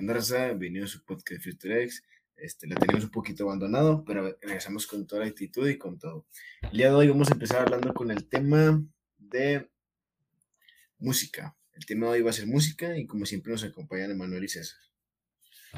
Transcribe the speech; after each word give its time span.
¿Qué 0.00 0.04
onda, 0.04 0.14
raza? 0.14 0.46
Bienvenido 0.46 0.86
a 0.86 0.88
su 0.88 1.04
podcast 1.04 1.44
Future 1.44 1.82
X. 1.82 2.02
Este, 2.34 2.66
la 2.66 2.74
tenemos 2.76 3.04
un 3.04 3.10
poquito 3.10 3.44
abandonado, 3.44 4.02
pero 4.02 4.34
regresamos 4.40 4.86
con 4.86 5.06
toda 5.06 5.20
la 5.20 5.28
actitud 5.28 5.68
y 5.68 5.76
con 5.76 5.98
todo. 5.98 6.24
El 6.62 6.78
día 6.78 6.88
de 6.88 6.94
hoy 6.94 7.08
vamos 7.08 7.28
a 7.28 7.34
empezar 7.34 7.60
hablando 7.60 7.92
con 7.92 8.10
el 8.10 8.26
tema 8.26 8.82
de 9.18 9.70
música. 10.98 11.54
El 11.74 11.84
tema 11.84 12.06
de 12.06 12.12
hoy 12.12 12.22
va 12.22 12.30
a 12.30 12.32
ser 12.32 12.46
música 12.46 12.96
y 12.96 13.06
como 13.06 13.26
siempre 13.26 13.52
nos 13.52 13.62
acompañan 13.62 14.10
Emanuel 14.10 14.42
y 14.42 14.48
César. 14.48 14.80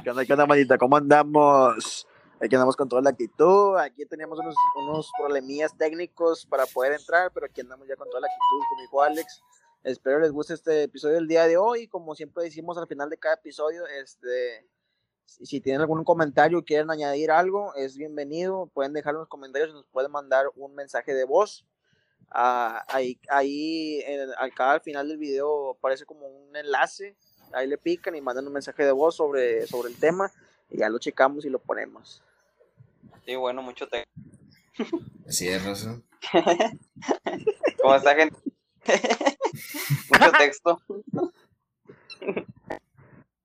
¿Qué 0.04 0.10
onda, 0.10 0.24
qué 0.24 0.34
onda, 0.34 0.46
manita? 0.46 0.78
¿Cómo 0.78 0.96
andamos? 0.96 2.06
Aquí 2.40 2.54
andamos 2.54 2.76
con 2.76 2.88
toda 2.88 3.02
la 3.02 3.10
actitud. 3.10 3.76
Aquí 3.76 4.06
teníamos 4.06 4.38
unos, 4.38 4.54
unos 4.76 5.10
problemillas 5.18 5.76
técnicos 5.76 6.46
para 6.46 6.64
poder 6.66 6.92
entrar, 6.92 7.32
pero 7.34 7.46
aquí 7.46 7.60
andamos 7.60 7.88
ya 7.88 7.96
con 7.96 8.08
toda 8.08 8.20
la 8.20 8.28
actitud 8.28 8.68
con 8.68 8.78
mi 8.78 8.84
hijo 8.84 9.02
Alex. 9.02 9.42
Espero 9.84 10.20
les 10.20 10.30
guste 10.30 10.54
este 10.54 10.84
episodio 10.84 11.16
del 11.16 11.26
día 11.26 11.46
de 11.48 11.56
hoy. 11.56 11.88
Como 11.88 12.14
siempre 12.14 12.44
decimos 12.44 12.78
al 12.78 12.86
final 12.86 13.10
de 13.10 13.18
cada 13.18 13.34
episodio, 13.34 13.84
este, 13.88 14.64
si 15.26 15.60
tienen 15.60 15.80
algún 15.80 16.04
comentario 16.04 16.58
o 16.58 16.64
quieren 16.64 16.88
añadir 16.88 17.32
algo, 17.32 17.74
es 17.74 17.96
bienvenido. 17.96 18.70
Pueden 18.72 18.92
dejar 18.92 19.14
en 19.14 19.20
los 19.20 19.28
comentarios 19.28 19.70
y 19.70 19.72
nos 19.72 19.86
pueden 19.86 20.12
mandar 20.12 20.46
un 20.54 20.76
mensaje 20.76 21.14
de 21.14 21.24
voz. 21.24 21.66
Ah, 22.30 22.84
ahí 22.88 23.18
ahí 23.28 24.00
en, 24.06 24.30
acá 24.38 24.70
al 24.70 24.80
final 24.82 25.08
del 25.08 25.18
video 25.18 25.72
aparece 25.72 26.04
como 26.04 26.28
un 26.28 26.54
enlace. 26.54 27.16
Ahí 27.52 27.66
le 27.66 27.76
pican 27.76 28.14
y 28.14 28.20
mandan 28.20 28.46
un 28.46 28.52
mensaje 28.52 28.84
de 28.84 28.92
voz 28.92 29.16
sobre, 29.16 29.66
sobre 29.66 29.90
el 29.90 29.98
tema 29.98 30.30
y 30.70 30.78
ya 30.78 30.88
lo 30.88 31.00
checamos 31.00 31.44
y 31.44 31.50
lo 31.50 31.58
ponemos. 31.58 32.22
Sí, 33.26 33.34
bueno, 33.34 33.62
mucho 33.62 33.88
texto. 33.88 34.12
Así 35.26 35.48
es, 35.48 35.64
Rosa. 35.64 36.00
¿Cómo 37.82 37.96
está, 37.96 38.14
gente? 38.14 38.36
mucho 39.52 40.32
texto. 40.38 40.80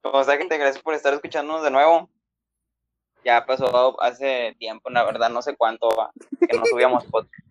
¿Cómo 0.02 0.22
está, 0.22 0.38
gente? 0.38 0.58
Gracias 0.58 0.82
por 0.84 0.94
estar 0.94 1.14
escuchándonos 1.14 1.64
de 1.64 1.72
nuevo. 1.72 2.10
Ya 3.24 3.46
pasó 3.46 4.02
hace 4.02 4.56
tiempo, 4.58 4.90
la 4.90 5.04
verdad, 5.04 5.30
no 5.30 5.42
sé 5.42 5.56
cuánto 5.56 5.90
que 6.40 6.58
no 6.58 6.66
subíamos 6.66 7.06
podcast. 7.12 7.46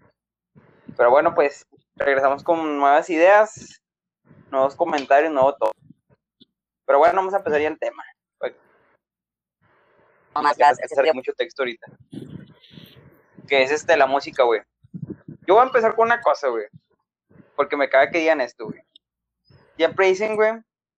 Pero 0.96 1.10
bueno, 1.10 1.34
pues 1.34 1.66
regresamos 1.96 2.42
con 2.42 2.78
nuevas 2.78 3.10
ideas, 3.10 3.82
nuevos 4.50 4.74
comentarios, 4.74 5.32
nuevo 5.32 5.54
todo. 5.54 5.72
Pero 6.86 6.98
bueno, 6.98 7.16
vamos 7.16 7.34
a 7.34 7.38
empezar 7.38 7.60
ya 7.60 7.68
el 7.68 7.78
tema. 7.78 8.02
Vamos 10.32 10.60
a 10.60 10.68
hacer 10.68 11.14
mucho 11.14 11.32
texto 11.32 11.62
ahorita. 11.62 11.86
Que 13.48 13.62
es 13.62 13.70
este, 13.70 13.96
la 13.96 14.06
música, 14.06 14.42
güey. 14.42 14.60
Yo 15.46 15.54
voy 15.54 15.62
a 15.62 15.66
empezar 15.66 15.94
con 15.94 16.06
una 16.06 16.20
cosa, 16.20 16.48
güey. 16.48 16.66
Porque 17.56 17.76
me 17.76 17.88
cabe 17.88 18.10
que 18.10 18.18
digan 18.18 18.40
esto, 18.40 18.66
güey. 18.66 18.80
Siempre 19.76 20.06
dicen, 20.06 20.36
güey, 20.36 20.52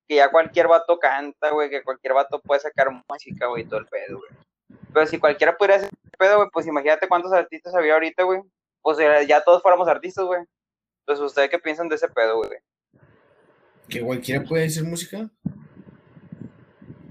que 0.07 0.17
ya 0.17 0.31
cualquier 0.31 0.69
vato 0.69 0.99
canta, 0.99 1.51
güey, 1.51 1.71
que 1.71 1.83
cualquier 1.83 2.15
vato 2.15 2.41
puede 2.41 2.61
sacar 2.61 2.89
música, 3.09 3.47
güey, 3.47 3.65
todo 3.65 3.81
el 3.81 3.87
pedo, 3.87 4.19
güey. 4.19 4.31
Pero 4.93 5.07
si 5.07 5.19
cualquiera 5.19 5.57
pudiera 5.57 5.77
hacer 5.77 5.91
pedo, 6.19 6.37
güey, 6.37 6.49
pues 6.53 6.67
imagínate 6.67 7.09
cuántos 7.09 7.33
artistas 7.33 7.75
había 7.75 7.95
ahorita, 7.95 8.25
güey. 8.25 8.43
Pues 8.83 8.99
ya 9.27 9.43
todos 9.43 9.63
fuéramos 9.63 9.89
artistas, 9.89 10.25
güey. 10.25 10.43
Entonces, 11.01 11.25
¿ustedes 11.25 11.51
qué 11.51 11.59
piensan 11.59 11.89
de 11.89 11.97
ese 11.97 12.09
pedo, 12.09 12.37
güey? 12.39 12.59
¿Que 13.89 14.03
cualquiera 14.03 14.45
puede 14.45 14.67
hacer 14.67 14.85
música? 14.85 15.31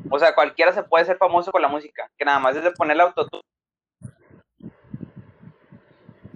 O 0.10 0.20
sea, 0.20 0.34
cualquiera 0.36 0.72
se 0.74 0.84
puede 0.84 1.06
ser 1.06 1.18
famoso 1.18 1.52
con 1.52 1.62
la 1.62 1.68
música, 1.68 2.10
que 2.18 2.26
nada 2.26 2.40
más 2.40 2.56
es 2.56 2.64
de 2.64 2.72
poner 2.72 2.96
el 2.96 3.02
autotune. 3.02 3.42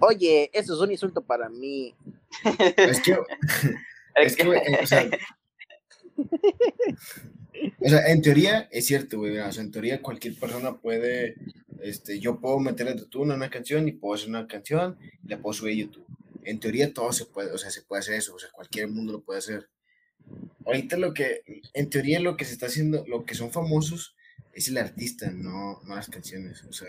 Oye, 0.00 0.50
eso 0.52 0.74
es 0.74 0.80
un 0.80 0.90
insulto 0.90 1.22
para 1.22 1.48
mí. 1.48 1.94
Es 2.76 3.00
que, 3.00 3.16
es 4.16 4.36
que, 4.36 4.42
eh, 4.42 4.78
o, 4.82 4.86
sea, 4.86 5.10
o 7.80 7.88
sea, 7.88 8.08
en 8.08 8.22
teoría 8.22 8.68
es 8.70 8.86
cierto, 8.86 9.18
güey. 9.18 9.38
O 9.38 9.52
sea, 9.52 9.62
en 9.62 9.70
teoría 9.70 10.02
cualquier 10.02 10.34
persona 10.34 10.76
puede, 10.76 11.36
este, 11.80 12.18
yo 12.18 12.40
puedo 12.40 12.58
meter 12.58 12.86
el 12.86 12.94
autotune 12.94 13.32
en 13.32 13.36
una 13.38 13.50
canción 13.50 13.88
y 13.88 13.92
puedo 13.92 14.14
hacer 14.14 14.28
una 14.28 14.46
canción 14.46 14.98
y 15.24 15.28
la 15.28 15.40
puedo 15.40 15.52
subir 15.52 15.74
a 15.74 15.80
YouTube. 15.80 16.06
En 16.44 16.58
teoría 16.58 16.92
todo 16.92 17.12
se 17.12 17.26
puede, 17.26 17.52
o 17.52 17.58
sea, 17.58 17.70
se 17.70 17.82
puede 17.82 18.00
hacer 18.00 18.14
eso, 18.14 18.34
o 18.34 18.38
sea, 18.38 18.50
cualquier 18.50 18.88
mundo 18.88 19.12
lo 19.12 19.22
puede 19.22 19.38
hacer. 19.38 19.68
Ahorita 20.64 20.96
lo 20.96 21.14
que, 21.14 21.42
en 21.74 21.90
teoría 21.90 22.20
lo 22.20 22.36
que 22.36 22.44
se 22.44 22.52
está 22.52 22.66
haciendo, 22.66 23.04
lo 23.06 23.24
que 23.24 23.34
son 23.34 23.52
famosos 23.52 24.16
es 24.52 24.68
el 24.68 24.78
artista, 24.78 25.30
no, 25.30 25.80
no 25.84 25.94
las 25.94 26.08
canciones. 26.08 26.64
O 26.64 26.72
sea, 26.72 26.88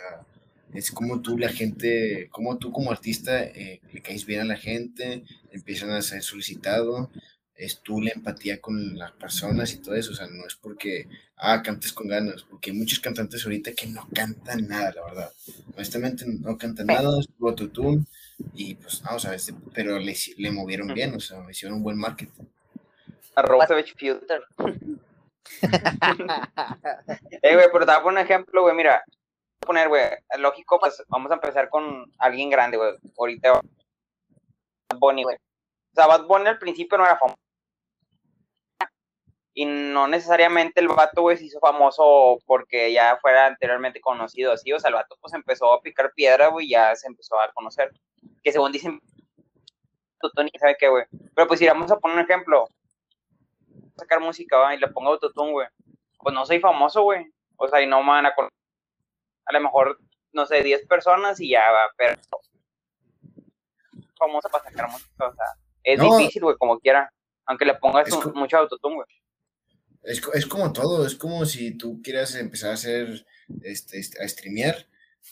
es 0.74 0.92
como 0.92 1.22
tú, 1.22 1.38
la 1.38 1.50
gente, 1.50 2.28
como 2.32 2.58
tú 2.58 2.72
como 2.72 2.92
artista 2.92 3.44
eh, 3.44 3.82
le 3.92 4.02
caes 4.02 4.26
bien 4.26 4.42
a 4.42 4.46
la 4.46 4.58
gente, 4.58 5.24
empiezan 5.52 5.92
a 5.92 6.02
ser 6.02 6.24
solicitado, 6.24 7.12
es 7.56 7.82
tú 7.82 8.02
la 8.02 8.12
empatía 8.12 8.60
con 8.60 8.98
las 8.98 9.12
personas 9.12 9.74
y 9.74 9.78
todo 9.78 9.96
eso, 9.96 10.12
o 10.12 10.16
sea, 10.16 10.28
no 10.28 10.46
es 10.46 10.56
porque, 10.56 11.08
ah, 11.38 11.62
cantes 11.62 11.94
con 11.94 12.08
ganas, 12.08 12.44
porque 12.44 12.72
hay 12.72 12.78
muchos 12.78 13.00
cantantes 13.00 13.44
ahorita 13.44 13.74
que 13.74 13.88
no 13.88 14.08
cantan 14.14 14.68
nada, 14.68 14.92
la 14.94 15.04
verdad. 15.04 15.32
Honestamente 15.76 16.26
no 16.28 16.58
cantan 16.58 16.88
nada, 16.88 17.20
es 17.20 17.28
autotune 17.40 18.06
y 18.54 18.76
pues, 18.76 19.04
no, 19.04 19.16
o 19.16 19.20
sea, 19.20 19.36
este, 19.36 19.54
pero 19.74 20.00
le, 20.00 20.16
le 20.38 20.52
movieron 20.52 20.94
bien, 20.94 21.14
o 21.14 21.20
sea, 21.20 21.46
hicieron 21.50 21.78
un 21.78 21.84
buen 21.84 21.98
marketing. 21.98 22.46
Arroba 23.36 23.68
Savage 23.68 23.94
eh, 27.42 27.54
güey, 27.54 27.68
pero 27.72 27.86
te 27.86 27.92
voy 27.92 27.96
a 27.96 28.04
poner 28.04 28.20
un 28.20 28.26
ejemplo, 28.26 28.62
güey, 28.64 28.76
mira, 28.76 29.04
poner, 29.64 29.90
güey, 29.90 30.04
lógico, 30.38 30.80
pues 30.80 31.04
vamos 31.08 31.32
a 31.32 31.36
empezar 31.36 31.70
con 31.70 32.12
alguien 32.20 32.50
grande, 32.50 32.78
güey. 32.78 32.94
Ahorita 33.18 33.54
Bad 33.54 35.00
Bunny, 35.00 35.24
güey. 35.24 35.36
O 35.36 35.96
sea, 35.96 36.08
Bad 36.08 36.26
Bunny 36.26 36.48
al 36.48 36.60
principio 36.60 36.98
no 36.98 37.06
era 37.06 37.18
famoso. 37.18 37.38
Y 39.56 39.66
no 39.66 40.08
necesariamente 40.08 40.80
el 40.80 40.88
vato, 40.88 41.22
güey, 41.22 41.38
se 41.38 41.46
hizo 41.46 41.60
famoso 41.60 42.40
porque 42.48 42.92
ya 42.92 43.18
fuera 43.22 43.46
anteriormente 43.46 44.02
conocido 44.02 44.52
así. 44.52 44.74
O 44.74 44.80
sea, 44.80 44.90
el 44.90 44.96
vato 44.96 45.16
pues 45.22 45.34
empezó 45.34 45.72
a 45.74 45.82
picar 45.82 46.12
piedra, 46.14 46.48
güey, 46.48 46.70
ya 46.70 46.96
se 46.96 47.08
empezó 47.08 47.40
a 47.40 47.52
conocer. 47.54 47.92
Que 48.44 48.52
según 48.52 48.72
dicen, 48.72 49.00
Tony, 50.36 50.50
¿sabe 50.60 50.76
qué, 50.80 50.90
güey? 50.90 51.06
Pero 51.36 51.48
pues 51.48 51.60
si 51.60 51.68
vamos 51.68 51.92
a 51.92 52.00
poner 52.00 52.18
un 52.18 52.24
ejemplo, 52.24 52.68
sacar 53.96 54.20
música, 54.20 54.58
¿va? 54.58 54.74
y 54.74 54.80
le 54.80 54.88
pongo 54.88 55.12
autotune, 55.12 55.52
güey. 55.52 55.68
Pues 56.18 56.34
no 56.34 56.46
soy 56.46 56.60
famoso, 56.60 57.04
güey. 57.04 57.32
O 57.58 57.68
sea, 57.68 57.82
y 57.82 57.88
no 57.88 58.02
me 58.02 58.10
van 58.10 58.26
a 58.26 58.34
conocer 58.34 58.63
a 59.46 59.54
lo 59.54 59.62
mejor, 59.62 60.00
no 60.32 60.46
sé, 60.46 60.64
10 60.64 60.88
personas 60.88 61.40
y 61.40 61.50
ya 61.50 61.72
va, 61.72 61.92
pero 61.98 62.20
famosa 64.18 64.50
para 64.50 64.64
sacar 64.64 64.90
música, 64.90 65.28
o 65.28 65.34
sea, 65.34 65.46
es 65.84 66.00
difícil, 66.00 66.44
güey, 66.44 66.56
como 66.58 66.80
quiera, 66.80 67.12
aunque 67.46 67.66
le 67.66 67.76
pongas 67.76 68.12
un, 68.12 68.34
mucho 68.34 68.58
autotune, 68.58 68.96
güey. 68.96 69.08
Es, 70.04 70.22
es, 70.34 70.46
como 70.46 70.72
todo, 70.74 71.06
es 71.06 71.16
como 71.16 71.46
si 71.46 71.78
tú 71.78 72.02
quieras 72.02 72.36
empezar 72.36 72.72
a 72.72 72.74
hacer, 72.74 73.26
este, 73.62 74.00
a 74.22 74.28
streamear, 74.28 74.88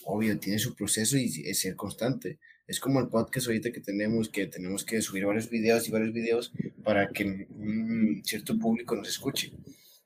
obvio, 0.05 0.39
tiene 0.39 0.59
su 0.59 0.75
proceso 0.75 1.17
y 1.17 1.25
es 1.45 1.59
ser 1.59 1.75
constante. 1.75 2.39
Es 2.67 2.79
como 2.79 3.01
el 3.01 3.09
podcast 3.09 3.47
ahorita 3.47 3.71
que 3.71 3.81
tenemos, 3.81 4.29
que 4.29 4.47
tenemos 4.47 4.85
que 4.85 5.01
subir 5.01 5.25
varios 5.25 5.49
videos 5.49 5.87
y 5.87 5.91
varios 5.91 6.13
videos 6.13 6.53
para 6.83 7.09
que 7.09 7.47
un 7.49 8.21
cierto 8.23 8.57
público 8.57 8.95
nos 8.95 9.09
escuche. 9.09 9.51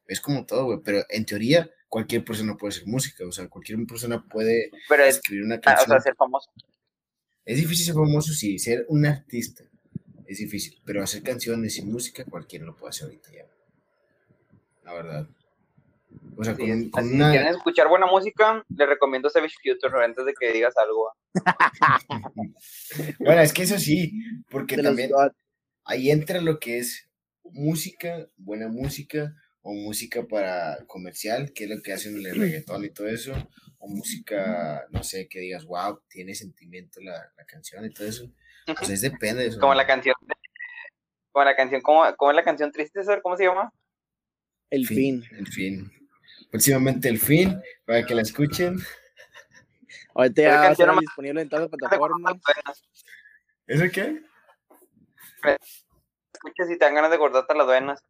Es 0.08 0.20
como 0.20 0.46
todo, 0.46 0.66
güey, 0.66 0.80
pero 0.84 1.04
en 1.10 1.26
teoría 1.26 1.70
cualquier 1.96 2.26
persona 2.26 2.58
puede 2.58 2.74
hacer 2.74 2.88
música, 2.88 3.26
o 3.26 3.32
sea, 3.32 3.48
cualquier 3.48 3.80
persona 3.88 4.22
puede 4.22 4.70
escribir 5.08 5.46
una 5.46 5.62
canción. 5.62 5.92
O 5.92 5.94
sea, 5.94 6.02
ser 6.02 6.16
famoso. 6.16 6.52
Es 7.46 7.56
difícil 7.56 7.86
ser 7.86 7.96
famoso, 7.96 8.34
sí, 8.34 8.60
ser 8.60 8.86
un 8.90 9.06
artista 9.06 9.64
es 10.28 10.40
difícil, 10.40 10.78
pero 10.84 11.02
hacer 11.02 11.24
canciones 11.24 11.78
y 11.78 11.84
música 11.84 12.26
cualquiera 12.26 12.66
lo 12.66 12.76
puede 12.76 12.90
hacer 12.90 13.06
ahorita 13.06 13.32
ya. 13.32 13.46
La 14.84 14.94
verdad. 14.94 15.28
O 16.36 16.44
sea, 16.44 16.54
con, 16.58 16.68
si 16.68 16.90
quieren 16.92 17.48
escuchar 17.48 17.88
buena 17.88 18.08
música, 18.08 18.62
les 18.76 18.90
recomiendo 18.90 19.30
Savage 19.30 19.56
Future 19.64 20.04
antes 20.04 20.26
de 20.26 20.34
que 20.34 20.52
digas 20.52 20.74
algo. 20.76 21.14
bueno, 23.20 23.40
es 23.40 23.54
que 23.54 23.64
eso 23.64 23.80
sí, 23.80 24.12
porque 24.50 24.76
también 24.76 25.12
ahí 25.86 26.12
entra 26.12 26.42
lo 26.42 26.60
que 26.60 26.80
es 26.80 27.08
música, 27.44 28.28
buena 28.36 28.68
música, 28.68 29.34
o 29.68 29.74
música 29.74 30.28
para 30.28 30.78
comercial, 30.86 31.52
que 31.52 31.64
es 31.64 31.70
lo 31.72 31.82
que 31.82 31.92
hacen 31.92 32.16
el 32.16 32.36
reggaetón 32.36 32.86
y 32.86 32.92
todo 32.92 33.08
eso, 33.08 33.34
o 33.80 33.88
música, 33.88 34.86
no 34.92 35.02
sé, 35.02 35.28
que 35.28 35.40
digas, 35.40 35.66
wow, 35.66 36.04
tiene 36.08 36.36
sentimiento 36.36 37.02
la, 37.02 37.34
la 37.36 37.46
canción 37.46 37.84
y 37.84 37.90
todo 37.90 38.08
eso. 38.08 38.32
Pues 38.68 38.92
es 38.92 39.02
depende 39.02 39.42
de 39.42 39.48
eso. 39.50 39.60
Como 39.60 39.74
la 39.74 39.88
canción, 39.88 40.14
como 41.32 41.46
la 41.46 41.56
canción, 41.56 41.82
¿cómo, 41.82 42.04
cómo 42.16 42.30
es 42.30 42.36
la 42.36 42.44
canción 42.44 42.72
triste, 42.72 43.02
¿Cómo 43.24 43.36
se 43.38 43.46
llama? 43.46 43.74
El 44.70 44.86
fin. 44.86 45.24
El 45.32 45.48
fin. 45.48 45.92
Próximamente 46.52 47.10
el 47.10 47.18
fin, 47.18 47.60
para 47.86 48.06
que 48.06 48.14
la 48.14 48.22
escuchen. 48.22 48.78
Ahorita 50.14 50.42
ya 50.44 50.58
va 50.58 50.68
a 50.68 50.72
estar 50.74 51.00
disponible 51.00 51.42
en 51.42 51.50
todas 51.50 51.64
las 51.64 51.72
plataformas. 51.72 52.36
¿Eso 53.66 53.86
qué? 53.92 54.22
Escucha 56.34 56.66
si 56.68 56.78
te 56.78 56.86
dan 56.86 56.94
ganas 56.94 57.10
de 57.10 57.18
cortarte 57.18 57.56
las 57.56 57.66
venas. 57.66 58.04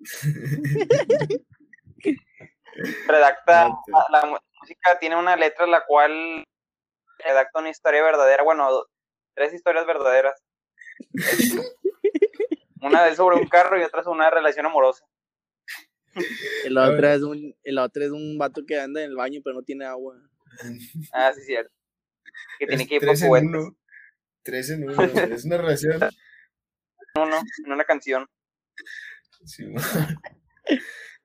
redacta 3.06 3.68
la, 4.10 4.40
música 4.60 4.98
tiene 4.98 5.16
una 5.16 5.36
letra 5.36 5.66
la 5.66 5.84
cual 5.86 6.44
redacta 7.18 7.60
una 7.60 7.68
historia 7.70 8.02
verdadera, 8.02 8.42
bueno, 8.42 8.84
tres 9.34 9.52
historias 9.52 9.86
verdaderas. 9.86 10.42
una 12.82 13.06
es 13.08 13.16
sobre 13.16 13.36
un 13.36 13.48
carro 13.48 13.78
y 13.78 13.82
otra 13.82 14.02
sobre 14.02 14.16
una 14.16 14.30
relación 14.30 14.66
amorosa. 14.66 15.04
El 16.64 16.76
otro, 16.76 17.08
es 17.08 17.22
un, 17.22 17.54
el 17.62 17.78
otro 17.78 18.04
es 18.04 18.10
un 18.10 18.36
vato 18.36 18.62
que 18.66 18.78
anda 18.78 19.02
en 19.02 19.10
el 19.10 19.16
baño 19.16 19.40
pero 19.44 19.56
no 19.56 19.62
tiene 19.62 19.84
agua. 19.84 20.16
Ah, 21.12 21.32
sí, 21.32 21.42
cierto. 21.42 21.72
Que 22.58 22.66
tiene 22.66 22.82
Es 22.82 22.88
que 22.88 22.94
ir 22.96 23.00
por 23.00 23.08
tres 23.10 23.22
en 23.22 23.54
uno. 23.54 23.76
Tres 24.42 24.70
en 24.70 24.88
uno. 24.88 25.02
Es 25.02 25.44
una 25.44 25.58
relación. 25.58 26.00
No, 27.14 27.26
no, 27.26 27.40
en 27.64 27.72
una 27.72 27.84
canción. 27.84 28.26
Sí, 29.44 29.64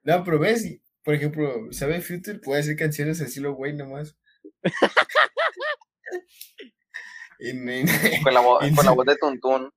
no, 0.02 0.24
pero 0.24 0.38
ves, 0.38 0.78
por 1.02 1.14
ejemplo, 1.14 1.68
¿sabe 1.72 2.00
Future? 2.00 2.38
Puede 2.38 2.60
hacer 2.60 2.76
canciones 2.76 3.20
así 3.20 3.40
lo 3.40 3.54
güey 3.54 3.74
nomás. 3.74 4.16
Con 8.22 8.34
la, 8.34 8.42
con 8.42 8.86
la 8.86 8.92
voz 8.92 9.06
de 9.06 9.16
Tuntún. 9.16 9.70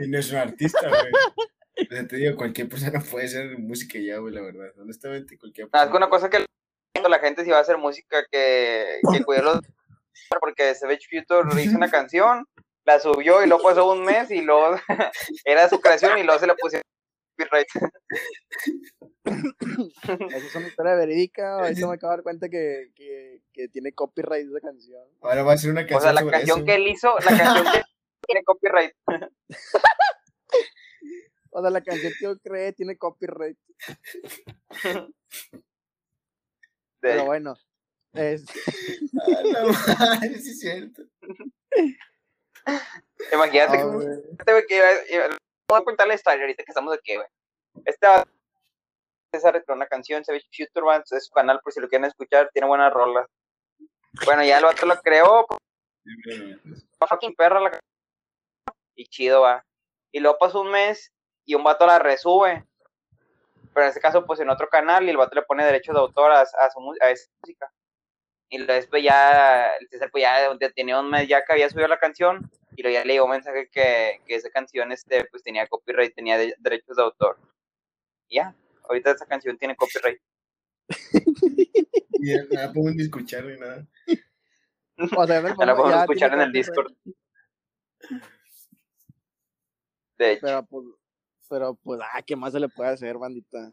y 0.00 0.08
no 0.08 0.18
es 0.18 0.30
un 0.30 0.38
artista, 0.38 0.88
güey. 0.88 1.12
O 1.90 1.94
sea, 1.94 2.06
te 2.06 2.16
digo, 2.16 2.36
cualquier 2.36 2.68
persona 2.68 3.00
puede 3.10 3.26
hacer 3.26 3.58
música 3.58 3.98
ya, 3.98 4.18
güey, 4.18 4.34
la 4.34 4.42
verdad. 4.42 4.72
Honestamente, 4.78 5.38
cualquier 5.38 5.66
No, 5.66 5.68
es 5.68 5.72
persona. 5.72 5.90
que 5.90 5.96
una 5.96 6.08
cosa 6.08 6.30
que 6.30 6.44
la 7.08 7.18
gente 7.18 7.44
si 7.44 7.50
va 7.50 7.58
a 7.58 7.62
hacer 7.62 7.78
música 7.78 8.24
que, 8.30 9.00
que 9.12 9.24
cuide 9.24 9.42
los 9.42 9.60
porque 10.40 10.74
Savage 10.74 11.06
Future 11.10 11.62
hizo 11.62 11.76
una 11.76 11.90
canción, 11.90 12.46
la 12.84 13.00
subió 13.00 13.42
y 13.42 13.48
luego 13.48 13.64
pasó 13.64 13.90
un 13.90 14.04
mes 14.04 14.30
y 14.30 14.40
luego 14.40 14.76
era 15.44 15.68
su 15.68 15.80
creación 15.80 16.18
y 16.18 16.22
luego 16.22 16.38
se 16.38 16.46
le 16.46 16.54
pusieron 16.54 16.82
copyright. 17.36 17.68
¿Esa 19.24 20.36
es 20.46 20.54
una 20.56 20.66
historia 20.68 20.94
verídica? 20.94 21.54
Ahorita 21.60 21.86
me 21.86 21.94
acabo 21.94 22.10
de 22.12 22.16
dar 22.16 22.22
cuenta 22.22 22.48
que, 22.48 22.90
que, 22.94 23.40
que 23.52 23.68
tiene 23.68 23.92
copyright 23.92 24.46
esa 24.48 24.60
canción. 24.60 25.02
Ahora 25.20 25.42
va 25.42 25.52
a 25.54 25.58
ser 25.58 25.70
una 25.70 25.86
canción 25.86 25.98
O 25.98 26.00
sea, 26.02 26.12
la 26.12 26.20
sobre 26.20 26.32
canción 26.38 26.58
eso. 26.58 26.66
que 26.66 26.74
él 26.74 26.88
hizo, 26.88 27.14
la 27.18 27.24
canción 27.38 27.64
que 27.72 27.82
tiene 28.26 28.44
copyright. 28.44 28.92
O 31.54 31.60
sea, 31.60 31.70
la 31.70 31.82
canción 31.82 32.10
que 32.18 32.24
yo 32.24 32.38
creé 32.38 32.72
tiene 32.72 32.96
copyright. 32.96 33.58
Pero 37.00 37.24
bueno. 37.26 37.54
Es, 38.14 38.44
Ah, 39.20 39.42
la 39.42 39.62
madre, 39.98 40.38
sí 40.40 40.50
es 40.50 40.60
cierto. 40.60 41.02
imagínate 43.34 43.78
Ah, 43.78 44.46
que 44.46 44.66
que 44.66 44.76
iba- 44.76 45.06
iba- 45.10 45.36
voy 45.72 45.80
a 45.80 45.84
contar 45.84 46.06
la 46.06 46.14
historia 46.14 46.42
ahorita 46.42 46.62
que 46.62 46.70
estamos 46.70 46.94
aquí, 46.94 47.16
güey. 47.16 47.26
Este 47.84 48.06
César 49.34 49.62
creó 49.64 49.76
una 49.76 49.86
canción, 49.86 50.24
Savage 50.24 50.46
Future 50.54 50.84
Bands, 50.84 51.12
es 51.12 51.26
su 51.26 51.32
canal 51.32 51.60
por 51.60 51.72
si 51.72 51.80
lo 51.80 51.88
quieren 51.88 52.04
escuchar, 52.04 52.50
tiene 52.52 52.68
buenas 52.68 52.92
rolas. 52.92 53.26
Bueno, 54.26 54.44
ya 54.44 54.58
el 54.58 54.64
vato 54.64 54.84
lo 54.84 55.00
creó, 55.00 55.46
perra 57.36 57.80
y 58.94 59.06
chido 59.06 59.40
va. 59.40 59.64
Y 60.12 60.20
luego 60.20 60.36
pasó 60.38 60.60
un 60.60 60.70
mes 60.70 61.10
y 61.46 61.54
un 61.54 61.64
vato 61.64 61.86
la 61.86 61.98
resube. 61.98 62.66
Pero 63.72 63.84
en 63.84 63.88
este 63.88 64.02
caso, 64.02 64.26
pues 64.26 64.38
en 64.40 64.50
otro 64.50 64.68
canal 64.68 65.04
y 65.04 65.10
el 65.10 65.16
vato 65.16 65.34
le 65.34 65.42
pone 65.42 65.64
derechos 65.64 65.94
de 65.94 66.00
autor 66.00 66.30
a, 66.30 66.42
a 66.42 66.70
su 66.70 66.94
a 67.00 67.10
esa 67.10 67.30
música. 67.40 67.72
Y 68.50 68.62
después 68.66 69.02
ya, 69.02 69.74
el 69.76 69.88
César 69.88 70.10
pues 70.10 70.22
ya 70.22 70.54
tenía 70.74 71.00
un 71.00 71.08
mes 71.08 71.26
ya 71.26 71.42
que 71.42 71.54
había 71.54 71.70
subido 71.70 71.88
la 71.88 71.98
canción 71.98 72.50
y 72.76 72.82
luego 72.82 72.94
ya 72.98 73.04
le 73.04 73.12
llegó 73.14 73.24
un 73.26 73.30
mensaje 73.32 73.68
que, 73.70 74.20
que 74.26 74.34
esa 74.34 74.50
canción 74.50 74.92
este, 74.92 75.24
pues 75.30 75.42
tenía 75.42 75.66
copyright, 75.66 76.14
tenía 76.14 76.38
de- 76.38 76.54
derechos 76.58 76.96
de 76.96 77.02
autor. 77.02 77.38
Y 78.28 78.36
ya, 78.36 78.54
ahorita 78.84 79.10
esa 79.12 79.26
canción 79.26 79.58
tiene 79.58 79.76
copyright. 79.76 80.20
Y 82.20 82.30
ya 82.34 82.42
nada, 82.50 82.72
puedo 82.72 82.94
ni 82.94 83.02
escuchar 83.02 83.44
ni 83.44 83.56
nada. 83.58 83.86
o 85.16 85.26
sea, 85.26 85.40
Ya 85.40 85.42
la 85.42 85.54
pongo- 85.54 85.76
podemos 85.82 86.00
escuchar 86.02 86.32
en 86.34 86.40
el 86.40 86.46
copyright, 86.48 86.66
Discord. 86.66 86.92
De 90.18 90.32
hecho. 90.32 90.40
Pero 90.46 90.64
pues, 90.66 90.86
pero 91.48 91.74
pues, 91.82 92.00
ah, 92.02 92.22
¿qué 92.22 92.36
más 92.36 92.52
se 92.52 92.60
le 92.60 92.68
puede 92.68 92.90
hacer, 92.90 93.18
bandita? 93.18 93.72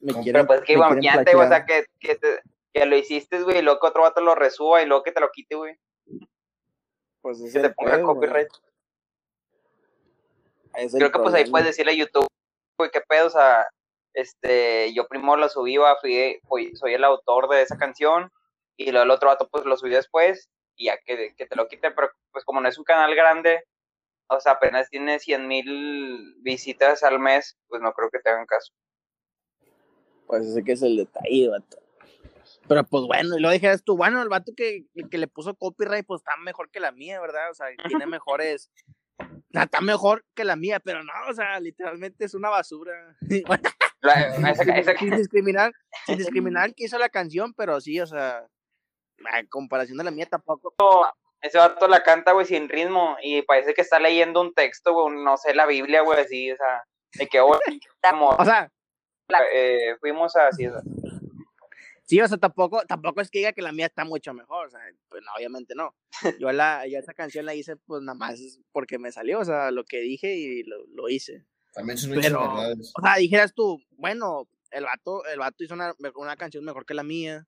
Me 0.00 0.12
quieren, 0.14 0.32
Pero 0.32 0.46
pues 0.46 0.60
que 0.62 0.74
imagínate, 0.74 1.34
o 1.34 1.46
sea, 1.48 1.66
que, 1.66 1.86
que, 1.98 2.14
te- 2.14 2.40
que 2.72 2.86
lo 2.86 2.96
hiciste, 2.96 3.42
güey, 3.42 3.58
y 3.58 3.62
luego 3.62 3.80
que 3.80 3.86
otro 3.88 4.02
vato 4.02 4.20
lo 4.20 4.34
resuba 4.34 4.80
y 4.82 4.86
luego 4.86 5.02
que 5.02 5.12
te 5.12 5.20
lo 5.20 5.30
quite, 5.32 5.56
güey. 5.56 5.76
Pues, 7.20 7.40
ese 7.40 7.60
Que 7.60 7.66
es 7.66 7.70
te 7.70 7.74
ponga 7.74 7.96
pedo, 7.96 8.06
copyright. 8.06 8.48
Es 10.74 10.94
Creo 10.94 11.10
que 11.10 11.18
pues 11.18 11.34
ahí 11.34 11.50
puedes 11.50 11.66
decirle 11.66 11.92
a 11.92 11.96
YouTube, 11.96 12.26
güey, 12.78 12.90
qué 12.90 13.00
pedo, 13.00 13.26
o 13.26 13.30
sea, 13.30 13.66
este, 14.14 14.92
yo 14.94 15.08
primero 15.08 15.36
lo 15.36 15.48
subí, 15.48 15.76
va, 15.76 15.96
fui, 15.96 16.38
fui- 16.46 16.74
soy 16.76 16.94
el 16.94 17.04
autor 17.04 17.48
de 17.48 17.62
esa 17.62 17.76
canción, 17.76 18.30
y 18.76 18.90
luego 18.90 19.04
el 19.04 19.10
otro 19.10 19.28
vato 19.28 19.48
pues 19.48 19.64
lo 19.64 19.76
subió 19.76 19.96
después, 19.96 20.48
y 20.76 20.86
ya 20.86 20.98
que, 20.98 21.34
que 21.36 21.46
te 21.46 21.56
lo 21.56 21.66
quite, 21.66 21.90
pero 21.90 22.10
pues 22.30 22.44
como 22.44 22.60
no 22.60 22.68
es 22.68 22.78
un 22.78 22.84
canal 22.84 23.14
grande, 23.14 23.64
o 24.28 24.40
sea, 24.40 24.52
apenas 24.52 24.88
tiene 24.90 25.18
100 25.18 25.48
mil 25.48 26.34
visitas 26.42 27.02
al 27.02 27.18
mes, 27.18 27.56
pues 27.66 27.82
no 27.82 27.92
creo 27.92 28.10
que 28.10 28.20
te 28.20 28.28
hagan 28.30 28.46
caso. 28.46 28.72
Pues 30.26 30.46
ese 30.46 30.62
que 30.62 30.72
es 30.72 30.82
el 30.82 30.96
detalle, 30.96 31.48
vato. 31.48 31.78
Pero 32.68 32.84
pues 32.84 33.04
bueno, 33.06 33.36
y 33.36 33.40
lo 33.40 33.50
dijeras 33.50 33.82
tú, 33.84 33.96
bueno, 33.96 34.22
el 34.22 34.28
vato 34.28 34.52
que, 34.56 34.84
que 35.10 35.18
le 35.18 35.26
puso 35.28 35.54
copyright, 35.54 36.06
pues 36.06 36.20
está 36.20 36.36
mejor 36.38 36.70
que 36.70 36.80
la 36.80 36.92
mía, 36.92 37.20
¿verdad? 37.20 37.50
O 37.50 37.54
sea, 37.54 37.66
tiene 37.86 38.06
mejores. 38.06 38.70
Está 39.52 39.80
mejor 39.80 40.24
que 40.34 40.44
la 40.44 40.54
mía, 40.56 40.78
pero 40.80 41.02
no, 41.02 41.12
o 41.28 41.32
sea, 41.34 41.58
literalmente 41.60 42.24
es 42.24 42.34
una 42.34 42.50
basura. 42.50 43.16
La- 44.00 44.28
esa- 44.52 44.76
esa- 44.76 44.96
sin 44.96 45.10
discriminar, 45.10 45.72
sin 46.06 46.18
discriminar 46.18 46.72
que 46.74 46.84
hizo 46.84 46.98
la 46.98 47.08
canción, 47.08 47.52
pero 47.54 47.80
sí, 47.80 47.98
o 48.00 48.06
sea, 48.06 48.38
a 48.38 49.44
comparación 49.48 49.98
de 49.98 50.04
la 50.04 50.10
mía 50.12 50.26
tampoco. 50.26 50.72
ese 51.40 51.58
vato 51.58 51.88
la 51.88 52.02
canta, 52.04 52.32
güey, 52.32 52.46
sin 52.46 52.68
ritmo, 52.68 53.16
y 53.22 53.42
parece 53.42 53.74
que 53.74 53.80
está 53.80 53.98
leyendo 53.98 54.40
un 54.40 54.54
texto, 54.54 54.92
güey, 54.92 55.16
no 55.16 55.36
sé, 55.36 55.52
la 55.54 55.66
Biblia, 55.66 56.02
güey, 56.02 56.20
así, 56.20 56.52
o 56.52 56.56
sea, 56.56 56.84
de 57.14 57.26
que, 57.26 57.40
O 57.40 58.44
sea, 58.44 58.70
eh, 59.52 59.96
fuimos 60.00 60.36
así, 60.36 60.66
o 60.66 60.72
sea, 60.72 60.82
sí, 62.08 62.20
o 62.20 62.26
sea, 62.26 62.38
tampoco, 62.38 62.82
tampoco 62.86 63.20
es 63.20 63.30
que 63.30 63.38
diga 63.40 63.52
que 63.52 63.62
la 63.62 63.70
mía 63.72 63.86
está 63.86 64.04
mucho 64.04 64.32
mejor, 64.34 64.66
o 64.66 64.70
sea, 64.70 64.80
pues 65.08 65.22
no, 65.24 65.30
obviamente 65.36 65.74
no. 65.76 65.94
Yo 66.40 66.50
la, 66.52 66.86
yo 66.88 66.98
esa 66.98 67.14
canción 67.14 67.44
la 67.46 67.54
hice 67.54 67.76
pues 67.76 68.02
nada 68.02 68.16
más 68.18 68.40
porque 68.72 68.98
me 68.98 69.12
salió, 69.12 69.38
o 69.40 69.44
sea, 69.44 69.70
lo 69.70 69.84
que 69.84 70.00
dije 70.00 70.34
y 70.34 70.62
lo, 70.64 70.84
lo 70.88 71.08
hice. 71.08 71.44
También 71.74 71.98
son 71.98 72.10
muchas 72.14 72.24
Pero, 72.32 72.40
verdades. 72.40 72.92
o 72.96 73.02
sea, 73.02 73.16
dijeras 73.16 73.52
tú, 73.54 73.78
bueno, 73.90 74.48
el 74.70 74.84
vato, 74.84 75.24
el 75.26 75.38
vato 75.38 75.62
hizo 75.64 75.74
una, 75.74 75.94
una 76.16 76.36
canción 76.36 76.64
mejor 76.64 76.84
que 76.86 76.94
la 76.94 77.02
mía, 77.04 77.46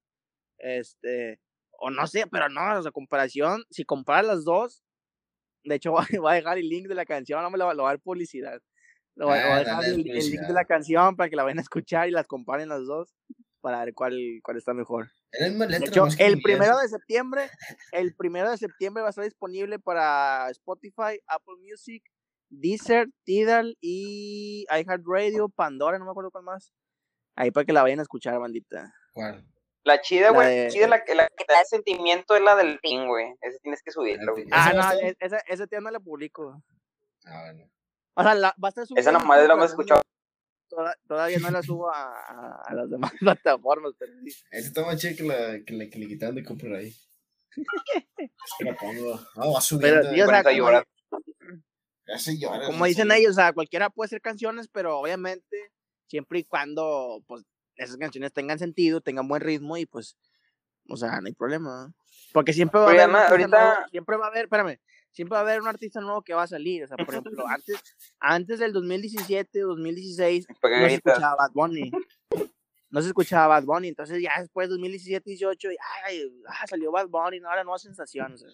este, 0.59 1.41
o 1.79 1.91
no 1.91 2.07
sé, 2.07 2.27
pero 2.31 2.49
no, 2.49 2.79
o 2.79 2.83
sea, 2.83 2.93
comparación, 2.93 3.65
si 3.71 3.85
comparas 3.85 4.27
las 4.27 4.45
dos, 4.45 4.83
de 5.65 5.75
hecho 5.77 5.93
voy 6.23 6.33
a- 6.33 6.35
dejar 6.35 6.59
el 6.59 6.69
link 6.69 6.87
de 6.87 6.95
la 6.95 7.07
canción, 7.07 7.43
no 7.43 7.51
me 7.51 7.59
lo, 7.59 7.67
va- 7.67 7.73
a 7.73 7.75
dar 7.93 8.01
publicidad. 8.01 8.61
Lo 9.17 9.27
voy, 9.27 9.39
a- 9.39 9.43
voy 9.43 9.53
a 9.53 9.57
Ah, 9.57 9.59
dejar 9.61 9.85
el, 9.87 10.11
el 10.11 10.31
link 10.31 10.43
de 10.47 10.53
la 10.55 10.65
canción 10.65 11.17
para 11.17 11.29
que 11.29 11.37
la 11.37 11.43
vayan 11.43 11.59
a 11.59 11.63
escuchar 11.63 12.09
y 12.09 12.13
las 12.13 12.27
comparen 12.27 12.69
las 12.69 12.87
dos 12.87 13.15
para 13.61 13.85
ver 13.85 13.95
cuál, 13.95 14.17
cuál 14.43 14.57
está 14.57 14.75
mejor. 14.75 15.11
Más 15.57 15.69
De 15.69 15.77
hecho, 15.87 16.05
más 16.07 16.19
el 16.19 16.41
primero 16.43 16.79
de 16.79 16.89
septiembre, 16.89 17.51
el 17.93 18.15
primero 18.17 18.51
de 18.51 18.59
septiembre 18.59 19.03
va 19.03 19.09
a 19.09 19.11
estar 19.11 19.25
disponible 19.25 19.79
para 19.79 20.49
Spotify, 20.51 21.21
Apple 21.27 21.55
Music, 21.61 22.03
Deezer, 22.49 23.09
Tidal 23.25 23.77
y 23.81 24.65
iHeartRadio, 24.71 25.49
Pandora, 25.49 25.99
no 25.99 26.05
me 26.05 26.11
acuerdo 26.11 26.31
cuál 26.31 26.45
más. 26.45 26.73
Ahí 27.37 27.51
para 27.51 27.65
que 27.65 27.73
la 27.73 27.83
vayan 27.83 28.01
a 28.01 28.03
escuchar, 28.03 28.39
bandita. 28.39 28.93
¿Cuál? 29.13 29.47
la 29.83 29.99
chida, 30.03 30.27
La 30.27 30.33
güey, 30.33 30.57
de- 30.65 30.69
chida, 30.69 30.87
la, 30.89 31.03
que- 31.05 31.15
la 31.15 31.27
que 31.29 31.45
te 31.45 31.53
da 31.55 31.65
sentimiento 31.65 32.37
es 32.37 32.43
la 32.43 32.55
del 32.55 32.79
ping, 32.81 33.07
güey, 33.07 33.35
ese 33.41 33.59
tienes 33.61 33.83
que 33.83 33.91
subirlo, 33.91 34.33
güey. 34.33 34.47
Ah, 34.51 34.73
no, 34.75 34.93
e- 35.01 35.17
esa, 35.21 35.39
esa 35.49 35.67
tía 35.67 35.81
no 35.81 35.91
la 35.91 35.99
publico. 36.01 36.63
Ah, 37.25 37.45
bueno. 37.45 37.71
O 38.15 38.23
sea, 38.23 38.35
la, 38.35 38.49
va 38.63 38.69
a 38.69 38.71
estar 38.71 38.87
subida. 38.87 39.01
Esa 39.01 39.11
nomás 39.13 39.43
la 39.49 39.57
no- 39.57 39.65
escuchado. 39.65 40.03
Toda- 40.71 40.97
todavía 41.07 41.39
no 41.41 41.51
la 41.51 41.63
subo 41.63 41.91
a, 41.93 42.15
a- 42.15 42.63
a 42.67 42.75
las 42.75 42.89
demás 42.89 43.13
plataformas, 43.21 43.93
pero 43.99 44.13
sí. 44.25 44.33
Está 44.51 44.87
más 44.87 44.97
chida 44.99 45.15
que 45.15 45.23
la 45.25 45.63
que, 45.65 45.73
la, 45.75 45.91
que 45.91 45.99
le 45.99 46.07
quitaron 46.09 46.35
de. 46.37 46.41
Es 46.41 47.09
que 48.59 48.65
la 48.65 48.75
pongo. 48.77 49.21
Ah, 49.37 49.49
va 49.55 49.61
subiendo. 49.61 50.01
Pero, 50.03 50.15
sí, 50.15 50.21
o 50.23 50.27
sea, 50.27 50.39
a 50.39 50.53
llorar. 50.53 50.87
Ya 52.07 52.19
se 52.19 52.39
llora, 52.39 52.67
como 52.67 52.79
no 52.79 52.85
dicen 52.87 53.11
ellos, 53.13 53.33
o 53.33 53.35
sea, 53.35 53.53
cualquiera 53.53 53.89
puede 53.91 54.07
hacer 54.07 54.21
canciones, 54.21 54.67
pero 54.69 54.99
obviamente 54.99 55.71
siempre 56.09 56.41
y 56.41 56.45
cuando 56.45 57.23
pues 57.29 57.45
esas 57.77 57.97
canciones 57.99 58.33
tengan 58.33 58.59
sentido, 58.59 59.01
tengan 59.01 59.29
buen 59.29 59.41
ritmo 59.43 59.77
y 59.77 59.87
pues, 59.87 60.17
o 60.89 60.97
sea, 60.97 61.21
no 61.21 61.29
hay 61.29 61.35
problema. 61.35 61.93
Porque 62.33 62.53
siempre 62.53 62.81
va 62.81 62.87
a 62.87 62.89
haber 62.89 63.01
además, 63.03 63.31
ahorita- 63.31 63.87
siempre 63.91 64.17
va 64.17 64.27
a 64.27 64.29
haber, 64.29 64.45
espérame, 64.47 64.79
siempre 65.13 65.35
va 65.35 65.39
a 65.39 65.43
haber 65.43 65.61
un 65.61 65.69
artista 65.69 66.01
nuevo 66.01 66.23
que 66.23 66.35
va 66.35 66.45
a 66.45 66.47
salir, 66.47 66.85
o 66.85 66.87
sea, 66.89 66.97
por 66.97 67.09
ejemplo, 67.15 67.45
antes 67.49 67.81
antes 68.21 68.59
del 68.59 68.73
2017, 68.73 69.61
2016 69.61 70.47
no 70.63 70.89
se 70.89 70.95
escuchaba 70.95 71.37
Bad 71.37 71.51
Bunny. 71.55 71.91
No 72.91 73.01
se 73.03 73.09
escuchaba 73.09 73.47
Bad 73.47 73.65
Bunny, 73.65 73.89
entonces 73.89 74.21
ya 74.21 74.33
después 74.41 74.69
2017, 74.69 75.23
18, 75.31 75.71
y, 75.73 75.77
ay, 76.07 76.23
ah, 76.49 76.67
salió 76.67 76.91
Bad 76.91 77.07
Bunny, 77.09 77.39
no, 77.39 77.49
ahora 77.49 77.63
nueva 77.63 77.79
sensación, 77.79 78.33
o 78.33 78.37
sea. 78.39 78.49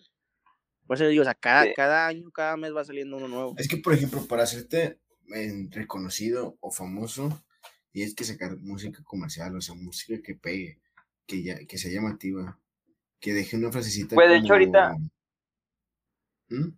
Por 0.87 0.97
eso 0.97 1.07
digo, 1.09 1.23
o 1.23 1.25
sea, 1.25 1.35
cada, 1.35 1.65
Sí. 1.65 1.73
cada 1.75 2.07
año, 2.07 2.31
cada 2.31 2.57
mes 2.57 2.75
va 2.75 2.85
saliendo 2.85 3.17
uno 3.17 3.29
nuevo. 3.29 3.55
Es 3.57 3.67
que, 3.67 3.79
por 3.79 3.95
ejemplo, 3.95 4.25
para 4.27 4.43
hacerte 4.45 5.01
eh, 5.35 5.67
reconocido 5.71 6.57
o 6.61 6.71
famoso, 6.71 7.43
tienes 7.91 8.15
que 8.15 8.25
sacar 8.25 8.57
música 8.59 9.03
comercial, 9.03 9.57
o 9.57 9.61
sea, 9.61 9.75
música 9.75 10.21
que 10.23 10.35
pegue, 10.37 10.79
que, 11.27 11.43
ya, 11.43 11.59
que 11.67 11.79
sea 11.79 11.91
llamativa, 11.91 12.61
que 13.19 13.33
deje 13.33 13.57
una 13.57 13.73
frasecita. 13.73 14.15
Pues, 14.15 14.29
de 14.29 14.37
hecho, 14.37 14.53
ahorita- 14.53 14.97
¿Mm? 16.49 16.69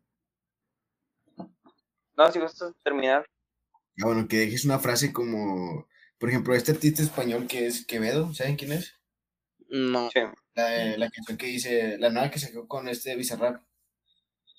No, 2.17 2.33
si 2.33 2.41
gustas 2.41 2.75
terminar. 2.83 3.25
Ah, 4.01 4.07
bueno, 4.07 4.27
que 4.29 4.39
dejes 4.39 4.65
una 4.65 4.79
frase 4.79 5.13
como 5.13 5.87
Por 6.19 6.29
ejemplo, 6.29 6.55
este 6.55 6.73
artista 6.73 7.03
español 7.03 7.47
que 7.47 7.67
es 7.67 7.87
Quevedo, 7.87 8.35
¿saben 8.35 8.57
quién 8.57 8.73
es? 8.73 8.95
No. 9.69 10.11
Sí. 10.11 10.21
La, 10.55 10.97
la 10.97 11.11
canción 11.11 11.37
que 11.39 11.47
dice, 11.47 11.97
la 11.99 12.11
nueva 12.11 12.31
que 12.31 12.41
sacó 12.41 12.67
con 12.67 12.89
este 12.89 13.15
Bizarrap. 13.15 13.63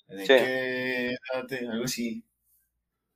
De 0.08 0.22
Sí. 0.26 0.32
quédate, 1.32 1.68
algo 1.68 1.84
así. 1.84 2.24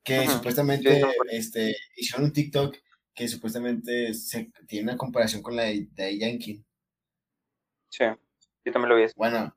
Que 0.04 0.18
Ajá. 0.18 0.32
supuestamente 0.34 0.94
Sí, 0.94 1.00
no, 1.00 1.10
por- 1.16 1.30
este, 1.30 1.74
hicieron 1.96 2.26
un 2.26 2.32
TikTok 2.34 2.76
que 3.14 3.28
supuestamente 3.28 4.12
se, 4.12 4.50
tiene 4.66 4.90
una 4.90 4.98
comparación 4.98 5.40
con 5.40 5.56
la 5.56 5.62
de, 5.64 5.88
de 5.92 6.18
Yankee. 6.18 6.62
Sí. 7.88 8.04
Yo 8.64 8.72
también 8.72 8.90
lo 8.90 8.96
vi. 8.96 9.06
Bueno, 9.16 9.56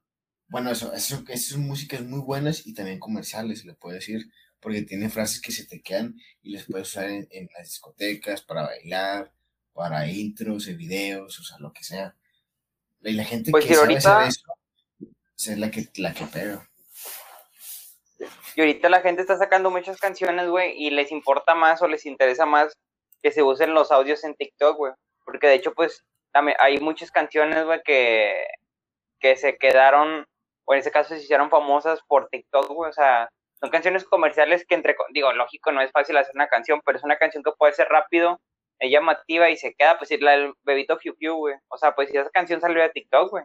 bueno, 0.49 0.71
eso, 0.71 0.93
eso, 0.93 1.23
esas 1.27 1.53
son 1.53 1.67
músicas 1.67 2.01
muy 2.01 2.19
buenas 2.21 2.65
y 2.65 2.73
también 2.73 2.99
comerciales, 2.99 3.65
le 3.65 3.73
puedo 3.73 3.95
decir, 3.95 4.21
porque 4.59 4.81
tiene 4.81 5.09
frases 5.09 5.41
que 5.41 5.51
se 5.51 5.65
te 5.65 5.81
quedan 5.81 6.15
y 6.41 6.51
les 6.51 6.65
puedes 6.65 6.87
usar 6.89 7.05
en, 7.09 7.27
en 7.31 7.49
las 7.57 7.67
discotecas 7.67 8.41
para 8.41 8.63
bailar, 8.63 9.31
para 9.73 10.07
intros, 10.07 10.65
de 10.65 10.73
videos, 10.73 11.39
o 11.39 11.43
sea, 11.43 11.57
lo 11.59 11.71
que 11.73 11.83
sea. 11.83 12.15
Y 13.03 13.13
la 13.13 13.23
gente 13.23 13.51
Pues 13.51 13.65
que 13.65 13.75
sabe 13.75 13.93
ahorita- 13.93 14.19
hacer 14.19 14.29
eso, 14.29 15.09
esa 15.37 15.51
es 15.53 15.57
la 15.59 15.69
que, 15.71 15.87
la 15.97 16.13
que 16.13 16.25
pega. 16.25 16.67
Y 18.55 18.61
ahorita 18.61 18.89
la 18.89 19.01
gente 19.01 19.21
está 19.21 19.37
sacando 19.37 19.69
muchas 19.69 19.99
canciones, 19.99 20.49
güey, 20.49 20.73
y 20.75 20.89
les 20.89 21.11
importa 21.11 21.53
más 21.53 21.81
o 21.83 21.87
les 21.87 22.05
interesa 22.07 22.45
más 22.47 22.73
que 23.21 23.31
se 23.31 23.43
usen 23.43 23.73
los 23.75 23.91
audios 23.91 24.23
en 24.23 24.33
TikTok, 24.35 24.77
güey. 24.77 24.93
Porque 25.25 25.47
de 25.47 25.55
hecho, 25.55 25.73
pues, 25.75 26.03
hay 26.33 26.79
muchas 26.79 27.11
canciones, 27.11 27.63
güey, 27.65 27.81
que, 27.85 28.33
que 29.19 29.35
se 29.35 29.57
quedaron, 29.57 30.25
o 30.67 30.73
en 30.73 30.79
ese 30.81 30.91
caso 30.91 31.15
se 31.15 31.21
hicieron 31.21 31.49
famosas 31.49 32.01
por 32.07 32.27
TikTok, 32.29 32.67
güey. 32.69 32.89
O 32.89 32.93
sea, 32.93 33.29
son 33.59 33.69
canciones 33.71 34.03
comerciales 34.05 34.65
que 34.67 34.75
entre, 34.75 34.95
digo, 35.11 35.31
lógico, 35.33 35.71
no 35.71 35.81
es 35.81 35.91
fácil 35.91 36.17
hacer 36.17 36.35
una 36.35 36.47
canción, 36.47 36.81
pero 36.85 36.97
es 36.97 37.03
una 37.03 37.17
canción 37.17 37.43
que 37.43 37.51
puede 37.57 37.73
ser 37.73 37.87
rápido, 37.89 38.39
es 38.79 38.91
llamativa 38.91 39.49
y 39.49 39.57
se 39.57 39.73
queda, 39.73 39.97
pues, 39.97 40.11
la 40.21 40.31
del 40.31 40.53
bebito 40.63 40.97
Fiu 40.97 41.15
Fiu, 41.15 41.35
güey. 41.37 41.55
O 41.69 41.77
sea, 41.77 41.95
pues, 41.95 42.09
si 42.09 42.17
esa 42.17 42.29
canción 42.29 42.61
salió 42.61 42.81
de 42.83 42.89
TikTok, 42.89 43.31
güey 43.31 43.43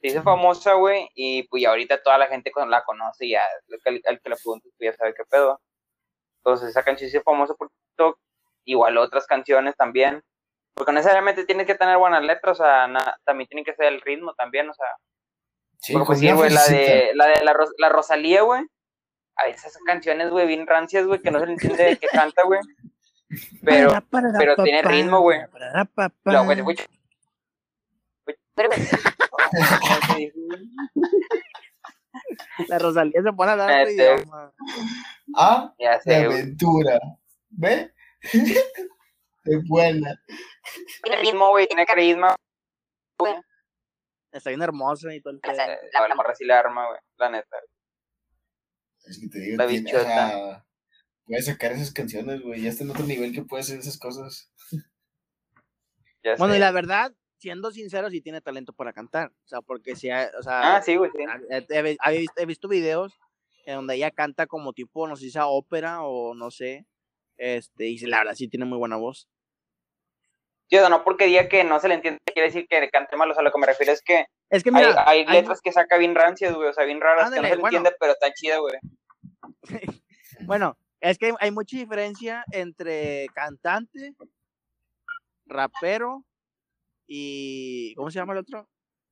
se 0.00 0.06
hizo 0.08 0.22
famosa, 0.22 0.72
güey, 0.74 1.10
y 1.14 1.42
pues 1.48 1.62
ahorita 1.66 2.02
toda 2.02 2.16
la 2.16 2.26
gente 2.26 2.50
la 2.68 2.82
conoce, 2.84 3.26
y 3.26 3.30
ya 3.32 3.42
el, 3.68 3.78
que- 3.82 4.00
el 4.08 4.20
que 4.22 4.30
le 4.30 4.36
pregunte 4.36 4.70
pues, 4.78 4.92
ya 4.92 4.96
sabe 4.96 5.12
qué 5.14 5.24
pedo. 5.28 5.60
Entonces 6.38 6.70
esa 6.70 6.82
canción 6.82 7.10
se 7.10 7.18
hizo 7.18 7.24
famosa 7.24 7.52
por 7.54 7.68
TikTok, 7.70 8.18
igual 8.64 8.96
otras 8.96 9.26
canciones 9.26 9.76
también, 9.76 10.22
porque 10.74 10.92
no 10.92 10.96
necesariamente 11.00 11.44
tiene 11.44 11.66
que 11.66 11.74
tener 11.74 11.98
buenas 11.98 12.22
letras, 12.22 12.58
o 12.58 12.64
sea, 12.64 12.86
na- 12.88 13.18
también 13.24 13.46
tiene 13.48 13.62
que 13.64 13.74
ser 13.74 13.86
el 13.86 14.00
ritmo 14.00 14.32
también, 14.34 14.70
o 14.70 14.74
sea, 14.74 14.86
Sí, 15.82 15.92
porque 15.94 16.06
pues 16.06 16.18
sí, 16.20 16.30
güey, 16.30 16.50
la 16.50 16.64
de 16.66 17.10
la, 17.14 17.26
de 17.26 17.44
la, 17.44 17.52
Ros- 17.52 17.74
la 17.78 17.88
Rosalía, 17.88 18.42
güey, 18.42 18.62
a 19.36 19.46
esas 19.46 19.76
canciones, 19.86 20.30
güey, 20.30 20.46
bien 20.46 20.66
rancias, 20.66 21.06
güey, 21.06 21.20
que 21.22 21.30
no 21.30 21.40
se 21.40 21.46
le 21.46 21.52
entiende 21.52 21.84
de 21.84 21.96
qué 21.96 22.06
canta, 22.08 22.42
güey, 22.44 22.60
pero, 23.64 23.92
pero 24.38 24.56
tiene 24.62 24.82
ritmo, 24.82 25.20
güey. 25.20 25.40
Luego, 26.24 26.44
güey, 26.44 26.60
güey, 26.60 26.76
La 32.68 32.78
Rosalía 32.78 33.22
se 33.22 33.32
pone 33.32 33.52
a 33.52 33.54
otro 33.54 33.68
Este- 33.68 34.14
idioma. 34.14 34.52
Ah, 35.36 35.74
ya 35.78 35.92
de 35.92 36.00
sé, 36.02 36.26
güey. 36.26 36.40
aventura. 36.40 37.00
¿Ve? 37.50 37.92
es 39.44 39.68
buena. 39.68 40.20
Tiene 41.02 41.20
ritmo, 41.22 41.48
güey, 41.50 41.66
tiene 41.66 41.86
carisma, 41.86 42.36
güey. 43.18 43.34
Está 44.32 44.50
bien 44.50 44.62
hermosa 44.62 45.12
y 45.14 45.20
todo 45.20 45.32
el 45.34 45.40
pedo. 45.40 45.54
La, 45.56 46.08
la 46.08 46.14
morra 46.14 46.34
sí 46.34 46.44
la 46.44 46.58
arma, 46.60 46.86
güey, 46.88 47.00
la 47.18 47.30
neta. 47.30 47.56
Es 49.06 49.18
que 49.18 49.28
te 49.28 49.40
digo, 49.40 49.56
La 49.56 49.66
tiene- 49.66 49.84
bichota. 49.90 50.66
puedes 51.26 51.46
sacar 51.46 51.72
esas 51.72 51.92
canciones, 51.92 52.40
güey. 52.42 52.62
Ya 52.62 52.70
está 52.70 52.84
en 52.84 52.90
otro 52.90 53.04
nivel 53.04 53.32
que 53.34 53.42
puede 53.42 53.62
hacer 53.62 53.78
esas 53.80 53.98
cosas. 53.98 54.52
Ya 56.22 56.36
Bueno, 56.36 56.52
sé. 56.54 56.58
y 56.58 56.60
la 56.60 56.70
verdad, 56.70 57.12
siendo 57.38 57.70
sincero, 57.70 58.10
sí 58.10 58.20
tiene 58.20 58.40
talento 58.40 58.72
para 58.72 58.92
cantar. 58.92 59.30
O 59.44 59.48
sea, 59.48 59.60
porque 59.62 59.96
si, 59.96 60.10
ha- 60.10 60.30
o 60.38 60.42
sea, 60.42 60.76
Ah, 60.76 60.82
sí, 60.82 60.96
güey, 60.96 61.10
sí. 61.12 61.24
he, 61.50 61.56
he- 61.58 61.96
he 62.04 62.18
visto, 62.18 62.34
he 62.42 62.46
visto 62.46 62.68
videos 62.68 63.18
en 63.64 63.76
donde 63.76 63.94
ella 63.96 64.10
canta 64.10 64.46
como 64.46 64.72
tipo, 64.72 65.08
no 65.08 65.16
sé 65.16 65.24
si 65.24 65.30
sea 65.30 65.46
ópera 65.46 66.02
o 66.02 66.34
no 66.34 66.50
sé. 66.50 66.86
Este, 67.36 67.86
y 67.88 67.98
la 68.00 68.18
verdad 68.18 68.34
sí 68.34 68.48
tiene 68.48 68.66
muy 68.66 68.76
buena 68.78 68.96
voz. 68.96 69.28
Sí, 70.70 70.76
o 70.76 70.80
sea, 70.80 70.88
no 70.88 71.02
porque 71.02 71.26
diga 71.26 71.48
que 71.48 71.64
no 71.64 71.80
se 71.80 71.88
le 71.88 71.94
entiende, 71.94 72.20
quiere 72.32 72.46
decir 72.46 72.68
que 72.68 72.88
cante 72.90 73.16
mal. 73.16 73.28
O 73.28 73.34
sea, 73.34 73.42
lo 73.42 73.50
que 73.50 73.58
me 73.58 73.66
refiero 73.66 73.92
es 73.92 74.02
que 74.02 74.26
Es 74.50 74.62
que 74.62 74.70
hay, 74.70 74.74
mira, 74.76 75.04
hay 75.04 75.24
hay- 75.26 75.26
letras 75.26 75.60
que 75.60 75.72
saca 75.72 75.98
bien 75.98 76.14
rancias, 76.14 76.54
güey. 76.54 76.68
O 76.68 76.72
sea, 76.72 76.84
bien 76.84 77.00
raras, 77.00 77.30
que 77.30 77.36
no 77.40 77.42
se 77.42 77.56
le 77.56 77.60
bueno. 77.60 77.78
entiende, 77.78 77.96
pero 77.98 78.12
está 78.12 78.32
chida, 78.32 78.58
güey. 78.58 78.74
bueno, 80.46 80.78
es 81.00 81.18
que 81.18 81.26
hay, 81.26 81.32
hay 81.40 81.50
mucha 81.50 81.76
diferencia 81.76 82.44
entre 82.52 83.26
cantante, 83.34 84.14
rapero 85.46 86.24
y 87.06 87.92
¿cómo 87.96 88.10
se 88.12 88.20
llama 88.20 88.34
el 88.34 88.38
otro? 88.38 88.68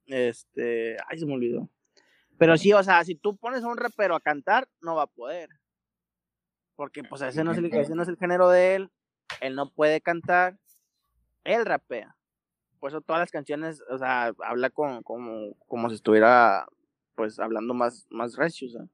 Este, 0.06 0.96
ay, 1.08 1.18
se 1.18 1.26
me 1.26 1.34
olvidó. 1.34 1.68
Pero 2.38 2.56
sí, 2.56 2.72
o 2.72 2.82
sea, 2.84 3.02
si 3.02 3.16
tú 3.16 3.36
pones 3.36 3.64
a 3.64 3.66
un 3.68 3.76
rapero 3.76 4.14
a 4.14 4.20
cantar, 4.20 4.68
no 4.80 4.94
va 4.94 5.02
a 5.02 5.06
poder. 5.08 5.48
Porque 6.76 7.02
pues 7.02 7.20
ese 7.22 7.42
no 7.42 7.50
es 7.50 7.58
el, 7.58 7.74
ese 7.74 7.96
no 7.96 8.04
es 8.04 8.08
el 8.08 8.16
género 8.16 8.48
de 8.48 8.76
él, 8.76 8.90
él 9.40 9.56
no 9.56 9.68
puede 9.72 10.00
cantar, 10.00 10.56
él 11.48 11.64
rapea. 11.64 12.16
Por 12.78 12.90
eso 12.90 13.00
todas 13.00 13.20
las 13.20 13.30
canciones, 13.30 13.82
o 13.90 13.98
sea, 13.98 14.32
habla 14.44 14.70
con, 14.70 15.02
como, 15.02 15.54
como 15.66 15.88
si 15.88 15.96
estuviera 15.96 16.66
pues 17.14 17.40
hablando 17.40 17.74
más, 17.74 18.06
más 18.10 18.36
recio, 18.36 18.68
o 18.68 18.70
sea, 18.70 18.88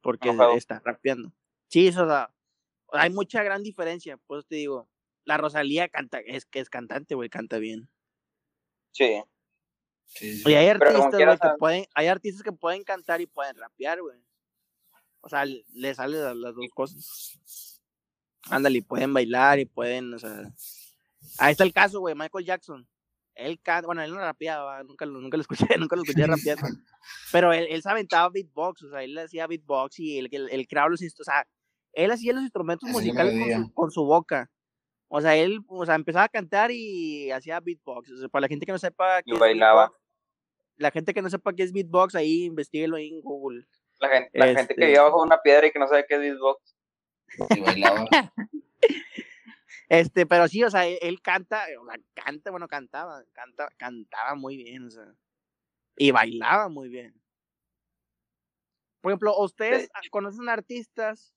porque 0.00 0.28
Enojado. 0.28 0.52
está 0.52 0.80
rapeando. 0.84 1.32
Sí, 1.66 1.88
eso, 1.88 2.04
o 2.04 2.06
sea, 2.06 2.32
hay 2.92 3.10
mucha 3.10 3.42
gran 3.42 3.64
diferencia, 3.64 4.16
por 4.18 4.38
eso 4.38 4.46
te 4.48 4.54
digo, 4.54 4.88
la 5.24 5.36
Rosalía 5.36 5.88
canta, 5.88 6.20
es 6.20 6.46
que 6.46 6.60
es 6.60 6.70
cantante, 6.70 7.16
güey, 7.16 7.28
canta 7.28 7.58
bien. 7.58 7.88
Sí. 8.92 9.20
Sí, 10.04 10.36
sí. 10.36 10.50
Y 10.50 10.54
hay 10.54 10.68
artistas, 10.68 11.10
güey, 11.10 11.38
que 11.38 11.48
pueden, 11.58 11.86
hay 11.94 12.06
artistas 12.06 12.44
que 12.44 12.52
pueden 12.52 12.84
cantar 12.84 13.20
y 13.20 13.26
pueden 13.26 13.56
rapear, 13.56 14.00
güey. 14.00 14.20
O 15.20 15.28
sea, 15.28 15.44
le 15.44 15.94
sale 15.96 16.18
las, 16.18 16.36
las 16.36 16.54
dos 16.54 16.68
cosas. 16.72 17.80
Ándale, 18.48 18.78
y 18.78 18.82
pueden 18.82 19.12
bailar 19.12 19.58
y 19.58 19.64
pueden, 19.64 20.14
o 20.14 20.18
sea. 20.20 20.52
Ahí 21.38 21.52
está 21.52 21.64
el 21.64 21.72
caso, 21.72 22.00
güey, 22.00 22.14
Michael 22.14 22.44
Jackson. 22.44 22.86
Él 23.34 23.60
canta, 23.62 23.86
bueno, 23.86 24.02
él 24.02 24.10
no 24.12 24.18
rapeaba, 24.18 24.82
nunca 24.82 25.04
lo, 25.04 25.20
nunca 25.20 25.36
lo 25.36 25.42
escuché, 25.42 25.66
nunca 25.78 25.94
lo 25.96 26.02
escuché 26.02 26.26
rapeando. 26.26 26.66
Pero 27.32 27.52
él, 27.52 27.66
él 27.68 27.82
se 27.82 27.90
aventaba 27.90 28.30
beatbox, 28.30 28.82
o 28.84 28.90
sea, 28.90 29.02
él 29.02 29.16
hacía 29.18 29.46
beatbox 29.46 29.98
y 29.98 30.18
él, 30.18 30.28
él, 30.32 30.48
él 30.50 30.66
creaba 30.66 30.88
los 30.88 31.02
instrumentos, 31.02 31.28
o 31.28 31.32
sea, 31.32 31.46
él 31.92 32.10
hacía 32.10 32.32
los 32.32 32.42
instrumentos 32.42 32.88
Hacía 32.88 32.98
musicales 32.98 33.34
con 33.34 33.64
su, 33.66 33.74
con 33.74 33.90
su 33.90 34.04
boca. 34.04 34.50
O 35.08 35.20
sea, 35.20 35.36
él, 35.36 35.60
o 35.68 35.84
sea, 35.86 35.94
empezaba 35.94 36.24
a 36.24 36.28
cantar 36.28 36.70
y 36.72 37.30
hacía 37.30 37.60
beatbox. 37.60 38.10
O 38.10 38.16
sea, 38.18 38.28
para 38.28 38.40
la 38.42 38.48
gente 38.48 38.66
que 38.66 38.72
no 38.72 38.78
sepa 38.78 39.18
qué 39.22 39.30
Y 39.30 39.34
es 39.34 39.38
bailaba. 39.38 39.82
beatbox, 39.88 40.00
la 40.78 40.90
gente 40.90 41.14
que 41.14 41.22
no 41.22 41.30
sepa 41.30 41.52
qué 41.54 41.62
es 41.62 41.72
beatbox, 41.72 42.14
ahí 42.16 42.44
investiguelo 42.44 42.96
ahí 42.96 43.08
en 43.08 43.20
Google. 43.20 43.66
La 44.00 44.08
gente, 44.08 44.30
la 44.34 44.46
gente 44.46 44.74
que 44.74 44.80
Este- 44.82 44.86
vive 44.86 44.98
bajo 44.98 45.22
una 45.22 45.40
piedra 45.42 45.66
y 45.66 45.72
que 45.72 45.78
no 45.78 45.86
sabe 45.88 46.04
qué 46.08 46.14
es 46.16 46.20
beatbox. 46.20 46.76
Y 47.56 47.60
bailaba. 47.60 48.04
Este, 49.88 50.26
pero 50.26 50.48
sí, 50.48 50.64
o 50.64 50.70
sea, 50.70 50.86
él, 50.86 50.98
él 51.00 51.22
canta, 51.22 51.64
o 51.80 51.86
sea, 51.86 52.00
canta, 52.14 52.50
bueno, 52.50 52.66
cantaba, 52.66 53.22
canta, 53.32 53.68
cantaba 53.76 54.34
muy 54.34 54.56
bien, 54.56 54.86
o 54.86 54.90
sea, 54.90 55.14
y 55.96 56.10
bailaba 56.10 56.68
muy 56.68 56.88
bien. 56.88 57.14
Por 59.00 59.12
ejemplo, 59.12 59.38
¿ustedes 59.38 59.88
conocen 60.10 60.48
artistas 60.48 61.32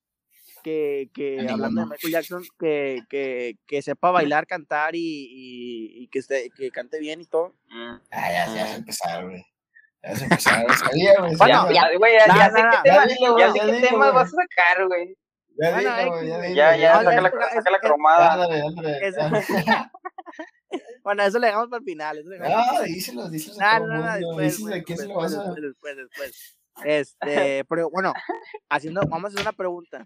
que, 0.63 1.09
que 1.13 1.45
hablando 1.47 1.81
de. 1.81 1.87
Michael 1.87 2.13
Jackson, 2.13 2.43
que, 2.59 3.03
que, 3.09 3.57
que 3.67 3.81
sepa 3.83 4.09
bailar, 4.09 4.47
cantar 4.47 4.95
y, 4.95 4.99
y, 4.99 6.03
y 6.03 6.07
que, 6.07 6.19
esté, 6.19 6.49
que 6.49 6.71
cante 6.71 6.99
bien 6.99 7.21
y 7.21 7.25
todo? 7.25 7.55
Mm. 7.69 7.95
Ah, 8.11 8.31
ya, 8.31 8.55
ya 8.55 8.67
se 8.67 8.75
empezaron, 8.75 9.29
güey. 9.29 9.45
Ya 10.01 10.15
se 10.15 10.23
empezaron. 10.23 10.77
Sabía, 10.77 11.19
güey. 11.19 11.35
Bueno, 11.35 11.71
ya, 11.71 11.97
güey, 11.97 12.13
ya, 12.13 12.27
ya 12.27 12.35
ya 12.83 13.07
sé 13.07 13.17
ya 13.37 13.53
qué 13.53 13.87
temas 13.87 14.13
vas 14.13 14.27
a 14.27 14.31
sacar, 14.31 14.87
güey. 14.87 15.15
Ya 15.61 15.71
Bueno, 15.75 16.21
ya 16.23 16.47
Ya, 16.49 16.77
ya, 16.77 16.93
saca 17.03 17.21
la, 17.21 17.29
saca 17.31 17.79
cromada. 17.81 18.33
Ándale, 18.33 18.61
ándale. 18.61 19.07
Eso- 19.07 19.19
Bueno, 21.03 21.23
eso 21.23 21.39
le 21.39 21.47
dejamos 21.47 21.69
para 21.69 21.79
el 21.79 21.85
final. 21.85 22.17
Eso 22.19 22.29
le 22.29 22.39
Ah, 22.43 22.81
díselo, 22.85 23.29
díselo 23.29 23.57
No, 23.59 23.79
no, 23.87 24.05
no, 24.05 24.13
después, 24.15 24.57
Díselo 24.57 24.75
después, 24.75 24.83
quién 24.85 24.97
se 24.97 25.07
lo 25.07 25.21
después, 25.21 25.35
vas 25.35 25.47
a... 25.47 25.51
después, 25.53 25.95
después, 25.97 25.97
después. 25.97 26.57
Este, 26.85 27.65
pero 27.69 27.89
bueno, 27.89 28.13
haciendo, 28.69 29.01
vamos 29.09 29.25
a 29.25 29.27
hacer 29.29 29.41
una 29.41 29.53
pregunta. 29.53 30.05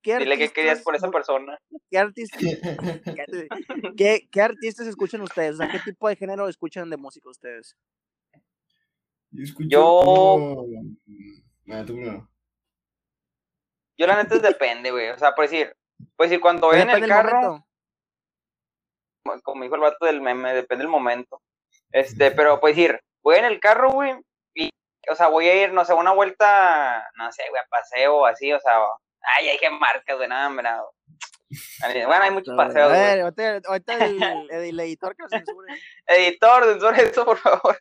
¿Qué 0.00 0.18
Dile 0.18 0.36
que 0.38 0.48
querías 0.48 0.80
por 0.80 0.96
esa 0.96 1.10
persona. 1.10 1.58
¿Qué 1.90 1.98
artistas, 1.98 2.40
qué, 3.96 4.26
qué 4.30 4.40
artistas 4.42 4.86
escuchan 4.88 5.20
ustedes? 5.20 5.54
O 5.54 5.58
sea, 5.58 5.70
¿qué 5.70 5.78
tipo 5.78 6.08
de 6.08 6.16
género 6.16 6.48
escuchan 6.48 6.90
de 6.90 6.96
música 6.96 7.28
ustedes? 7.30 7.76
Yo 9.30 9.44
escucho 9.44 9.68
Yo- 9.68 10.64
tú 11.86 11.92
primero. 11.94 12.28
Yo 13.98 14.06
la 14.06 14.16
neta 14.16 14.34
es 14.36 14.42
depende, 14.42 14.90
güey. 14.90 15.10
O 15.10 15.18
sea, 15.18 15.32
por 15.34 15.44
decir, 15.44 15.74
pues 16.16 16.30
decir, 16.30 16.40
cuando 16.40 16.68
voy 16.68 16.80
en 16.80 16.90
el 16.90 17.06
carro, 17.06 17.32
momento. 19.24 19.42
como- 19.44 19.62
dijo 19.64 19.74
el 19.76 19.80
vato 19.80 20.06
del 20.06 20.20
meme, 20.20 20.54
depende 20.54 20.82
del 20.84 20.90
momento. 20.90 21.40
Este, 21.92 22.30
pero 22.30 22.58
pues 22.60 22.74
decir, 22.76 23.00
voy 23.22 23.36
en 23.36 23.44
el 23.44 23.60
carro, 23.60 23.90
güey, 23.90 24.14
y, 24.54 24.70
o 25.10 25.14
sea, 25.14 25.28
voy 25.28 25.48
a 25.48 25.62
ir, 25.62 25.72
no 25.72 25.84
sé, 25.84 25.94
una 25.94 26.12
vuelta, 26.12 27.08
no 27.16 27.30
sé, 27.32 27.42
güey, 27.50 27.60
a 27.62 27.66
paseo 27.68 28.16
o 28.18 28.26
así, 28.26 28.52
o 28.52 28.58
sea, 28.60 28.78
ay, 29.38 29.50
hay 29.50 29.58
que 29.58 29.70
marcas, 29.70 30.16
güey, 30.16 30.28
nada, 30.28 30.48
hombre, 30.48 30.62
nada. 30.64 30.82
Bueno, 32.06 32.24
hay 32.24 32.30
muchos 32.30 32.54
A 32.54 32.56
paseos, 32.56 32.88
güey. 32.88 33.00
ver, 33.00 33.20
ahorita, 33.66 33.94
el, 34.06 34.50
el 34.50 34.80
editor 34.80 35.14
que 35.14 35.22
lo 35.24 35.28
censure. 35.28 35.74
Editor, 36.06 36.64
censura 36.64 36.96
eso, 36.98 37.24
por 37.26 37.36
favor. 37.38 37.78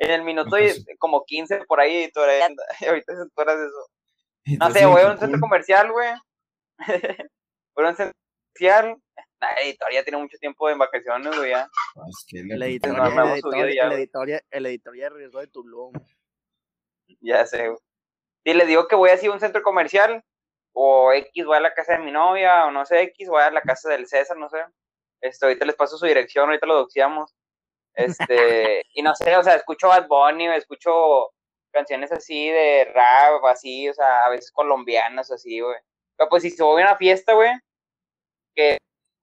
En 0.00 0.10
el 0.10 0.22
minuto 0.22 0.58
y 0.58 0.68
como 0.98 1.24
15 1.24 1.64
por 1.66 1.80
ahí, 1.80 1.96
editor, 2.04 2.28
ahorita 2.88 3.14
censuras 3.16 3.56
eso. 3.60 3.90
No 4.60 4.70
sé, 4.70 4.86
voy 4.86 5.02
a 5.02 5.10
un 5.12 5.18
centro 5.18 5.40
comercial, 5.40 5.90
güey. 5.92 6.08
voy 7.76 7.84
a 7.84 7.88
un 7.90 7.96
centro 7.96 8.14
comercial. 8.54 8.96
La 9.40 9.50
editor 9.62 9.92
ya 9.92 10.02
tiene 10.02 10.18
mucho 10.18 10.38
tiempo 10.38 10.70
en 10.70 10.78
vacaciones, 10.78 11.36
güey, 11.36 11.50
ya. 11.50 11.68
pues, 11.94 12.24
que 12.26 12.38
El 12.40 12.48
le- 12.58 12.66
editor, 12.66 12.92
no, 12.96 13.04
ya, 13.04 13.08
el 13.34 13.40
güey. 13.42 13.94
editor, 14.02 14.28
ya- 14.28 14.40
el 14.50 14.66
editor 14.66 14.96
ya 14.96 15.08
regresó 15.10 15.40
de 15.40 15.46
Tulum. 15.48 15.92
Ya 17.20 17.44
sé, 17.46 17.68
güey. 17.68 17.78
Y 18.44 18.54
les 18.54 18.66
digo 18.68 18.86
que 18.88 18.94
voy 18.96 19.10
así 19.10 19.26
a 19.26 19.32
un 19.32 19.40
centro 19.40 19.62
comercial, 19.62 20.22
o 20.72 21.12
X, 21.12 21.44
voy 21.44 21.56
a 21.56 21.60
la 21.60 21.74
casa 21.74 21.94
de 21.94 21.98
mi 22.04 22.12
novia, 22.12 22.64
o 22.66 22.70
no 22.70 22.86
sé, 22.86 23.02
X, 23.02 23.28
voy 23.28 23.42
a 23.42 23.50
la 23.50 23.60
casa 23.60 23.88
del 23.90 24.06
César, 24.06 24.36
no 24.38 24.48
sé. 24.48 24.58
Este, 25.20 25.44
ahorita 25.46 25.64
les 25.66 25.74
paso 25.74 25.98
su 25.98 26.06
dirección, 26.06 26.46
ahorita 26.48 26.66
lo 26.66 26.74
doxiamos. 26.76 27.34
Este, 27.94 28.82
y 28.94 29.02
no 29.02 29.14
sé, 29.16 29.36
o 29.36 29.42
sea, 29.42 29.54
escucho 29.54 29.88
Bad 29.88 30.06
Bunny, 30.08 30.48
o 30.48 30.52
escucho 30.52 31.32
canciones 31.76 32.10
así 32.10 32.48
de 32.48 32.90
rap, 32.94 33.44
así, 33.44 33.86
o 33.90 33.92
sea, 33.92 34.24
a 34.24 34.30
veces 34.30 34.50
colombianas, 34.50 35.30
así, 35.30 35.60
güey. 35.60 35.76
Pero 36.16 36.30
pues 36.30 36.42
si 36.42 36.50
se 36.50 36.62
voy 36.62 36.80
a 36.80 36.86
una 36.86 36.96
fiesta, 36.96 37.34
güey, 37.34 37.50
que 38.54 38.78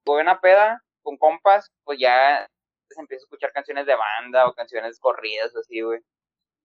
voy 0.05 0.19
a 0.19 0.23
una 0.23 0.39
peda 0.39 0.79
con 1.01 1.17
compas, 1.17 1.71
pues 1.83 1.97
ya 1.99 2.47
pues, 2.87 2.99
empiezo 2.99 3.23
a 3.23 3.25
escuchar 3.25 3.51
canciones 3.53 3.87
de 3.87 3.95
banda 3.95 4.47
o 4.47 4.53
canciones 4.53 4.99
corridas, 4.99 5.55
así, 5.55 5.81
güey. 5.81 5.99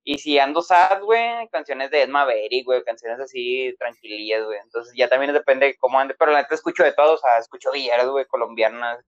Y 0.05 0.19
si 0.19 0.39
ando 0.39 0.61
sad, 0.61 1.03
güey, 1.03 1.49
canciones 1.49 1.91
de 1.91 2.03
Ed 2.03 2.09
Maverick, 2.09 2.67
güey, 2.67 2.85
canciones 2.85 3.19
así 3.21 3.75
tranquilillas, 3.79 4.45
güey. 4.45 4.59
Entonces 4.63 4.93
ya 4.95 5.09
también 5.09 5.33
depende 5.33 5.67
de 5.67 5.77
cómo 5.79 5.99
ande, 5.99 6.15
pero 6.19 6.33
la 6.33 6.43
neta 6.43 6.55
escucho 6.55 6.85
de 6.85 6.93
todo, 6.93 7.15
o 7.15 7.19
sea, 7.19 7.39
escucho 7.39 7.73
villeras, 7.73 8.09
güey, 8.09 8.27
colombianas, 8.27 9.03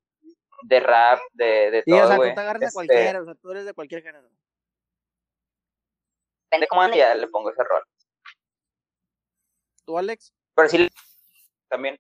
de 0.63 0.81
rap, 0.81 1.21
de, 1.35 1.71
de 1.71 1.83
Sí, 1.83 1.93
o 1.93 1.99
todo, 1.99 2.09
sea, 2.09 2.17
güey. 2.17 2.31
tú 2.31 2.35
te 2.35 2.41
agarras 2.41 2.61
de 2.61 2.67
Este, 2.67 2.75
cualquiera, 2.75 3.21
o 3.21 3.25
sea, 3.27 3.35
tú 3.35 3.51
eres 3.51 3.67
de 3.67 3.75
cualquier 3.75 4.03
género. 4.03 4.29
Depende 6.51 6.65
de 6.65 6.69
cómo 6.69 6.83
ande, 6.83 6.97
ya 6.97 7.15
le 7.15 7.29
pongo 7.29 7.51
ese 7.51 7.63
rol. 7.63 7.83
¿Tú, 9.87 9.97
Alex? 9.97 10.33
Pero 10.57 10.69
sí, 10.69 10.89
también. 11.69 11.97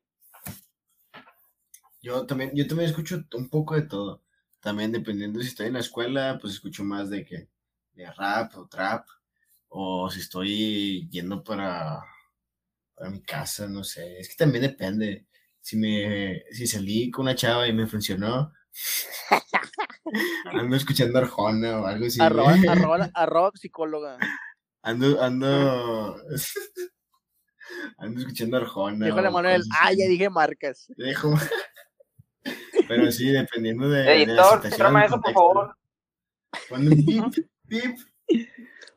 Yo 2.03 2.27
también, 2.27 2.51
yo 2.53 2.67
también 2.67 2.91
escucho 2.91 3.23
un 3.35 3.49
poco 3.49 3.77
de 3.77 3.83
todo. 3.83 4.25
También 4.59 4.91
dependiendo 4.91 5.41
si 5.41 5.47
estoy 5.47 5.69
en 5.69 5.75
la 5.75 5.79
escuela, 5.79 6.37
pues 6.41 6.55
escucho 6.55 6.83
más 6.83 7.11
de 7.11 7.25
que 7.25 7.49
de 7.93 8.11
rap 8.11 8.57
o 8.57 8.67
trap. 8.67 9.07
O 9.69 10.11
si 10.11 10.19
estoy 10.19 11.09
yendo 11.11 11.45
para, 11.45 12.03
para 12.97 13.09
mi 13.09 13.23
casa, 13.23 13.69
no 13.69 13.85
sé. 13.85 14.19
Es 14.19 14.31
que 14.31 14.35
también 14.35 14.63
depende. 14.63 15.29
Si 15.61 15.77
me, 15.77 16.43
si 16.51 16.67
salí 16.67 17.09
con 17.09 17.23
una 17.23 17.37
chava 17.37 17.69
y 17.69 17.73
me 17.73 17.87
funcionó, 17.87 18.53
ando 20.53 20.77
escuchando 20.77 21.19
Arjona 21.19 21.81
o 21.81 21.87
algo 21.87 22.07
así. 22.07 22.21
arroba, 22.21 22.53
arroba, 22.69 23.11
arroba 23.15 23.51
psicóloga. 23.55 24.19
Ando, 24.83 25.23
ando, 25.23 26.17
ando 27.99 28.21
escuchando 28.21 28.57
Arjona. 28.57 29.07
Dijo 29.07 29.19
o 29.19 29.31
Manuel, 29.31 29.63
ah, 29.81 29.93
ya 29.93 30.07
dije 30.09 30.31
marcas. 30.31 30.87
Dejo. 30.97 31.35
Pero 32.89 33.11
sí, 33.13 33.29
dependiendo 33.31 33.89
de, 33.89 33.99
de 34.01 34.05
la 34.05 34.15
Editor, 34.15 34.67
el 34.67 34.73
eso, 35.05 35.21
por 35.21 35.33
favor. 35.33 35.77
Un 36.71 36.91
pip, 36.91 37.47
pip. 37.69 37.99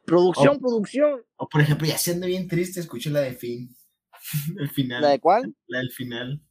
Producción, 0.05 0.59
producción. 0.59 1.23
O 1.35 1.47
por 1.47 1.61
ejemplo, 1.61 1.87
ya 1.87 1.97
siendo 1.97 2.25
bien 2.27 2.47
triste, 2.47 2.79
escucho 2.79 3.09
la 3.09 3.19
de 3.21 3.33
fin. 3.33 3.75
El 4.57 4.69
final. 4.69 5.01
¿La 5.01 5.09
de 5.09 5.19
cuál? 5.19 5.53
la 5.67 5.79
del 5.79 5.91
final. 5.91 6.41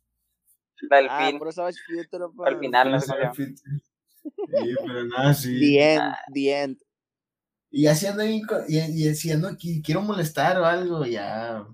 La 0.91 0.97
del 0.99 1.07
Ah, 1.11 1.27
fin. 1.27 1.39
por 1.39 1.49
eso. 1.49 1.65
Al 1.65 2.59
final, 2.59 2.91
no 2.93 3.01
sé. 3.01 3.13
Sí, 4.25 4.75
pero 4.87 5.05
nada, 5.07 5.35
sí. 5.35 5.59
The 5.59 5.95
end, 5.95 6.15
the 6.33 6.63
end. 6.63 6.79
Y 7.71 7.87
co- 8.43 8.65
y, 8.69 8.79
y 8.79 9.09
ando 9.31 9.49
aquí, 9.49 9.81
quiero 9.83 10.03
molestar 10.03 10.59
o 10.59 10.67
algo, 10.67 11.07
ya 11.07 11.67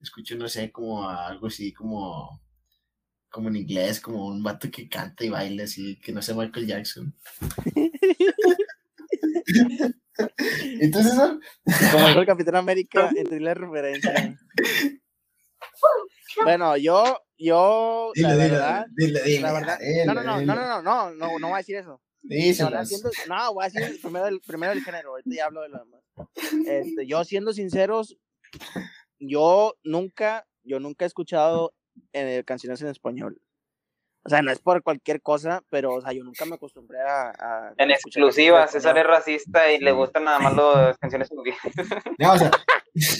escucho, 0.00 0.36
no 0.36 0.48
sé, 0.48 0.70
como 0.70 1.08
algo 1.08 1.48
así, 1.48 1.72
como, 1.72 2.40
como 3.30 3.48
en 3.48 3.56
inglés, 3.56 4.00
como 4.00 4.26
un 4.26 4.42
vato 4.42 4.70
que 4.70 4.88
canta 4.88 5.24
y 5.24 5.30
baila 5.30 5.64
así, 5.64 5.98
que 6.00 6.12
no 6.12 6.22
sea 6.22 6.34
Michael 6.36 6.66
Jackson. 6.66 7.14
Entonces, 10.80 11.14
¿no? 11.14 11.40
Como 11.92 12.08
el 12.08 12.26
Capitán 12.26 12.56
América, 12.56 13.10
entendí 13.14 13.44
la 13.44 13.54
referencia. 13.54 14.38
Bueno, 16.44 16.76
yo, 16.76 17.18
yo, 17.42 18.12
la 18.16 18.32
Dile, 18.32 18.44
dile, 18.44 18.50
verdad, 18.54 18.86
dile, 18.94 19.22
dile, 19.22 19.40
la 19.40 19.52
verdad, 19.52 19.78
dile, 19.80 20.04
no, 20.06 20.14
no, 20.14 20.22
no, 20.22 20.38
dile. 20.38 20.46
no, 20.46 20.54
no, 20.54 20.82
no, 20.82 20.82
no, 20.82 21.10
no, 21.12 21.38
no 21.38 21.46
voy 21.48 21.54
a 21.54 21.58
decir 21.58 21.76
eso. 21.76 22.00
Siendo- 22.28 23.10
no, 23.28 23.54
voy 23.54 23.64
a 23.64 23.68
decir 23.68 24.00
primero 24.00 24.26
el, 24.28 24.40
primero 24.40 24.72
el 24.72 24.82
género, 24.84 25.10
ahorita 25.10 25.30
ya 25.34 25.46
hablo 25.46 25.62
de 25.62 25.68
lo 25.70 25.78
demás. 25.78 26.00
Este, 26.66 27.06
yo 27.06 27.24
siendo 27.24 27.52
sinceros, 27.52 28.16
yo 29.18 29.74
nunca, 29.82 30.46
yo 30.62 30.78
nunca 30.80 31.04
he 31.04 31.08
escuchado 31.08 31.74
eh, 32.12 32.42
canciones 32.46 32.80
en 32.82 32.88
español. 32.88 33.40
O 34.24 34.28
sea, 34.28 34.40
no 34.40 34.52
es 34.52 34.60
por 34.60 34.82
cualquier 34.84 35.20
cosa, 35.20 35.64
pero, 35.68 35.94
o 35.94 36.00
sea, 36.00 36.12
yo 36.12 36.22
nunca 36.22 36.44
me 36.44 36.54
acostumbré 36.54 37.00
a... 37.00 37.30
a 37.30 37.74
En 37.76 37.90
exclusiva, 37.90 38.68
César 38.68 38.96
es 38.96 39.04
racista 39.04 39.72
y 39.72 39.80
le 39.80 39.90
gustan 39.90 40.24
nada 40.24 40.38
más 40.38 40.54
las 40.56 40.98
canciones 40.98 41.28
en 41.32 41.38
inglés. 41.38 41.56
No, 42.20 42.32
o 42.34 42.38
sea, 42.38 42.50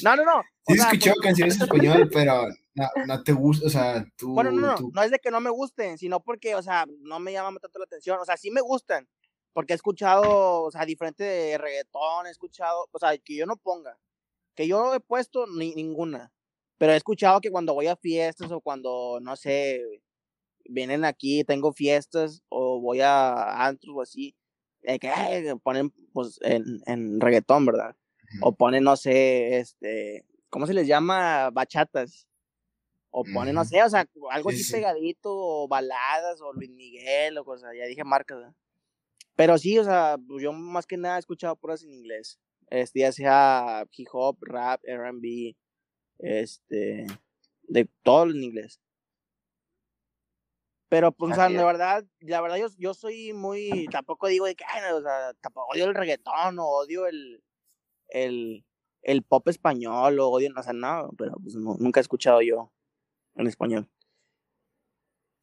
No, 0.05 0.17
no, 0.17 0.25
no. 0.25 0.39
o 0.41 0.45
sí 0.73 0.77
sea, 0.77 0.87
escuchó 0.91 1.13
por- 1.15 1.23
canciones 1.23 1.57
en 1.57 1.63
español, 1.63 2.11
pero 2.13 2.47
no, 2.75 2.89
no 3.07 3.23
te 3.23 3.33
gusta, 3.33 3.67
o 3.67 3.71
sea, 3.71 4.05
tú, 4.17 4.35
Bueno, 4.35 4.51
no, 4.51 4.61
no, 4.61 4.75
tú- 4.77 4.91
no 4.95 5.03
es 5.03 5.11
de 5.11 5.19
que 5.19 5.31
no 5.31 5.41
me 5.41 5.51
gusten, 5.51 5.99
sino 5.99 6.21
porque, 6.21 6.55
o 6.55 6.63
sea, 6.63 6.87
no 7.01 7.19
me 7.19 7.33
llaman 7.33 7.57
tanto 7.61 7.79
la 7.79 7.85
atención. 7.87 8.19
O 8.21 8.25
sea, 8.25 8.37
sí 8.37 8.51
me 8.51 8.61
gustan, 8.61 9.09
porque 9.53 9.73
he 9.73 9.77
escuchado, 9.77 10.63
o 10.63 10.71
sea, 10.71 10.85
diferente 10.85 11.25
de 11.25 11.59
reggaetón, 11.59 12.27
he 12.27 12.31
escuchado, 12.31 12.87
o 12.91 12.99
sea, 12.99 13.17
que 13.19 13.35
yo 13.37 13.47
no 13.47 13.57
ponga, 13.57 13.99
que 14.55 14.67
yo 14.69 14.95
he 14.95 15.01
puesto 15.01 15.47
ni, 15.47 15.75
ninguna, 15.75 16.33
pero 16.79 16.93
he 16.93 16.97
escuchado 16.97 17.41
que 17.41 17.51
cuando 17.51 17.75
voy 17.75 17.87
a 17.87 17.97
fiestas 17.97 18.51
o 18.53 18.61
cuando, 18.61 19.19
no 19.23 19.37
sé, 19.37 19.83
vienen 20.65 21.05
aquí, 21.05 21.45
tengo 21.45 21.73
fiestas 21.73 22.43
o 22.49 22.81
voy 22.81 23.01
a 23.01 23.65
antros 23.67 23.95
o 23.97 24.03
así, 24.03 24.35
eh, 24.83 24.99
que 24.99 25.09
ay, 25.09 25.45
ponen, 25.63 25.91
pues, 26.13 26.39
en, 26.43 26.81
en 26.87 27.21
reggaetón, 27.21 27.65
¿verdad? 27.67 27.95
O 28.41 28.55
ponen, 28.55 28.85
no 28.85 28.97
sé, 28.97 29.59
este, 29.59 30.25
¿cómo 30.49 30.67
se 30.67 30.75
les 30.75 30.87
llama? 30.87 31.51
Bachatas. 31.51 32.27
O 33.11 33.25
ponen, 33.25 33.55
no 33.55 33.65
sé, 33.65 33.83
o 33.83 33.91
sea, 33.91 34.09
algo 34.31 34.51
Sí, 34.51 34.57
así 34.57 34.65
sí. 34.65 34.73
pegadito, 34.73 35.31
o 35.33 35.69
baladas, 35.69 36.41
o 36.41 36.53
Luis 36.55 36.71
Miguel, 36.71 37.37
o 37.37 37.45
cosas, 37.45 37.75
ya 37.77 37.85
dije 37.85 38.05
marcas. 38.05 38.55
Pero 39.37 39.59
sí, 39.59 39.79
o 39.79 39.85
sea, 39.85 40.17
pues, 40.27 40.43
yo 40.43 40.53
más 40.53 40.87
que 40.87 40.97
nada 40.97 41.17
he 41.17 41.19
escuchado 41.19 41.57
puras 41.57 41.83
en 41.83 41.93
inglés. 41.93 42.39
Este, 42.71 43.01
ya 43.01 43.13
sea 43.13 43.85
hip 43.93 44.09
hop, 44.13 44.39
rap, 44.41 44.81
RB, 44.87 45.55
este, 46.19 47.07
de 47.65 47.89
todo 48.03 48.31
en 48.31 48.43
inglés. 48.43 48.81
Pero, 50.89 51.13
pues, 51.13 51.33
o 51.33 51.35
sea, 51.35 51.49
la 51.49 51.65
verdad, 51.65 52.05
la 52.21 52.41
verdad, 52.41 52.57
yo, 52.57 52.69
yo 52.79 52.95
soy 52.95 53.33
muy, 53.33 53.89
tampoco 53.91 54.27
digo 54.27 54.47
de 54.47 54.55
que, 54.55 54.65
ay, 54.67 54.83
no, 54.89 54.97
o 54.97 55.03
sea, 55.03 55.35
tampoco 55.41 55.69
odio 55.73 55.85
el 55.85 55.95
reggaetón, 55.95 56.59
o 56.59 56.67
odio 56.67 57.07
el, 57.07 57.43
el, 58.13 58.65
el 59.03 59.23
pop 59.23 59.47
español, 59.49 60.19
o 60.21 60.29
odio, 60.29 60.51
o 60.57 60.63
sea, 60.63 60.73
no, 60.73 61.11
pero 61.19 61.33
pues 61.43 61.55
no, 61.57 61.77
nunca 61.79 62.01
he 62.01 62.03
escuchado 62.03 62.41
yo 62.43 62.73
en 63.37 63.47
español. 63.47 63.89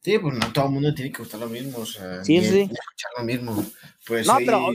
Sí, 0.01 0.17
pues 0.17 0.33
no 0.37 0.53
todo 0.53 0.65
el 0.65 0.71
mundo 0.71 0.93
tiene 0.93 1.11
que 1.11 1.19
gustar 1.19 1.39
lo 1.41 1.47
mismo, 1.49 1.79
o 1.79 1.85
sea, 1.85 2.23
Sí, 2.23 2.41
sí. 2.41 2.61
escuchar 2.61 3.11
lo 3.17 3.23
mismo. 3.23 3.63
Pues 4.07 4.25
No, 4.27 4.37
sí, 4.37 4.45
pero- 4.45 4.67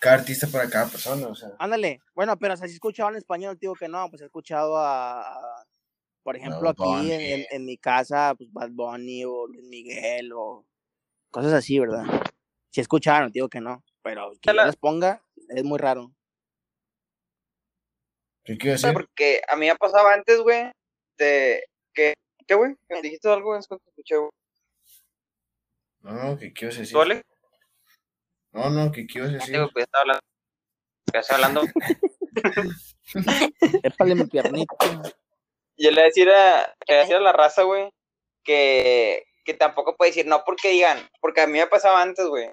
cada 0.00 0.16
artista 0.16 0.46
para 0.48 0.68
cada 0.68 0.88
persona, 0.88 1.28
o 1.28 1.34
sea. 1.34 1.50
Ándale, 1.58 2.00
bueno, 2.14 2.36
pero 2.38 2.54
o 2.54 2.56
sea, 2.56 2.66
si 2.66 2.72
he 2.72 2.74
escuchado 2.76 3.10
en 3.10 3.16
español, 3.16 3.56
digo 3.60 3.74
que 3.74 3.86
no, 3.86 4.08
pues 4.10 4.22
he 4.22 4.24
escuchado 4.24 4.76
a, 4.78 5.38
por 6.22 6.36
ejemplo, 6.36 6.60
Bad 6.62 6.70
aquí 6.70 6.82
en, 6.82 6.98
Bunny. 7.00 7.32
en- 7.32 7.46
en 7.50 7.64
mi 7.66 7.76
casa, 7.78 8.34
pues 8.36 8.50
Bad 8.52 8.70
Bunny 8.72 9.24
o 9.26 9.46
Luis 9.46 9.64
Miguel 9.68 10.32
o 10.32 10.66
cosas 11.30 11.52
así, 11.52 11.78
¿verdad? 11.78 12.04
Si 12.70 12.80
escucharon, 12.80 13.30
digo 13.30 13.48
que 13.48 13.60
no, 13.60 13.84
pero 14.02 14.32
que 14.40 14.52
La- 14.52 14.66
las 14.66 14.76
ponga 14.76 15.22
es 15.50 15.62
muy 15.62 15.78
raro. 15.78 16.12
¿Qué 18.44 18.58
quiero 18.58 18.72
decir? 18.72 18.92
porque 18.92 19.40
a 19.48 19.56
mí 19.56 19.66
me 19.66 19.76
pasaba 19.76 20.12
antes, 20.12 20.38
güey, 20.40 20.70
de 21.16 21.64
que, 21.94 22.14
¿qué, 22.46 22.54
güey? 22.54 22.76
¿Me 22.88 23.02
dijiste 23.02 23.28
algo? 23.28 23.56
Es 23.56 23.66
cuando 23.66 23.82
te 23.84 23.90
escuché, 23.90 24.16
güey. 24.16 24.30
No, 26.00 26.38
¿qué 26.38 26.52
quiero 26.52 26.74
decir? 26.74 26.92
¿Tú, 26.92 27.00
Ale? 27.00 27.22
No, 28.52 28.68
no, 28.68 28.92
¿qué 28.92 29.06
quiero 29.06 29.28
decir? 29.28 29.54
Digo, 29.54 29.70
pues, 29.72 29.86
hablando. 29.92 30.22
Estaba 31.12 31.46
hablando. 31.46 31.62
Épale 33.82 34.14
mi 34.14 34.26
piernita. 34.26 34.76
Yo 35.76 35.90
le 35.90 36.02
decía 36.02 36.60
a, 36.60 36.74
le 36.86 36.96
decía 36.96 37.16
a 37.16 37.20
la 37.20 37.32
raza, 37.32 37.62
güey, 37.62 37.90
que, 38.44 39.24
que 39.44 39.54
tampoco 39.54 39.96
puede 39.96 40.10
decir 40.10 40.26
no 40.26 40.44
porque 40.44 40.70
digan, 40.70 41.08
porque 41.20 41.40
a 41.40 41.46
mí 41.46 41.58
me 41.58 41.66
pasaba 41.66 42.02
antes, 42.02 42.26
güey. 42.26 42.50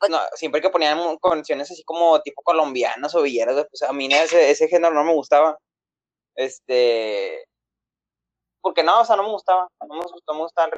Pues 0.00 0.10
no, 0.10 0.18
siempre 0.34 0.62
que 0.62 0.70
ponían 0.70 0.98
canciones 1.18 1.70
así 1.70 1.84
como 1.84 2.20
tipo 2.22 2.42
colombianas 2.42 3.14
o 3.14 3.22
villeras, 3.22 3.66
pues 3.70 3.82
a 3.82 3.92
mí 3.92 4.08
ese, 4.10 4.50
ese 4.50 4.66
género 4.68 4.94
no 4.94 5.04
me 5.04 5.12
gustaba. 5.12 5.58
Este. 6.36 7.44
porque 8.62 8.82
no, 8.82 9.00
o 9.02 9.04
sea, 9.04 9.16
no 9.16 9.24
me 9.24 9.30
gustaba, 9.30 9.68
no 9.86 9.94
me 9.96 10.02
gustó, 10.02 10.32
no 10.32 10.34
me 10.34 10.42
gustaba. 10.44 10.70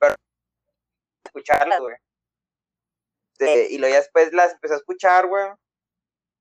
Pero 0.00 0.14
escucharlas, 1.26 1.80
güey. 1.80 1.96
Este, 3.38 3.74
y 3.74 3.78
luego 3.78 3.92
ya 3.92 4.00
después 4.00 4.32
las 4.32 4.52
empecé 4.52 4.74
a 4.74 4.76
escuchar, 4.78 5.26
güey. 5.28 5.44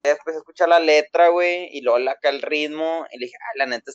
Ya 0.03 0.13
después 0.13 0.35
a 0.35 0.39
escuchar 0.39 0.69
la 0.69 0.79
letra, 0.79 1.29
güey, 1.29 1.69
y 1.71 1.81
luego 1.81 2.09
acá 2.09 2.29
el 2.29 2.41
ritmo, 2.41 3.05
y 3.11 3.19
le 3.19 3.25
dije, 3.27 3.37
ah, 3.41 3.53
la 3.57 3.65
neta, 3.67 3.91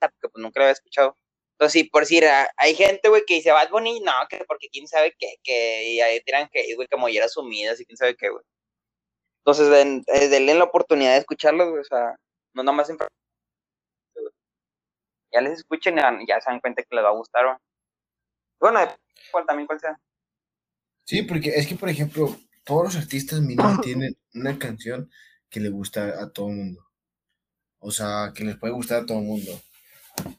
porque 0.00 0.28
pues 0.30 0.42
nunca 0.42 0.60
la 0.60 0.66
había 0.66 0.72
escuchado. 0.72 1.16
Entonces, 1.62 1.80
sí, 1.80 1.88
por 1.88 2.02
decir, 2.02 2.24
ah, 2.26 2.48
hay 2.56 2.74
gente, 2.74 3.08
güey, 3.08 3.22
que 3.24 3.34
dice 3.34 3.52
Bad 3.52 3.70
Bunny, 3.70 4.00
no, 4.00 4.10
que 4.28 4.42
porque 4.48 4.68
quién 4.68 4.88
sabe 4.88 5.14
qué, 5.16 5.36
que, 5.44 5.92
y 5.92 6.00
ahí 6.00 6.20
tiran 6.22 6.48
que, 6.52 6.74
güey, 6.74 6.88
como 6.88 7.08
ya 7.08 7.28
sumidas 7.28 7.80
y 7.80 7.84
quién 7.84 7.96
sabe 7.96 8.16
qué, 8.16 8.30
güey. 8.30 8.42
Entonces, 9.44 10.02
eh, 10.08 10.28
denle 10.28 10.54
la 10.56 10.64
oportunidad 10.64 11.12
de 11.12 11.18
escucharlos, 11.18 11.68
güey, 11.70 11.82
o 11.82 11.84
sea, 11.84 12.16
no 12.54 12.64
nada 12.64 12.76
más 12.76 12.90
en 12.90 12.98
ya 15.32 15.40
les 15.40 15.60
escuchen 15.60 15.98
y 16.20 16.26
ya 16.26 16.40
se 16.40 16.50
dan 16.50 16.58
cuenta 16.58 16.82
que 16.82 16.96
les 16.96 17.04
va 17.04 17.10
a 17.10 17.16
gustar. 17.16 17.46
¿o? 17.46 17.56
Bueno, 18.58 18.80
cuál 19.30 19.46
también 19.46 19.68
cuál 19.68 19.78
sea. 19.78 19.96
Sí, 21.04 21.22
porque 21.22 21.50
es 21.50 21.68
que, 21.68 21.76
por 21.76 21.88
ejemplo, 21.88 22.36
todos 22.64 22.82
los 22.86 22.96
artistas 22.96 23.40
mínimo 23.40 23.80
tienen 23.80 24.16
una 24.34 24.58
canción 24.58 25.08
que 25.48 25.60
le 25.60 25.68
gusta 25.68 26.20
a 26.20 26.32
todo 26.32 26.48
el 26.48 26.56
mundo. 26.56 26.88
O 27.78 27.92
sea, 27.92 28.32
que 28.34 28.42
les 28.42 28.56
puede 28.56 28.72
gustar 28.72 29.04
a 29.04 29.06
todo 29.06 29.18
el 29.18 29.26
mundo. 29.26 29.52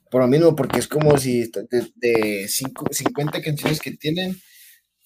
Por 0.09 0.21
lo 0.21 0.27
mismo, 0.27 0.55
porque 0.55 0.79
es 0.79 0.87
como 0.87 1.17
si 1.17 1.49
de, 1.51 1.91
de 1.95 2.47
cinco, 2.47 2.87
50 2.91 3.41
canciones 3.41 3.79
que 3.79 3.91
tienen, 3.91 4.35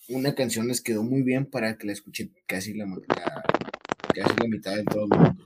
una 0.10 0.36
canción 0.36 0.68
les 0.68 0.82
quedó 0.82 1.04
muy 1.04 1.24
bien 1.24 1.46
para 1.46 1.78
que 1.78 1.88
la 1.88 1.94
escuchen 1.94 2.34
casi 2.46 2.74
la, 2.74 2.86
la 2.86 3.44
casi 4.14 4.36
la 4.38 4.48
mitad 4.48 4.76
de 4.76 4.84
todo 4.84 5.04
el 5.04 5.10
mundo. 5.10 5.46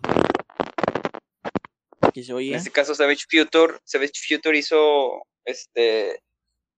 En 2.13 2.55
este 2.55 2.71
caso, 2.71 2.93
Savage 2.93 3.25
Future, 3.29 3.79
Savage 3.83 4.19
Future 4.27 4.57
hizo 4.57 5.23
este 5.45 6.21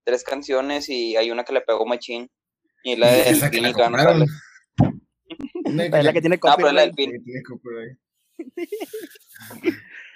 tres 0.03 0.23
canciones 0.23 0.89
y 0.89 1.15
hay 1.15 1.31
una 1.31 1.43
que 1.43 1.53
le 1.53 1.61
pegó 1.61 1.85
Machine. 1.85 2.29
Y 2.83 2.95
la 2.97 3.11
de 3.11 3.35
la 3.35 3.49
que 3.49 3.61
la, 3.61 3.71
la 6.03 6.13
que 6.13 6.21
tiene 6.21 6.39
copyright. 6.39 6.67
No, 6.67 6.73
la 6.73 6.81
del 6.81 6.93
pin. 6.93 7.11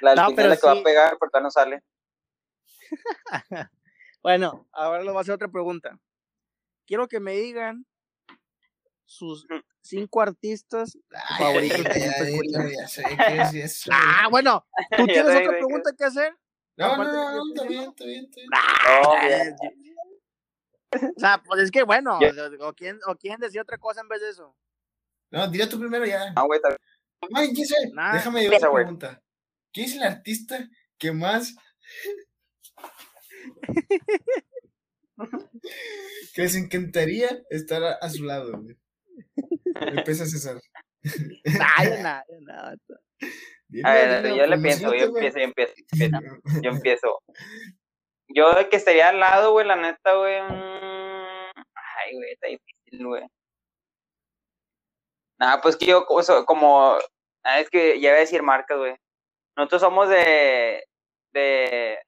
La 0.01 0.11
del 0.11 0.19
no, 0.19 0.27
pin 0.27 0.39
es 0.39 0.49
la 0.49 0.57
que 0.57 0.67
va 0.67 0.73
a 0.73 0.83
pegar, 0.83 1.17
pero 1.19 1.43
no 1.43 1.49
sale. 1.49 1.81
bueno, 4.23 4.67
ahora 4.71 4.99
les 4.99 5.09
voy 5.09 5.17
a 5.17 5.21
hacer 5.21 5.33
otra 5.33 5.47
pregunta. 5.47 5.99
Quiero 6.85 7.07
que 7.07 7.19
me 7.19 7.33
digan 7.33 7.85
sus 9.05 9.47
cinco 9.81 10.21
artistas 10.21 10.97
favoritos. 11.37 11.85
Ah, 13.91 14.27
bueno, 14.29 14.65
¿tú 14.95 15.05
tienes 15.05 15.35
otra 15.35 15.49
pregunta 15.49 15.91
que 15.97 16.03
hacer? 16.03 16.33
No, 16.75 16.97
no, 16.97 17.03
no, 17.03 17.47
está 17.47 17.67
bien, 17.67 17.89
está 17.89 18.05
bien. 18.05 18.29
O 21.17 21.19
sea, 21.19 21.43
pues 21.43 21.61
es 21.63 21.69
que 21.69 21.83
bueno, 21.83 22.17
o 22.61 22.73
quién, 22.73 22.97
o 23.07 23.15
quién 23.17 23.37
decía 23.41 23.61
otra 23.61 23.77
cosa 23.77 23.99
en 23.99 24.07
vez 24.07 24.21
de 24.21 24.29
eso. 24.29 24.55
No, 25.29 25.45
dile 25.49 25.67
tú 25.67 25.77
primero 25.77 26.05
ya. 26.05 26.31
Ah, 26.33 26.43
güey, 26.43 26.61
Ay, 27.33 27.53
¿qué 27.53 27.63
Déjame 28.13 28.41
llevar 28.41 28.57
otra 28.57 28.71
pregunta. 28.71 29.21
¿Quién 29.73 29.87
es 29.87 29.95
el 29.95 30.03
artista 30.03 30.69
que 30.97 31.11
más 31.11 31.55
que 36.33 36.41
les 36.41 36.55
encantaría 36.55 37.43
estar 37.49 37.83
a, 37.83 38.09
su 38.09 38.23
lado, 38.23 38.61
güey? 38.61 38.77
Empieza 39.75 40.25
César. 40.25 40.59
Ay, 41.77 41.89
nada, 42.01 42.23
nada. 42.41 42.75
A 43.83 43.93
ver, 43.93 44.35
yo 44.35 44.45
le 44.45 44.57
pienso, 44.57 44.93
yo 44.93 45.05
empiezo, 45.05 45.39
yo 45.39 45.45
empiezo, 45.45 45.73
yo 46.61 46.69
empiezo. 46.69 47.19
Yo 48.29 48.69
que 48.69 48.75
estaría 48.75 49.09
al 49.09 49.19
lado, 49.19 49.51
güey, 49.51 49.65
la 49.65 49.75
neta, 49.75 50.15
güey. 50.15 50.41
Mm, 50.41 51.51
ay, 51.55 52.15
güey, 52.15 52.31
está 52.33 52.47
difícil, 52.47 53.07
güey. 53.07 53.23
Nada, 55.39 55.61
pues 55.61 55.75
que 55.75 55.85
yo, 55.85 56.05
como, 56.05 56.97
ah, 57.43 57.59
es 57.59 57.69
que 57.69 57.99
ya 57.99 58.09
voy 58.09 58.17
a 58.17 58.21
decir 58.21 58.41
marcas, 58.43 58.77
güey. 58.77 58.95
Nosotros 59.55 59.81
somos 59.81 60.09
de, 60.09 60.83
de, 61.33 61.99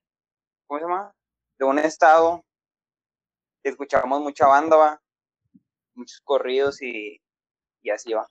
¿cómo 0.69 0.79
se 0.79 0.85
llama? 0.85 1.13
De 1.57 1.65
un 1.65 1.79
estado 1.79 2.45
que 3.63 3.71
escuchamos 3.71 4.21
mucha 4.21 4.47
banda, 4.47 4.77
va. 4.77 5.01
Muchos 5.95 6.21
corridos 6.21 6.81
y, 6.81 7.19
y 7.81 7.89
así 7.89 8.13
va. 8.13 8.25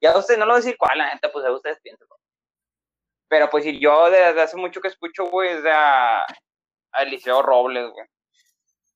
Ya 0.00 0.16
usted 0.16 0.36
no 0.36 0.44
lo 0.44 0.52
voy 0.52 0.60
a 0.60 0.64
decir 0.64 0.76
cuál, 0.76 0.98
la 0.98 1.12
neta, 1.12 1.32
pues 1.32 1.44
a 1.44 1.52
ustedes 1.52 1.80
piensan. 1.80 2.06
Pero 3.28 3.48
pues 3.48 3.64
si 3.64 3.80
yo 3.80 4.10
desde 4.10 4.42
hace 4.42 4.56
mucho 4.58 4.80
que 4.82 4.88
escucho, 4.88 5.24
güey, 5.30 5.56
es 5.56 5.64
a, 5.64 6.22
a 6.22 7.02
Eliseo 7.02 7.40
Robles, 7.40 7.90
güey. 7.90 8.06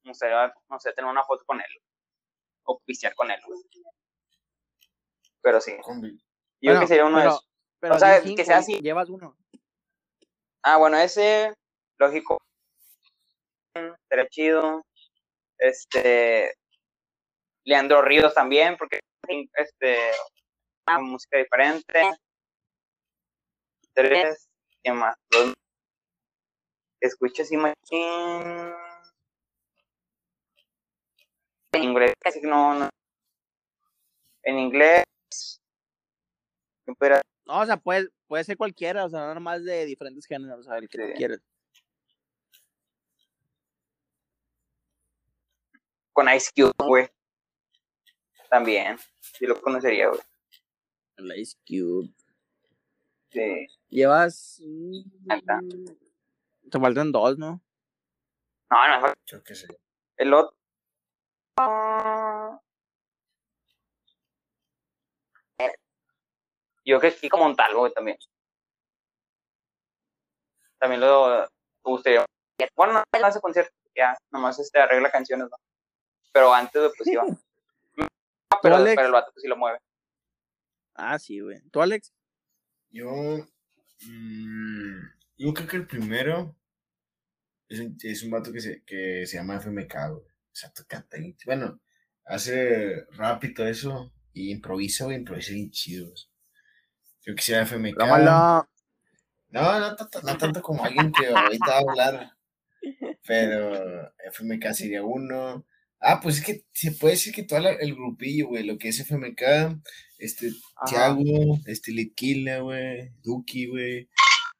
No 0.04 0.12
sé, 0.12 0.26
no 0.68 0.78
sé, 0.78 0.92
tener 0.92 1.10
una 1.10 1.24
foto 1.24 1.42
con 1.46 1.58
él. 1.58 1.82
O 2.64 2.78
pistear 2.80 3.14
con 3.14 3.30
él, 3.30 3.40
güey. 3.46 3.58
Pero 5.40 5.60
sí. 5.60 5.76
Yo 6.60 6.72
creo 6.72 6.80
que 6.80 6.86
sería 6.86 7.06
uno 7.06 7.18
de 7.18 7.28
esos. 7.28 7.48
Pero 7.80 7.94
o 7.94 7.98
sea, 7.98 8.20
que 8.20 8.44
sea 8.44 8.58
así. 8.58 8.78
Llevas 8.80 9.08
uno. 9.08 9.36
Ah, 10.62 10.76
bueno, 10.76 10.98
ese, 10.98 11.54
lógico. 11.98 12.38
Sería 14.08 14.28
chido. 14.28 14.82
Este. 15.58 16.54
Leandro 17.64 18.00
Ríos 18.02 18.32
también, 18.32 18.76
porque 18.76 19.00
este 19.28 19.98
música 21.00 21.38
diferente. 21.38 22.10
Tres, 23.92 24.48
¿qué 24.82 24.92
más? 24.92 25.16
Dos. 25.30 25.54
Escucha 27.00 27.42
así 27.42 27.56
machín. 27.56 28.74
En 31.72 31.82
inglés, 31.82 32.12
casi 32.20 32.40
no, 32.42 32.74
no. 32.74 32.88
En 34.44 34.58
inglés. 34.58 35.04
No, 37.46 37.60
o 37.60 37.66
sea, 37.66 37.76
puede, 37.76 38.08
puede 38.28 38.44
ser 38.44 38.56
cualquiera, 38.56 39.04
o 39.04 39.08
sea, 39.08 39.34
no 39.34 39.40
más 39.40 39.64
de 39.64 39.84
diferentes 39.84 40.26
géneros, 40.26 40.60
o 40.60 40.62
sea, 40.62 40.78
el 40.78 40.88
que 40.88 40.98
sí. 40.98 41.12
quieras. 41.16 41.40
Con 46.16 46.30
Ice 46.30 46.50
Cube, 46.56 46.72
güey. 46.78 47.10
También. 48.48 48.98
Yo 49.38 49.48
lo 49.48 49.60
conocería, 49.60 50.08
güey. 50.08 50.20
El 51.18 51.38
Ice 51.38 51.58
Cube. 51.68 52.08
Sí. 53.30 53.66
Llevas. 53.90 54.62
Te 56.70 56.80
faltan 56.80 57.12
dos, 57.12 57.36
¿no? 57.36 57.60
No, 58.70 59.00
no, 59.00 59.14
yo 59.26 59.44
qué 59.44 59.54
sé. 59.54 59.66
El 60.16 60.32
otro. 60.32 60.56
Yo 66.86 66.98
que 66.98 67.08
aquí 67.08 67.28
como 67.28 67.44
un 67.44 67.56
tal, 67.56 67.74
güey, 67.74 67.92
también. 67.92 68.16
También 70.78 71.02
lo 71.02 71.46
gustaría. 71.82 72.24
Bueno, 72.74 72.94
no 72.94 73.26
hace 73.26 73.38
concierto, 73.42 73.70
ya, 73.94 74.16
nomás 74.30 74.58
este 74.58 74.80
arregla 74.80 75.10
canciones, 75.10 75.48
¿no? 75.50 75.65
Pero 76.36 76.52
antes, 76.52 76.92
pues 76.98 77.08
iba. 77.08 77.24
pero, 77.96 78.84
pero 78.84 79.06
el 79.06 79.12
vato 79.12 79.32
pues 79.32 79.40
sí 79.40 79.48
lo 79.48 79.56
mueve. 79.56 79.78
Ah, 80.94 81.18
sí, 81.18 81.40
güey. 81.40 81.62
¿Tú, 81.70 81.80
Alex? 81.80 82.12
Yo. 82.90 83.08
Mmm, 84.06 84.98
yo 85.38 85.54
creo 85.54 85.66
que 85.66 85.76
el 85.78 85.86
primero 85.86 86.54
es 87.70 87.80
un, 87.80 87.96
es 88.02 88.22
un 88.22 88.30
vato 88.32 88.52
que 88.52 88.60
se, 88.60 88.84
que 88.84 89.24
se 89.24 89.38
llama 89.38 89.56
FMK, 89.56 89.94
güey. 90.10 90.26
O 90.26 90.52
sea, 90.52 90.70
canta 90.86 91.16
Bueno, 91.46 91.80
hace 92.26 93.06
todo 93.54 93.66
eso. 93.66 94.12
Y 94.34 94.50
improvisa, 94.50 95.06
güey. 95.06 95.16
Improvisa 95.16 95.54
bien 95.54 95.70
chido. 95.70 96.12
Yo 97.22 97.34
quisiera 97.34 97.62
FMK. 97.62 97.96
No, 97.96 98.18
no, 98.18 99.80
no, 99.80 99.96
no 100.22 100.36
tanto 100.36 100.60
como 100.60 100.84
alguien 100.84 101.10
que 101.12 101.28
ahorita 101.28 101.66
va 101.66 101.76
a 101.76 101.80
hablar. 101.80 102.30
Pero 103.26 104.12
FMK 104.18 104.74
sería 104.74 105.02
uno. 105.02 105.64
Ah, 106.00 106.20
pues 106.20 106.38
es 106.38 106.44
que 106.44 106.64
se 106.72 106.92
puede 106.92 107.14
decir 107.14 107.32
que 107.32 107.42
todo 107.42 107.68
el 107.68 107.94
grupillo, 107.94 108.48
güey, 108.48 108.64
lo 108.64 108.78
que 108.78 108.88
es 108.88 109.00
FMK, 109.00 109.42
este, 110.18 110.52
Thiago, 110.86 111.58
este, 111.66 111.92
Litquila, 111.92 112.60
güey, 112.60 113.10
Duki, 113.22 113.66
güey. 113.66 114.08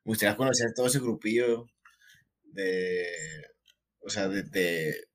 Me 0.04 0.10
gustaría 0.12 0.36
conocer 0.36 0.72
todo 0.74 0.86
ese 0.86 0.98
grupillo 0.98 1.66
de, 2.44 3.06
o 4.00 4.08
sea, 4.08 4.28
de, 4.28 4.42
de 4.44 5.08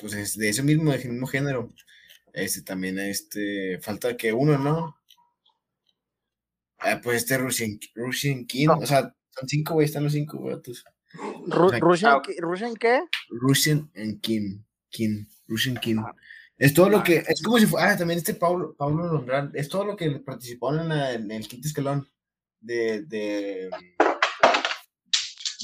pues 0.00 0.36
de 0.36 0.48
ese 0.48 0.62
mismo, 0.62 0.92
de 0.92 1.08
mismo 1.08 1.26
género. 1.26 1.70
Este, 2.32 2.62
también, 2.62 2.98
este, 2.98 3.78
falta 3.80 4.16
que 4.16 4.32
uno, 4.32 4.58
¿no? 4.58 4.96
Ah, 6.78 7.00
pues 7.02 7.18
este 7.18 7.38
Russian, 7.38 7.78
Russian 7.94 8.46
King, 8.46 8.68
o 8.68 8.86
sea, 8.86 9.14
son 9.30 9.48
cinco, 9.48 9.74
güey, 9.74 9.86
están 9.86 10.04
los 10.04 10.12
cinco, 10.12 10.38
güey. 10.38 10.56
Russian, 11.46 12.20
¿Russian 12.38 12.74
qué? 12.76 13.02
Russian 13.28 13.90
and 13.94 14.20
King, 14.20 14.62
King. 14.92 15.24
Russian 15.48 15.76
King. 15.76 16.02
Es 16.56 16.72
todo 16.72 16.88
lo 16.88 17.02
que, 17.02 17.24
es 17.26 17.42
como 17.42 17.58
si 17.58 17.66
fuera, 17.66 17.92
ah, 17.92 17.96
también 17.96 18.18
este 18.18 18.34
Pablo, 18.34 18.74
Pablo 18.76 19.04
Londrán, 19.06 19.50
es 19.54 19.68
todo 19.68 19.84
lo 19.84 19.96
que 19.96 20.08
participó 20.20 20.72
en, 20.72 20.92
en 20.92 21.30
el 21.30 21.48
quinto 21.48 21.66
escalón 21.66 22.08
de, 22.60 23.02
de, 23.02 23.70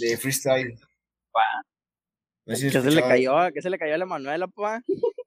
de 0.00 0.16
freestyle. 0.16 0.76
pa. 1.30 1.42
No 2.46 2.56
sé 2.56 2.70
si 2.70 2.70
¿Qué 2.72 2.82
se 2.82 2.90
le 2.90 3.02
cayó? 3.02 3.52
¿Qué 3.52 3.62
se 3.62 3.70
le 3.70 3.78
cayó 3.78 3.94
a 3.94 3.98
la 3.98 4.06
Manuela, 4.06 4.48
pa? 4.48 4.82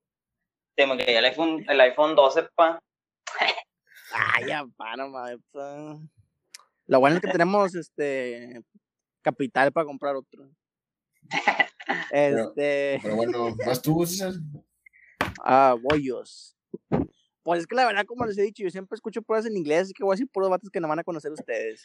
Se 0.78 0.88
me 0.88 0.98
cayó 0.98 1.20
el 1.20 1.26
iPhone, 1.26 1.66
el 1.68 1.82
iPhone 1.82 2.16
12, 2.16 2.44
pa. 2.56 2.82
Ay, 4.14 4.46
ya, 4.48 4.66
pa, 4.76 4.96
no 4.96 5.10
mames, 5.10 5.38
pa. 5.52 6.00
Lo 6.88 7.00
bueno 7.00 7.18
es 7.18 7.22
que 7.22 7.28
tenemos 7.32 7.76
este 7.76 8.62
capital 9.22 9.72
para 9.72 9.86
comprar 9.86 10.16
otro. 10.16 10.50
Este, 12.12 13.00
Pero 13.02 13.16
bueno, 13.16 13.56
¿vas 13.66 13.82
tú, 13.82 14.06
César? 14.06 14.34
ah, 15.44 15.76
bollos. 15.82 16.56
Pues 17.44 17.62
es 17.62 17.68
que 17.68 17.76
la 17.76 17.86
verdad, 17.88 18.06
como 18.06 18.26
les 18.26 18.38
he 18.38 18.44
dicho, 18.44 18.64
yo 18.64 18.70
siempre 18.70 18.96
escucho 18.96 19.22
puras 19.22 19.46
en 19.46 19.58
inglés, 19.58 19.84
así 19.84 19.94
que 19.94 20.04
voy 20.04 20.14
a 20.14 20.16
decir 20.16 20.30
puros 20.32 20.50
vatos 20.50 20.70
que 20.70 20.80
no 20.80 20.88
van 20.88 21.00
a 21.00 21.04
conocer 21.04 21.32
ustedes. 21.32 21.84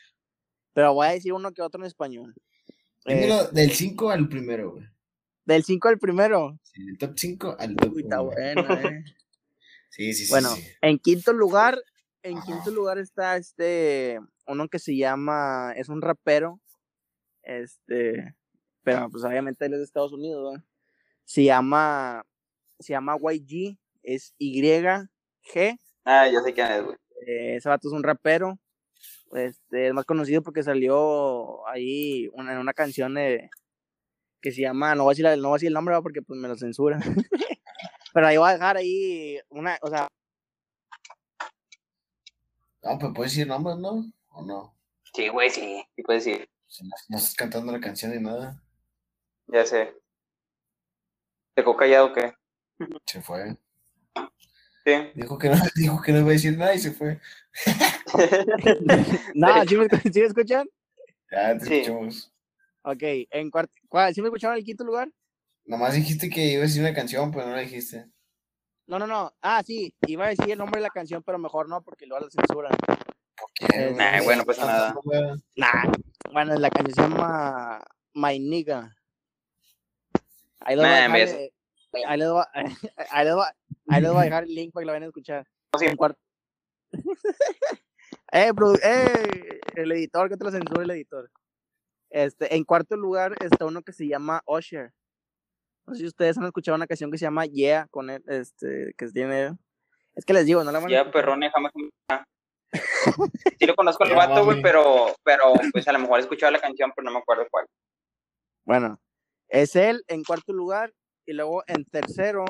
Pero 0.75 0.93
voy 0.93 1.07
a 1.07 1.13
decir 1.13 1.33
uno 1.33 1.53
que 1.53 1.63
otro 1.63 1.81
en 1.81 1.87
español. 1.87 2.35
Eh, 3.07 3.33
del 3.53 3.71
5 3.71 4.11
al 4.11 4.29
primero, 4.29 4.73
güey. 4.73 4.85
del 5.45 5.65
5 5.65 5.89
al 5.89 5.99
primero. 5.99 6.59
Sí, 6.63 6.85
del 6.85 6.99
top 6.99 7.13
5 7.17 7.57
al 7.59 7.77
top 7.77 7.93
Uy, 7.95 8.03
está 8.03 8.21
1. 8.21 8.31
bueno, 8.33 8.75
eh. 8.75 9.05
Sí, 9.89 10.13
sí, 10.13 10.27
sí. 10.27 10.31
Bueno, 10.31 10.51
sí. 10.51 10.63
en 10.83 10.99
quinto 10.99 11.33
lugar, 11.33 11.81
en 12.23 12.39
quinto 12.43 12.71
lugar 12.71 12.99
está 12.99 13.37
este, 13.37 14.21
uno 14.47 14.69
que 14.69 14.79
se 14.79 14.95
llama, 14.95 15.73
es 15.75 15.89
un 15.89 16.03
rapero, 16.03 16.61
este, 17.43 18.35
pero 18.87 19.11
pues 19.11 19.25
obviamente 19.25 19.67
él 19.67 19.73
es 19.73 19.79
de 19.81 19.85
Estados 19.85 20.13
Unidos, 20.13 20.53
¿verdad? 20.53 20.65
Se 21.25 21.43
llama, 21.43 22.25
se 22.79 22.93
llama 22.93 23.17
YG, 23.21 23.77
es 24.05 24.33
YG, 24.39 25.09
Ah, 26.05 26.29
yo 26.29 26.41
sé 26.41 26.55
quién 26.55 26.69
es, 26.71 26.85
güey. 26.85 26.97
eh, 27.27 27.57
ese 27.57 27.69
vato 27.69 27.89
es 27.89 27.93
un 27.93 28.05
rapero, 28.05 28.59
este, 29.33 29.89
es 29.89 29.93
más 29.93 30.05
conocido 30.05 30.41
porque 30.43 30.63
salió 30.63 31.67
ahí 31.67 32.29
una- 32.33 32.53
en 32.53 32.59
una 32.59 32.73
canción 32.75 33.15
de, 33.15 33.51
que 34.41 34.53
se 34.53 34.61
llama, 34.61 34.95
no 34.95 35.03
voy 35.03 35.11
a 35.11 35.15
decir, 35.17 35.25
no 35.43 35.49
voy 35.49 35.55
a 35.57 35.59
decir 35.59 35.67
el 35.69 35.75
nombre 35.75 35.93
¿verdad? 35.95 36.03
porque 36.05 36.23
pues 36.23 36.39
me 36.39 36.47
lo 36.47 36.57
censuran, 36.57 37.01
pero 38.15 38.27
ahí 38.29 38.37
voy 38.37 38.49
a 38.51 38.53
dejar 38.53 38.77
ahí 38.77 39.41
una, 39.49 39.77
o 39.83 39.89
sea, 39.89 40.07
No, 42.85 42.99
pues 43.01 43.13
puedes 43.17 43.33
decir 43.33 43.49
nombres, 43.49 43.79
¿no? 43.79 44.05
¿O 44.31 44.43
no? 44.45 44.73
Sí, 45.13 45.27
güey, 45.29 45.51
sí. 45.51 45.85
Sí, 45.97 46.03
puedes 46.05 46.25
decir. 46.25 46.49
No 47.09 47.17
estás 47.17 47.35
cantando 47.35 47.73
la 47.73 47.81
canción 47.81 48.13
ni 48.13 48.21
nada. 48.23 48.63
Ya 49.49 49.65
sé. 49.65 49.95
¿Te 51.55 51.63
quedó 51.63 51.77
callado 51.77 52.07
o 52.07 52.13
qué? 52.13 52.35
Se 53.07 53.23
fue. 53.23 53.57
Sí. 54.85 54.93
Dijo 55.15 55.39
que 55.39 55.49
no, 55.51 55.57
dijo 55.75 56.03
que 56.03 56.13
no 56.13 56.19
iba 56.19 56.29
a 56.29 56.33
decir 56.33 56.57
nada 56.57 56.75
y 56.75 56.79
se 56.79 56.93
fue. 56.93 57.21
No, 59.35 59.65
¿sí 59.67 59.77
me, 59.77 59.87
escu- 59.87 60.13
sí 60.13 60.21
me 60.21 60.27
escuchan? 60.27 60.69
Ya 61.31 61.59
te 61.59 61.65
Sí. 61.65 61.75
escuchamos. 61.81 62.33
Ok, 62.83 63.03
en 63.31 63.51
cuarto, 63.51 63.73
¿cuál? 63.89 64.15
¿sí 64.15 64.23
me 64.23 64.29
escucharon 64.29 64.55
en 64.57 64.61
el 64.61 64.65
quinto 64.65 64.85
lugar? 64.85 65.11
Nomás 65.65 65.95
dijiste 65.95 66.31
que 66.31 66.53
ibas 66.53 66.65
a 66.65 66.67
decir 66.67 66.83
una 66.83 66.95
canción, 66.95 67.33
pero 67.33 67.47
no 67.47 67.57
la 67.57 67.63
dijiste. 67.63 68.07
No, 68.87 68.99
no, 69.01 69.07
no. 69.09 69.35
Ah, 69.43 69.63
sí, 69.67 69.93
iba 70.07 70.27
a 70.27 70.29
decir 70.29 70.49
el 70.53 70.59
nombre 70.59 70.79
de 70.81 70.85
la 70.85 70.91
canción, 70.91 71.23
pero 71.25 71.39
mejor 71.39 71.69
no, 71.69 71.83
porque 71.83 72.07
luego 72.07 72.25
la 72.25 72.31
censuran. 72.31 72.73
¿Por 73.37 73.51
qué? 73.53 73.67
Eh, 73.75 73.85
güey? 73.93 73.97
Nah, 73.97 74.21
güey, 74.23 74.39
no 74.39 74.45
pasa 74.45 74.65
nada. 74.67 74.95
Nah, 75.57 75.93
bueno, 76.33 76.55
la 76.55 76.71
canción 76.71 76.95
se 76.95 77.03
llama 77.03 77.83
My 78.15 78.39
Nigga. 78.39 78.96
Ahí 80.61 80.77
les 80.77 80.85
voy 80.85 80.93
a 80.93 80.97
dejar, 80.97 81.11
me- 81.11 81.23
eh, 81.23 81.53
ahí 82.07 82.19
les 82.19 82.31
voy 82.31 82.43
a- 82.43 82.51
ahí 83.11 83.25
les 83.25 83.35
voy 83.35 83.45
a- 83.45 83.57
ahí 83.89 84.03
les 84.03 84.11
voy 84.13 84.21
a 84.21 84.25
dejar 84.25 84.43
el 84.45 84.55
link 84.55 84.73
para 84.73 84.83
que 84.83 84.87
lo 84.87 84.93
vayan 84.93 85.03
a 85.05 85.07
escuchar. 85.07 85.47
Sí. 85.79 85.87
En 85.87 85.97
cuarto. 85.97 86.19
eh, 88.33 88.53
eh, 88.83 89.61
el 89.75 89.93
editor, 89.93 90.29
que 90.29 90.37
te 90.37 90.45
lo 90.45 90.51
censura 90.51 90.83
el 90.83 90.91
editor. 90.91 91.31
Este, 92.11 92.55
en 92.55 92.65
cuarto 92.65 92.97
lugar 92.97 93.35
está 93.41 93.67
uno 93.67 93.83
que 93.83 93.93
se 93.93 94.07
llama 94.07 94.43
Usher. 94.47 94.93
No 95.87 95.95
sé 95.95 96.01
si 96.01 96.07
ustedes 96.07 96.37
han 96.39 96.45
escuchado 96.45 96.77
una 96.77 96.87
canción 96.87 97.11
que 97.11 97.19
se 97.19 97.25
llama 97.27 97.47
Yeah, 97.47 97.87
con 97.91 98.11
él, 98.11 98.23
este, 98.27 98.93
que 98.97 99.07
tiene. 99.09 99.57
Es 100.15 100.25
que 100.25 100.33
les 100.33 100.47
digo, 100.47 100.65
no 100.65 100.73
la 100.73 100.79
van 100.79 100.89
a 100.89 100.91
Ya, 100.91 100.99
escuchar. 101.01 101.13
perrón, 101.13 101.41
déjame. 101.41 101.71
Sí 103.59 103.67
lo 103.67 103.75
conozco 103.77 104.03
al 104.05 104.11
Ya, 104.11 104.17
vato, 104.17 104.45
güey, 104.45 104.61
pero, 104.61 105.15
pero 105.23 105.53
pues 105.73 105.87
a 105.89 105.93
lo 105.93 105.99
mejor 106.01 106.19
he 106.19 106.23
escuchado 106.23 106.51
la 106.53 106.59
canción, 106.61 106.93
pero 106.95 107.05
no 107.07 107.13
me 107.13 107.19
acuerdo 107.21 107.47
cuál. 107.51 107.67
Bueno, 108.67 109.01
es 109.49 109.77
él 109.77 110.05
en 110.09 110.23
cuarto 110.25 110.53
lugar. 110.53 110.93
Y 111.27 111.33
luego 111.33 111.65
en 111.67 111.85
tercero 111.85 112.45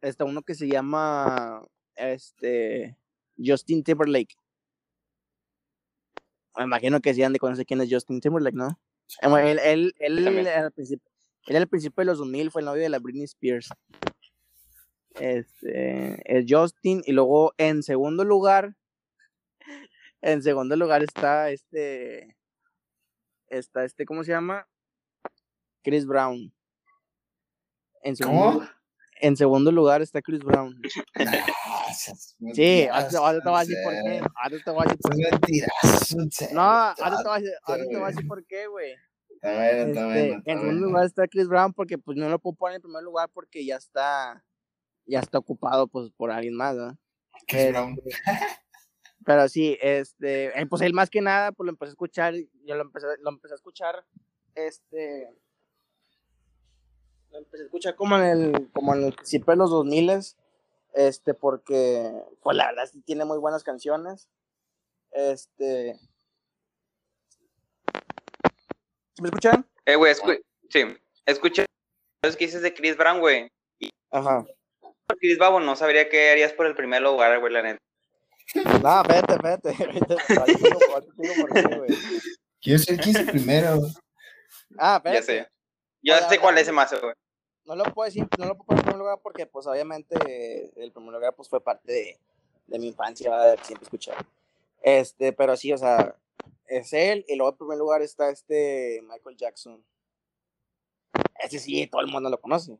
está 0.00 0.24
uno 0.24 0.42
que 0.42 0.54
se 0.54 0.68
llama 0.68 1.62
este 1.96 2.96
Justin 3.36 3.82
Timberlake. 3.82 4.34
Me 6.56 6.64
imagino 6.64 7.00
que 7.00 7.14
sí 7.14 7.22
han 7.22 7.32
de 7.32 7.38
conocer 7.38 7.66
quién 7.66 7.80
es 7.80 7.88
Justin 7.90 8.20
Timberlake, 8.20 8.56
¿no? 8.56 8.78
Él, 9.20 9.58
él, 9.58 9.94
él, 9.98 10.46
al 10.48 10.72
principio, 10.72 11.10
él 11.46 11.56
al 11.56 11.68
principio 11.68 12.02
de 12.02 12.06
los 12.06 12.18
2000 12.18 12.50
fue 12.50 12.62
el 12.62 12.66
novio 12.66 12.82
de 12.82 12.88
la 12.88 12.98
Britney 12.98 13.24
Spears. 13.24 13.68
Este, 15.20 16.38
es 16.38 16.44
Justin. 16.48 17.02
Y 17.04 17.12
luego 17.12 17.52
en 17.58 17.82
segundo 17.82 18.24
lugar, 18.24 18.76
en 20.22 20.42
segundo 20.42 20.76
lugar 20.76 21.02
está 21.02 21.50
este, 21.50 22.36
está 23.48 23.84
este, 23.84 24.06
¿cómo 24.06 24.24
se 24.24 24.32
llama? 24.32 24.66
Chris 25.84 26.06
Brown. 26.06 26.52
En 28.02 28.16
segundo, 28.16 28.52
¿Cómo? 28.60 28.68
en 29.20 29.36
segundo 29.36 29.70
lugar 29.70 30.02
está 30.02 30.20
Chris 30.22 30.40
Brown. 30.40 30.74
Ah, 31.16 31.92
Sí, 32.54 32.86
ahora 32.90 33.40
te 33.40 33.48
voy 33.48 33.56
a 33.56 33.60
decir 33.60 33.76
por 33.84 33.92
qué. 33.92 34.20
Ahora 34.34 34.58
te 34.64 34.70
voy 34.70 34.84
a 34.84 34.88
decir 34.90 34.98
por 35.00 36.30
qué. 36.38 36.54
No, 36.54 36.60
ahora 36.62 37.16
te 37.18 37.22
voy 37.24 37.32
a 37.36 37.40
decir, 37.40 37.54
ahora 37.66 37.82
te 37.84 37.86
voy 37.86 37.94
a 37.96 37.98
güey. 38.00 38.12
decir 38.14 38.28
por 38.28 38.46
qué, 38.46 38.66
güey. 38.66 38.92
Está 39.30 39.54
bueno, 39.54 39.68
está 39.68 40.16
Este, 40.16 40.28
bueno. 40.28 40.42
en 40.46 40.58
segundo 40.60 40.86
lugar 40.86 41.04
está 41.06 41.28
Chris 41.28 41.48
Brown 41.48 41.72
porque 41.74 41.98
pues 41.98 42.16
no 42.16 42.28
lo 42.28 42.38
puedo 42.38 42.56
poner 42.56 42.76
en 42.76 42.82
primer 42.82 43.02
lugar 43.02 43.28
porque 43.32 43.64
ya 43.64 43.76
está 43.76 44.42
ya 45.06 45.20
está 45.20 45.38
ocupado 45.38 45.86
pues 45.86 46.10
por 46.16 46.30
alguien 46.30 46.56
más, 46.56 46.74
¿no? 46.76 46.98
Chris 47.46 47.60
este, 47.62 47.72
Brown. 47.72 47.96
Pero 49.26 49.48
sí, 49.48 49.78
este, 49.80 50.58
eh, 50.58 50.66
pues 50.66 50.82
él 50.82 50.92
más 50.94 51.10
que 51.10 51.20
nada 51.20 51.52
pues 51.52 51.64
lo 51.66 51.70
empecé 51.72 51.90
a 51.90 51.92
escuchar, 51.92 52.34
yo 52.64 52.74
lo 52.74 52.82
empecé, 52.82 53.06
lo 53.20 53.30
empecé 53.30 53.54
a 53.54 53.56
escuchar 53.56 54.04
este 54.54 55.28
lo 57.34 57.38
empecé 57.40 57.62
a 57.64 57.66
escuchar 57.66 57.94
como 57.96 58.16
en 58.16 58.22
el 58.24 58.70
como 58.72 58.94
en 58.94 59.04
el 59.04 59.12
principio 59.12 59.50
de 59.52 59.56
los 59.56 59.70
2000 59.70 60.10
este 60.94 61.34
porque 61.34 62.12
pues 62.42 62.56
la 62.56 62.66
verdad 62.66 62.86
sí 62.90 63.00
tiene 63.02 63.24
muy 63.24 63.38
buenas 63.38 63.64
canciones. 63.64 64.28
Este 65.10 65.98
¿Me 69.20 69.28
escuchan? 69.28 69.66
Eh, 69.86 69.96
güey, 69.96 70.12
escu 70.12 70.32
sí, 70.70 70.82
escucha 71.26 71.64
los 72.22 72.36
que 72.36 72.46
dices 72.46 72.62
de 72.62 72.74
Chris 72.74 72.96
Brown, 72.96 73.20
güey. 73.20 73.48
Ajá. 74.10 74.44
Chris 75.20 75.38
Babo, 75.38 75.60
no 75.60 75.76
sabría 75.76 76.08
qué 76.08 76.30
harías 76.30 76.52
por 76.52 76.66
el 76.66 76.74
primer 76.74 77.02
lugar, 77.02 77.38
güey, 77.40 77.52
la 77.52 77.62
neta. 77.62 77.78
No, 78.82 79.02
espérate, 79.02 79.32
espérate. 79.34 79.68
Ahorita- 79.70 80.16
ahorita 80.40 80.44
te 80.46 80.52
digo- 80.68 80.94
ahorita 80.94 81.12
te 81.16 81.22
digo 81.22 81.34
por 81.46 81.52
qué, 81.52 81.76
güey. 81.76 81.90
Quiero 82.60 82.78
ser 82.78 82.98
15 83.00 83.24
primero. 83.26 83.80
Ah, 84.78 85.00
Ya 85.04 85.12
espérate. 85.18 85.22
sé. 85.44 85.48
Yo 86.02 86.16
sé 86.28 86.38
cuál 86.38 86.56
es 86.56 86.62
ese 86.62 86.72
mazo, 86.72 87.00
güey. 87.00 87.14
No 87.66 87.76
lo 87.76 87.84
puedo 87.84 88.06
decir, 88.06 88.26
no 88.38 88.46
lo 88.46 88.56
puedo 88.56 88.66
poner 88.66 88.80
en 88.80 88.84
primer 88.84 88.98
lugar 88.98 89.20
porque, 89.22 89.46
pues, 89.46 89.66
obviamente, 89.66 90.14
el 90.76 90.92
primer 90.92 91.14
lugar, 91.14 91.34
pues, 91.34 91.48
fue 91.48 91.60
parte 91.62 92.18
de, 92.66 92.78
mi 92.78 92.88
infancia, 92.88 93.56
siempre 93.62 93.84
escuchaba. 93.84 94.24
Este, 94.82 95.32
pero 95.32 95.56
sí, 95.56 95.72
o 95.72 95.78
sea, 95.78 96.14
es 96.66 96.92
él, 96.92 97.24
y 97.26 97.36
luego 97.36 97.52
en 97.52 97.58
primer 97.58 97.78
lugar 97.78 98.02
está 98.02 98.28
este 98.30 99.00
Michael 99.02 99.36
Jackson. 99.36 99.82
Ese 101.38 101.58
sí, 101.58 101.86
todo 101.86 102.02
el 102.02 102.08
mundo 102.08 102.28
lo 102.28 102.40
conoce. 102.40 102.76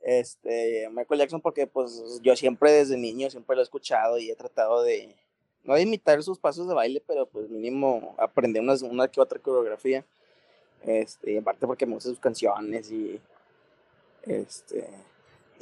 Este, 0.00 0.88
Michael 0.90 1.20
Jackson, 1.20 1.40
porque, 1.40 1.66
pues, 1.66 2.20
yo 2.22 2.36
siempre 2.36 2.70
desde 2.70 2.96
niño, 2.96 3.30
siempre 3.30 3.56
lo 3.56 3.62
he 3.62 3.64
escuchado 3.64 4.18
y 4.18 4.30
he 4.30 4.36
tratado 4.36 4.82
de, 4.82 5.16
no 5.64 5.74
de 5.74 5.82
imitar 5.82 6.22
sus 6.22 6.38
pasos 6.38 6.68
de 6.68 6.74
baile, 6.74 7.02
pero, 7.04 7.26
pues, 7.26 7.48
mínimo 7.48 8.14
aprender 8.18 8.62
unas, 8.62 8.82
una 8.82 9.08
que 9.08 9.20
otra 9.20 9.40
coreografía. 9.40 10.04
Este, 10.84 11.32
y 11.32 11.36
aparte 11.36 11.66
porque 11.66 11.86
me 11.86 11.94
gustan 11.94 12.12
sus 12.12 12.20
canciones 12.20 12.90
y 12.90 13.20
este 14.22 14.88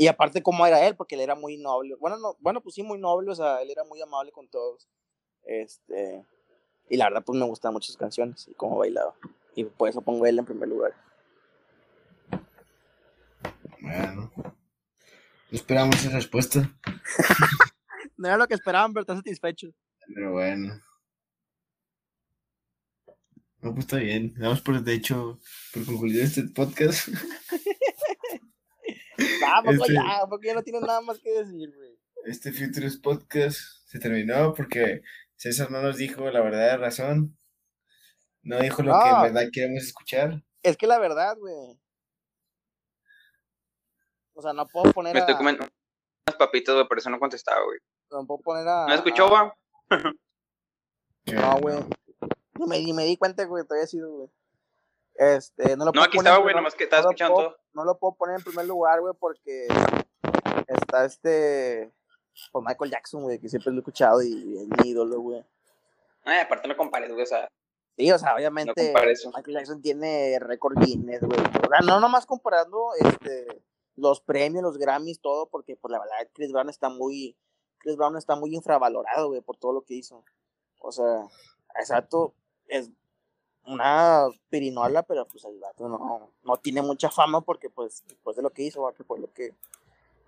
y 0.00 0.06
aparte 0.06 0.42
cómo 0.42 0.66
era 0.66 0.86
él, 0.86 0.96
porque 0.96 1.14
él 1.14 1.20
era 1.20 1.34
muy 1.34 1.58
noble. 1.58 1.94
Bueno, 1.96 2.16
no, 2.16 2.34
bueno, 2.40 2.62
pues 2.62 2.74
sí, 2.74 2.82
muy 2.82 2.98
noble, 2.98 3.30
o 3.30 3.34
sea, 3.34 3.60
él 3.60 3.70
era 3.70 3.84
muy 3.84 4.00
amable 4.00 4.32
con 4.32 4.48
todos. 4.48 4.88
Este, 5.42 6.24
y 6.88 6.96
la 6.96 7.04
verdad, 7.10 7.22
pues 7.22 7.38
me 7.38 7.44
gustan 7.44 7.74
muchas 7.74 7.98
canciones 7.98 8.48
y 8.48 8.54
cómo 8.54 8.78
bailaba. 8.78 9.14
Y 9.54 9.64
por 9.64 9.90
eso 9.90 10.00
pongo 10.00 10.24
él 10.24 10.38
en 10.38 10.46
primer 10.46 10.70
lugar. 10.70 10.94
Bueno. 13.82 14.32
No 14.36 14.54
esperamos 15.50 15.96
esa 15.96 16.16
respuesta. 16.16 16.74
No 18.16 18.28
era 18.28 18.36
lo 18.36 18.46
que 18.46 18.52
esperaban, 18.52 18.92
pero 18.92 19.00
están 19.00 19.16
satisfechos. 19.16 19.74
Pero 20.14 20.32
bueno. 20.32 20.78
No, 23.62 23.72
pues 23.72 23.86
está 23.86 23.96
bien. 23.96 24.34
Damos 24.36 24.60
por 24.60 24.82
de 24.82 24.92
hecho 24.92 25.40
por 25.72 25.86
concluir 25.86 26.20
este 26.20 26.42
podcast. 26.42 27.08
Ah, 29.46 29.60
poco 29.64 29.82
Este- 29.84 29.94
ya, 29.94 30.20
porque 30.28 30.46
ya 30.48 30.54
no 30.54 30.62
tienes 30.62 30.82
nada 30.82 31.00
más 31.00 31.18
que 31.18 31.30
decir, 31.30 31.72
güey. 31.76 31.98
Este 32.26 32.52
Futures 32.52 32.98
Podcast 32.98 33.58
se 33.86 33.98
terminó 33.98 34.52
porque 34.54 35.02
César 35.36 35.70
no 35.70 35.80
nos 35.82 35.96
dijo 35.96 36.30
la 36.30 36.40
verdadera 36.42 36.76
razón. 36.76 37.36
No 38.42 38.58
dijo 38.60 38.82
lo 38.82 38.92
que 38.92 38.98
No. 39.10 39.16
en 39.26 39.32
verdad 39.34 39.50
queremos 39.52 39.82
escuchar. 39.84 40.42
es 40.62 40.76
que 40.76 40.86
la 40.86 40.98
verdad, 40.98 41.36
güey. 41.38 41.78
O 44.34 44.42
sea, 44.42 44.52
no 44.52 44.66
puedo 44.66 44.92
poner 44.92 45.14
Me 45.14 45.20
estoy 45.20 45.34
a. 45.34 45.38
comiendo 45.38 45.64
unas 46.26 46.36
papitas, 46.38 46.74
güey, 46.74 46.86
por 46.88 46.98
eso 46.98 47.10
no 47.10 47.18
contestaba, 47.18 47.62
güey. 47.64 47.78
No 48.10 48.26
puedo 48.26 48.40
poner 48.40 48.66
a. 48.68 48.86
¿No 48.86 48.94
escuchó, 48.94 49.26
a- 49.36 49.44
va? 49.44 49.54
No, 51.26 51.60
güey. 51.60 51.76
Ni 52.58 52.66
me, 52.66 52.92
me 52.94 53.04
di 53.04 53.16
cuenta, 53.16 53.44
güey, 53.44 53.64
todavía 53.64 53.86
sido, 53.86 54.10
güey. 54.12 54.28
Este, 55.22 55.76
no 55.76 55.84
lo 55.84 55.86
No, 55.86 55.92
puedo 55.92 56.04
aquí 56.06 56.16
poner 56.16 56.30
estaba, 56.30 56.36
en 56.38 56.42
güey, 56.44 56.54
nomás 56.54 56.74
que 56.74 56.84
estaba 56.84 57.02
no 57.02 57.10
escuchando 57.10 57.34
puedo- 57.34 57.48
todo. 57.50 57.58
No 57.74 57.84
lo 57.84 57.98
puedo 57.98 58.14
poner 58.14 58.36
en 58.36 58.42
primer 58.44 58.64
lugar, 58.66 59.00
güey, 59.00 59.12
porque 59.20 59.68
está 60.66 61.04
este. 61.04 61.92
Pues 62.52 62.64
Michael 62.66 62.90
Jackson, 62.90 63.22
güey, 63.22 63.38
que 63.38 63.48
siempre 63.50 63.70
lo 63.70 63.78
he 63.78 63.80
escuchado 63.80 64.22
y 64.22 64.32
es 64.58 64.66
mi 64.82 64.88
ídolo, 64.90 65.20
güey. 65.20 65.44
Ay, 66.24 66.38
aparte 66.40 66.68
no 66.68 66.76
compares, 66.76 67.10
güey, 67.10 67.22
o 67.22 67.26
sea, 67.26 67.48
Sí, 67.98 68.10
o 68.10 68.18
sea, 68.18 68.30
no 68.30 68.36
obviamente 68.36 68.94
eso. 69.10 69.30
Michael 69.36 69.56
Jackson 69.58 69.82
tiene 69.82 70.38
récord 70.40 70.78
Guinness, 70.78 71.20
güey. 71.20 71.38
O 71.38 71.68
sea, 71.68 71.80
no 71.84 72.00
nomás 72.00 72.24
comparando 72.24 72.92
este, 72.98 73.46
los 73.96 74.22
premios, 74.22 74.62
los 74.62 74.78
Grammys, 74.78 75.20
todo, 75.20 75.50
porque 75.50 75.76
pues 75.76 75.92
la 75.92 75.98
verdad 75.98 76.14
Chris 76.32 76.50
Brown 76.50 76.70
está 76.70 76.88
muy, 76.88 77.36
Chris 77.78 77.96
Brown 77.96 78.16
está 78.16 78.36
muy 78.36 78.54
infravalorado, 78.54 79.28
güey, 79.28 79.42
por 79.42 79.58
todo 79.58 79.72
lo 79.74 79.82
que 79.82 79.94
hizo. 79.94 80.24
O 80.78 80.92
sea, 80.92 81.24
exacto, 81.78 82.32
es 82.68 82.90
una 83.66 84.26
pirinola, 84.48 85.02
pero 85.02 85.26
pues 85.26 85.44
el 85.44 85.58
vato 85.58 85.88
no, 85.88 86.30
no 86.42 86.56
tiene 86.56 86.82
mucha 86.82 87.10
fama 87.10 87.40
porque 87.40 87.70
pues 87.70 88.02
después 88.06 88.36
de 88.36 88.42
lo 88.42 88.50
que 88.50 88.62
hizo, 88.62 88.92
que 88.96 89.04
fue 89.04 89.18
lo 89.18 89.32
que, 89.32 89.54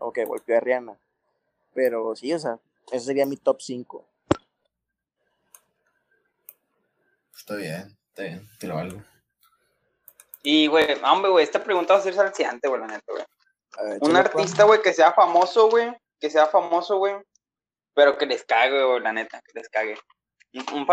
lo 0.01 0.13
que 0.13 0.25
golpeó 0.25 0.57
a 0.57 0.61
Rihanna. 0.61 0.99
Pero 1.75 2.15
sí, 2.15 2.33
o 2.33 2.39
sea, 2.39 2.59
ese 2.91 3.07
sería 3.07 3.27
mi 3.27 3.37
top 3.37 3.61
5. 3.61 4.07
Está 7.37 7.57
bien, 7.57 7.99
está 8.09 8.23
bien, 8.23 8.49
te 8.59 8.67
lo 8.67 8.77
valgo. 8.77 9.03
Y, 10.43 10.67
güey, 10.67 10.87
hombre, 11.05 11.31
güey, 11.31 11.45
esta 11.45 11.63
pregunta 11.63 11.95
va 11.95 12.01
a 12.01 12.03
ser 12.03 12.15
salciante, 12.15 12.69
güey, 12.69 12.81
la 12.81 12.87
neta, 12.89 13.13
güey. 13.13 13.25
A 13.79 13.83
ver, 13.85 13.99
Un 14.03 14.17
artista, 14.17 14.65
güey, 14.65 14.83
que 14.83 14.93
sea 14.93 15.13
famoso, 15.13 15.71
güey, 15.71 15.93
que 16.21 16.31
sea 16.31 16.47
famoso, 16.47 16.99
güey, 16.99 17.15
pero 17.95 18.19
que 18.19 18.27
les 18.27 18.45
cague, 18.45 18.85
güey, 18.85 19.01
la 19.01 19.13
neta, 19.13 19.41
que 19.41 19.53
les 19.59 19.69
cague. 19.69 19.97
Un, 20.55 20.87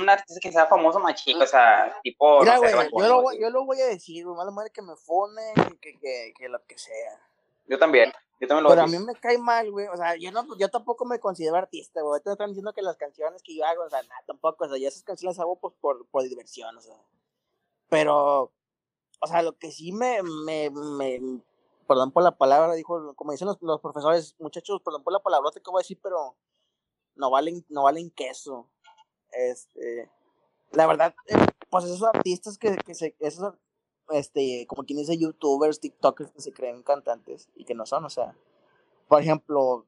un 0.00 0.08
artista 0.10 0.40
que 0.40 0.50
sea 0.50 0.66
famoso 0.66 0.98
más 0.98 1.14
chico, 1.22 1.42
o 1.42 1.46
sea, 1.46 1.96
tipo, 2.02 2.40
Mira, 2.40 2.56
no 2.56 2.62
sé, 2.62 2.74
güey, 2.74 2.88
Bad 2.90 3.00
yo, 3.00 3.08
lo, 3.08 3.22
voy- 3.22 3.40
yo 3.40 3.50
lo 3.50 3.64
voy 3.64 3.80
a 3.80 3.86
decir, 3.86 4.24
güey, 4.24 4.36
más 4.36 4.52
madre 4.52 4.70
que 4.70 4.82
me 4.82 4.96
fonen, 4.96 5.54
que, 5.80 5.98
que, 6.00 6.34
que 6.36 6.48
lo 6.48 6.60
que 6.66 6.76
sea. 6.76 7.20
Yo 7.66 7.78
también, 7.78 8.12
yo 8.40 8.48
también 8.48 8.64
lo 8.64 8.70
Pero 8.70 8.82
voy 8.82 8.84
a 8.84 8.86
mí 8.86 8.92
decir. 8.92 9.06
me 9.06 9.14
cae 9.20 9.38
mal, 9.38 9.70
güey, 9.70 9.86
o 9.86 9.96
sea, 9.96 10.16
yo, 10.16 10.32
no, 10.32 10.44
yo 10.58 10.68
tampoco 10.68 11.04
me 11.04 11.20
considero 11.20 11.54
artista, 11.56 12.00
güey, 12.02 12.10
ahorita 12.14 12.32
están 12.32 12.48
diciendo 12.50 12.72
que 12.72 12.82
las 12.82 12.96
canciones 12.96 13.40
que 13.44 13.54
yo 13.54 13.64
hago, 13.64 13.84
o 13.84 13.88
sea, 13.88 14.02
nada, 14.02 14.20
tampoco, 14.26 14.64
o 14.64 14.68
sea, 14.68 14.78
yo 14.78 14.88
esas 14.88 15.04
canciones 15.04 15.38
hago 15.38 15.60
pues, 15.60 15.74
por, 15.80 16.06
por 16.08 16.24
diversión, 16.24 16.76
o 16.76 16.80
sea. 16.80 16.96
Pero, 17.88 18.50
o 19.20 19.26
sea, 19.28 19.42
lo 19.42 19.56
que 19.56 19.70
sí 19.70 19.92
me, 19.92 20.22
me, 20.24 20.70
me, 20.70 21.20
perdón 21.86 22.10
por 22.10 22.24
la 22.24 22.36
palabra, 22.36 22.74
dijo, 22.74 23.14
como 23.14 23.30
dicen 23.30 23.46
los, 23.46 23.62
los 23.62 23.80
profesores, 23.80 24.34
muchachos, 24.40 24.82
perdón 24.84 25.04
por 25.04 25.12
la 25.12 25.20
palabrota 25.22 25.60
que 25.60 25.70
voy 25.70 25.78
a 25.80 25.84
decir, 25.84 26.00
pero 26.02 26.34
no 27.14 27.30
valen, 27.30 27.64
no 27.68 27.84
valen 27.84 28.10
queso. 28.10 28.68
Este, 29.36 30.10
la 30.72 30.86
verdad, 30.86 31.14
eh, 31.28 31.36
pues 31.70 31.84
esos 31.84 32.02
artistas 32.02 32.58
que, 32.58 32.76
que 32.76 32.94
se, 32.94 33.14
esos, 33.20 33.54
este, 34.10 34.66
como 34.68 34.84
quien 34.84 34.98
dice, 34.98 35.16
youtubers, 35.18 35.80
tiktokers 35.80 36.30
que 36.32 36.40
se 36.40 36.52
creen 36.52 36.82
cantantes 36.82 37.48
y 37.54 37.64
que 37.64 37.74
no 37.74 37.86
son, 37.86 38.04
o 38.04 38.10
sea, 38.10 38.34
por 39.08 39.20
ejemplo, 39.20 39.86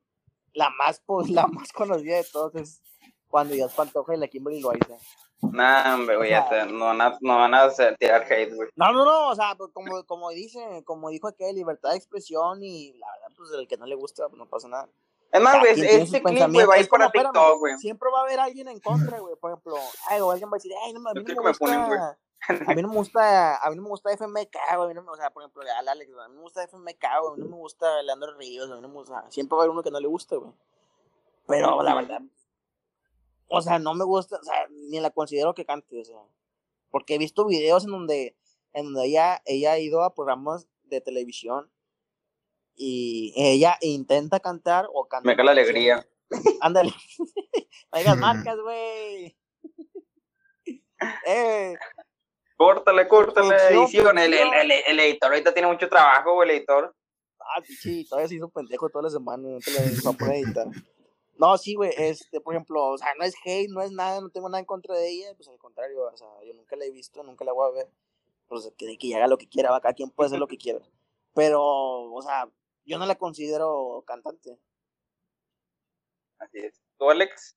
la 0.52 0.70
más, 0.70 1.00
pues, 1.04 1.28
la 1.30 1.46
más 1.46 1.72
conocida 1.72 2.16
de 2.16 2.24
todos 2.24 2.54
es 2.56 2.82
cuando 3.28 3.54
Dios 3.54 3.72
Pantoja 3.74 4.14
y 4.14 4.18
la 4.18 4.28
Kimberly 4.28 4.60
Loaiza. 4.60 4.96
Nah, 5.42 5.94
hombre, 5.94 6.16
güey, 6.16 6.28
O 6.28 6.30
ya 6.30 6.48
sea- 6.48 6.66
te- 6.66 6.72
no 6.72 6.86
van 6.86 7.00
a, 7.02 7.18
no 7.20 7.36
van 7.36 7.54
a 7.54 7.64
hacer- 7.64 7.96
tirar 7.98 8.22
hate, 8.30 8.54
güey. 8.54 8.70
No, 8.74 8.90
no, 8.92 9.04
no, 9.04 9.28
o 9.28 9.34
sea, 9.34 9.54
pues, 9.54 9.70
como, 9.72 10.02
como 10.04 10.30
dice, 10.30 10.82
como 10.84 11.10
dijo 11.10 11.28
aquel, 11.28 11.54
libertad 11.56 11.90
de 11.90 11.96
expresión 11.96 12.62
y 12.62 12.94
la 12.94 13.06
verdad, 13.12 13.36
pues 13.36 13.50
el 13.52 13.68
que 13.68 13.76
no 13.76 13.84
le 13.86 13.94
gusta, 13.96 14.28
pues 14.28 14.38
no 14.38 14.46
pasa 14.48 14.66
nada. 14.68 14.88
Es 15.32 15.40
más, 15.42 15.54
Cada 15.54 15.64
güey, 15.64 15.80
este 15.80 16.22
clip, 16.22 16.40
güey, 16.52 16.66
va 16.66 16.74
a 16.74 16.78
ir 16.78 16.88
para 16.88 17.10
TikTok, 17.10 17.58
güey. 17.58 17.78
Siempre 17.78 18.08
va 18.10 18.20
a 18.20 18.22
haber 18.22 18.40
alguien 18.40 18.68
en 18.68 18.80
contra, 18.80 19.18
güey. 19.18 19.34
Por 19.36 19.50
ejemplo, 19.50 19.76
ay, 20.08 20.20
o 20.20 20.30
alguien 20.30 20.48
va 20.48 20.54
a 20.54 20.58
decir, 20.58 20.72
ay, 20.84 20.92
no, 20.92 21.00
me- 21.00 21.10
a 21.10 21.14
mí 21.14 21.22
no 21.34 21.42
me 21.42 21.48
gusta. 21.58 22.18
A 22.48 22.74
mí 22.74 22.82
no 22.82 22.88
me 22.88 22.94
gusta, 22.94 23.56
a 23.56 23.70
mí 23.70 23.76
no 23.76 23.82
me 23.82 23.88
gusta 23.88 24.12
FMK, 24.12 24.56
güey. 24.76 24.94
No 24.94 25.04
o 25.10 25.16
sea, 25.16 25.30
por 25.30 25.42
ejemplo, 25.42 25.62
al 25.62 25.88
Alex, 25.88 26.10
a 26.12 26.28
mí 26.28 26.34
no 26.34 26.36
me 26.36 26.42
gusta 26.42 26.62
FMK, 26.62 27.04
güey. 27.20 27.32
A 27.32 27.36
mí 27.36 27.42
no 27.42 27.48
me 27.48 27.56
gusta 27.56 28.02
Leandro 28.02 28.36
Ríos, 28.36 28.70
a 28.70 28.76
mí 28.76 28.80
no 28.82 28.88
me 28.88 28.94
gusta. 28.94 29.24
Siempre 29.30 29.56
va 29.56 29.62
a 29.62 29.64
haber 29.64 29.72
uno 29.72 29.82
que 29.82 29.90
no 29.90 29.98
le 30.00 30.06
guste, 30.06 30.36
güey. 30.36 30.52
Pero 31.46 31.82
la 31.82 31.94
verdad, 31.94 32.20
o 33.48 33.60
sea, 33.62 33.78
no 33.78 33.94
me 33.94 34.04
gusta, 34.04 34.36
o 34.36 34.42
sea, 34.44 34.66
ni 34.70 35.00
la 35.00 35.10
considero 35.10 35.54
que 35.54 35.64
cante, 35.64 36.00
o 36.00 36.04
sea. 36.04 36.20
Porque 36.90 37.14
he 37.16 37.18
visto 37.18 37.44
videos 37.46 37.84
en 37.84 37.90
donde, 37.90 38.36
en 38.72 38.84
donde 38.86 39.06
ella, 39.08 39.42
ella 39.44 39.72
ha 39.72 39.78
ido 39.78 40.02
a 40.02 40.14
programas 40.14 40.66
de 40.84 41.00
televisión 41.00 41.70
y 42.76 43.32
ella 43.36 43.78
intenta 43.80 44.40
cantar 44.40 44.86
o 44.92 45.06
cantar. 45.08 45.26
Me 45.26 45.36
cae 45.36 45.44
la 45.44 45.52
alegría. 45.52 46.06
Ándale. 46.60 46.92
No 47.92 48.00
digas 48.00 48.18
marcas, 48.18 48.58
güey. 48.60 49.36
eh, 51.26 51.74
Córtale, 52.56 53.06
córtale, 53.06 53.54
edición. 53.70 54.18
El, 54.18 54.32
el, 54.32 54.52
el, 54.54 54.72
el 54.88 55.00
editor 55.00 55.30
ahorita 55.30 55.52
tiene 55.52 55.68
mucho 55.68 55.88
trabajo, 55.88 56.34
güey, 56.34 56.50
el 56.50 56.56
editor. 56.56 56.94
ah, 57.38 57.62
sí, 57.62 58.04
todavía 58.08 58.28
se 58.28 58.36
hizo 58.36 58.48
pendejo 58.48 58.88
toda 58.88 59.04
la 59.04 59.10
semana. 59.10 59.46
No 59.46 60.14
te 60.14 60.24
a 60.24 60.34
editar. 60.34 60.66
No, 61.38 61.58
sí, 61.58 61.74
güey, 61.74 61.92
este, 61.98 62.40
por 62.40 62.54
ejemplo, 62.54 62.82
o 62.92 62.96
sea, 62.98 63.08
no 63.18 63.24
es 63.24 63.34
hate, 63.44 63.68
no 63.68 63.82
es 63.82 63.92
nada, 63.92 64.22
no 64.22 64.30
tengo 64.30 64.48
nada 64.48 64.60
en 64.60 64.64
contra 64.64 64.94
de 64.94 65.06
ella, 65.06 65.34
pues 65.36 65.48
al 65.48 65.58
contrario, 65.58 66.02
o 66.02 66.16
sea, 66.16 66.28
yo 66.46 66.54
nunca 66.54 66.76
la 66.76 66.86
he 66.86 66.90
visto, 66.90 67.22
nunca 67.22 67.44
la 67.44 67.52
voy 67.52 67.68
a 67.68 67.74
ver, 67.74 67.90
pues 68.48 68.72
que, 68.78 68.96
que 68.96 69.14
haga 69.14 69.26
lo 69.26 69.36
que 69.36 69.46
quiera, 69.46 69.70
va, 69.70 69.82
cada 69.82 69.92
quien 69.92 70.08
puede 70.10 70.28
hacer 70.28 70.38
lo 70.38 70.46
que 70.46 70.56
quiera, 70.56 70.80
pero, 71.34 71.60
o 71.62 72.22
sea, 72.22 72.48
yo 72.86 72.98
no 72.98 73.06
la 73.06 73.16
considero 73.16 74.04
cantante. 74.06 74.58
Así 76.38 76.58
es. 76.58 76.80
¿Tú, 76.98 77.10
Alex? 77.10 77.56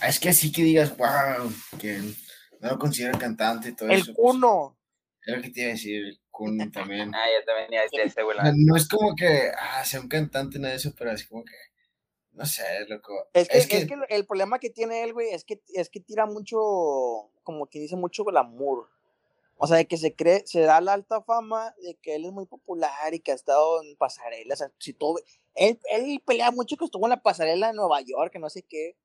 Ah, 0.00 0.08
Es 0.08 0.20
que 0.20 0.28
así 0.28 0.52
que 0.52 0.62
digas, 0.62 0.96
wow, 0.96 1.50
que 1.80 1.98
no 2.60 2.70
lo 2.70 2.78
considero 2.78 3.18
cantante 3.18 3.70
y 3.70 3.72
todo 3.72 3.88
El 3.88 4.00
eso. 4.00 4.12
pues, 4.14 4.16
cuno, 4.16 4.78
Es 5.22 5.36
lo 5.36 5.42
que 5.42 5.50
te 5.50 5.60
iba 5.60 5.68
a 5.70 5.72
decir, 5.72 6.04
el 6.04 6.20
Kun 6.30 6.70
también. 6.70 7.12
Ah, 7.14 7.26
ya 7.38 7.44
te 7.44 7.62
venía 7.62 7.80
a 7.80 7.82
decir 7.84 8.00
este, 8.00 8.22
güey. 8.22 8.36
No 8.56 8.76
es 8.76 8.88
como 8.88 9.14
que 9.14 9.50
ah, 9.56 9.84
sea 9.84 10.00
un 10.00 10.08
cantante, 10.08 10.58
nada 10.58 10.72
de 10.72 10.76
eso, 10.76 10.92
pero 10.96 11.10
así 11.10 11.26
como 11.26 11.44
que, 11.44 11.54
no 12.32 12.44
sé, 12.44 12.62
loco. 12.88 13.28
Es 13.32 13.48
que, 13.48 13.58
Es 13.58 13.66
que, 13.66 13.94
el 14.08 14.26
problema 14.26 14.58
que 14.58 14.70
tiene 14.70 15.02
él, 15.02 15.12
güey, 15.12 15.30
es 15.30 15.44
que, 15.44 15.62
es 15.74 15.88
que 15.90 16.00
tira 16.00 16.26
mucho, 16.26 16.58
como 17.42 17.66
que 17.66 17.80
dice 17.80 17.96
mucho 17.96 18.24
glamour. 18.24 18.88
O 19.64 19.66
sea, 19.68 19.76
de 19.76 19.86
que 19.86 19.96
se 19.96 20.14
cree, 20.16 20.42
se 20.44 20.60
da 20.62 20.80
la 20.80 20.92
alta 20.94 21.22
fama 21.22 21.72
de 21.82 21.94
que 22.02 22.16
él 22.16 22.24
es 22.24 22.32
muy 22.32 22.46
popular 22.46 23.14
y 23.14 23.20
que 23.20 23.30
ha 23.30 23.34
estado 23.36 23.80
en 23.82 23.96
pasarelas. 23.96 24.60
O 24.60 24.64
sea, 24.64 24.72
si 24.80 24.92
tú, 24.92 25.16
él, 25.54 25.78
él 25.90 26.20
pelea 26.26 26.50
mucho 26.50 26.76
que 26.76 26.84
estuvo 26.84 27.06
en 27.06 27.10
la 27.10 27.22
pasarela 27.22 27.68
de 27.68 27.74
Nueva 27.74 28.00
York, 28.00 28.32
que 28.32 28.40
no 28.40 28.50
sé 28.50 28.64
qué. 28.64 28.96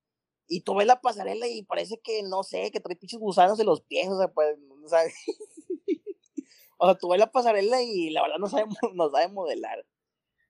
Y 0.47 0.61
tú 0.61 0.73
ves 0.75 0.87
la 0.87 0.99
pasarela 0.99 1.45
y 1.47 1.61
parece 1.61 1.99
que, 1.99 2.23
no 2.23 2.41
sé, 2.41 2.71
que 2.71 2.79
trae 2.79 2.95
pinches 2.95 3.19
gusanos 3.19 3.59
en 3.59 3.67
los 3.67 3.81
pies, 3.81 4.07
o 4.09 4.17
sea, 4.17 4.29
pues, 4.29 4.57
o 4.83 4.89
sea, 4.89 5.01
o 6.77 6.85
sea, 6.87 6.95
tú 6.95 7.09
ves 7.09 7.19
la 7.19 7.31
pasarela 7.31 7.81
y 7.81 8.09
la 8.09 8.21
verdad 8.23 8.37
no 8.39 8.47
sabe, 8.47 8.65
no 8.95 9.09
sabe 9.11 9.27
modelar. 9.29 9.85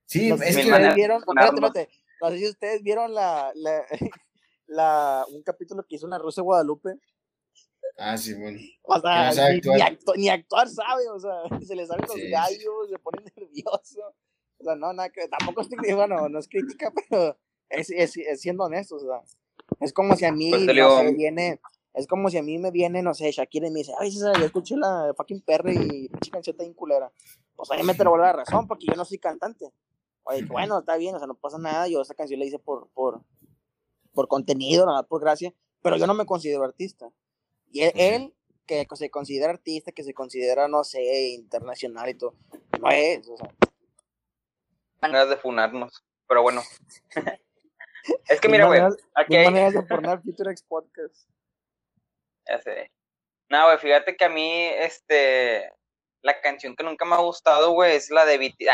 Sí, 0.06 0.30
No 0.30 0.38
sé 0.38 0.50
es 0.50 0.56
si 0.56 0.64
que 0.64 0.70
manera- 0.70 0.94
vieron, 0.94 1.18
espérate, 1.22 1.56
espérate, 1.56 1.90
no 2.22 2.30
sé 2.30 2.38
si 2.38 2.48
ustedes 2.48 2.82
vieron 2.84 3.14
la, 3.14 3.52
la, 3.56 3.84
la, 4.68 5.26
un 5.30 5.44
capítulo 5.44 5.84
que 5.86 5.96
hizo 5.96 6.08
la 6.08 6.18
Rosa 6.18 6.42
de 6.42 6.46
Guadalupe. 6.46 6.94
Ah, 7.98 8.18
sí, 8.18 8.34
bueno. 8.36 8.60
O 8.84 9.00
sea, 9.00 9.30
no 9.30 9.36
ni, 9.50 9.58
actuar. 9.58 9.76
ni 9.78 9.82
actu- 9.82 10.18
ni 10.18 10.30
actuar 10.30 10.70
sabe, 10.70 11.10
o 11.10 11.20
sea, 11.20 11.34
se 11.66 11.76
le 11.76 11.86
salen 11.86 12.06
los 12.08 12.16
Sí, 12.16 12.30
gallos, 12.30 12.90
se 12.90 13.00
pone 13.00 13.24
nervioso. 13.36 14.14
O 14.60 14.64
sea, 14.64 14.76
no, 14.76 14.94
nada 14.94 15.10
que, 15.10 15.28
tampoco 15.28 15.62
estoy, 15.62 15.94
bueno, 15.94 16.30
no 16.30 16.40
es 16.40 16.48
crítica, 16.48 16.92
pero 17.10 17.38
es, 17.70 17.90
es, 17.90 18.16
es 18.18 18.42
siendo 18.42 18.64
honesto, 18.64 18.96
o 18.96 19.00
sea, 19.00 19.22
es 19.80 19.94
como 19.94 20.16
si 20.16 20.26
a 20.26 20.32
mí, 20.32 20.50
Pues 20.52 20.66
te 20.68 20.74
no 20.74 20.98
sé, 20.98 21.14
viene, 21.14 21.60
es 21.94 22.08
como 22.08 22.30
si 22.30 22.38
a 22.38 22.44
mí 22.44 22.58
me 22.58 22.72
viene, 22.72 23.02
no 23.02 23.14
sé, 23.14 23.32
Shakira 23.32 23.68
y 23.68 23.72
me 23.72 23.80
dice, 23.80 23.94
ay, 24.00 24.12
César, 24.12 24.40
ya 24.40 24.46
escuché 24.46 24.76
la 24.78 25.14
fucking 25.18 25.42
perra 25.42 25.74
y 25.74 26.08
pinche 26.10 26.32
canción 26.32 26.56
bien 26.58 26.74
culera. 26.74 27.12
Pues 27.56 27.70
obviamente 27.72 28.04
le 28.04 28.10
vuelvo 28.10 28.26
la 28.26 28.34
razón, 28.34 28.68
porque 28.68 28.86
yo 28.88 28.94
no 28.96 29.04
soy 29.06 29.18
cantante. 29.18 29.72
Oye, 30.24 30.44
bueno, 30.46 30.80
está 30.80 30.96
bien, 30.98 31.16
o 31.16 31.18
sea, 31.20 31.28
no 31.28 31.36
pasa 31.36 31.58
nada, 31.58 31.88
yo 31.88 32.02
esta 32.02 32.14
canción 32.14 32.40
la 32.40 32.46
hice 32.46 32.60
por, 32.60 32.88
por, 32.90 33.22
por 34.14 34.28
contenido, 34.28 34.86
nada 34.86 35.04
por 35.04 35.22
gracia, 35.22 35.54
pero 35.82 35.98
yo 35.98 36.06
no 36.08 36.14
me 36.14 36.26
considero 36.26 36.64
artista. 36.64 37.10
Y 37.72 37.82
él, 37.84 37.92
Ujú. 37.94 38.02
él, 38.04 38.34
que 38.66 38.86
se 38.96 39.10
considera 39.10 39.52
artista, 39.52 39.92
que 39.92 40.04
se 40.04 40.14
considera, 40.14 40.68
no 40.68 40.84
sé, 40.84 41.30
internacional 41.30 42.10
y 42.10 42.16
todo, 42.16 42.36
no 42.82 42.90
es, 42.90 43.28
o 43.28 43.38
sea, 43.38 43.50
maneras 45.02 45.30
de 45.30 45.38
funarnos. 45.38 46.04
Pero 46.28 46.42
bueno. 46.42 46.62
es 48.28 48.42
que 48.42 48.50
mira, 48.50 48.66
güey, 48.66 48.82
maneras- 48.82 49.04
aquí 49.16 49.36
hay. 49.36 49.46
maneras 49.46 49.74
de 49.74 49.84
poner 49.84 50.22
Future 50.22 50.52
X 50.52 50.64
Podcast. 50.64 51.30
Ya 52.48 52.62
sé. 52.62 52.92
No, 53.50 53.66
güey, 53.66 53.78
fíjate 53.78 54.16
que 54.18 54.26
a 54.26 54.30
mí, 54.30 54.66
este. 54.66 55.72
La 56.22 56.42
canción 56.42 56.76
que 56.76 56.84
nunca 56.84 57.06
me 57.06 57.16
ha 57.16 57.20
gustado, 57.20 57.72
güey, 57.72 57.96
es 57.96 58.10
la 58.10 58.26
de 58.26 58.38
BT. 58.38 58.68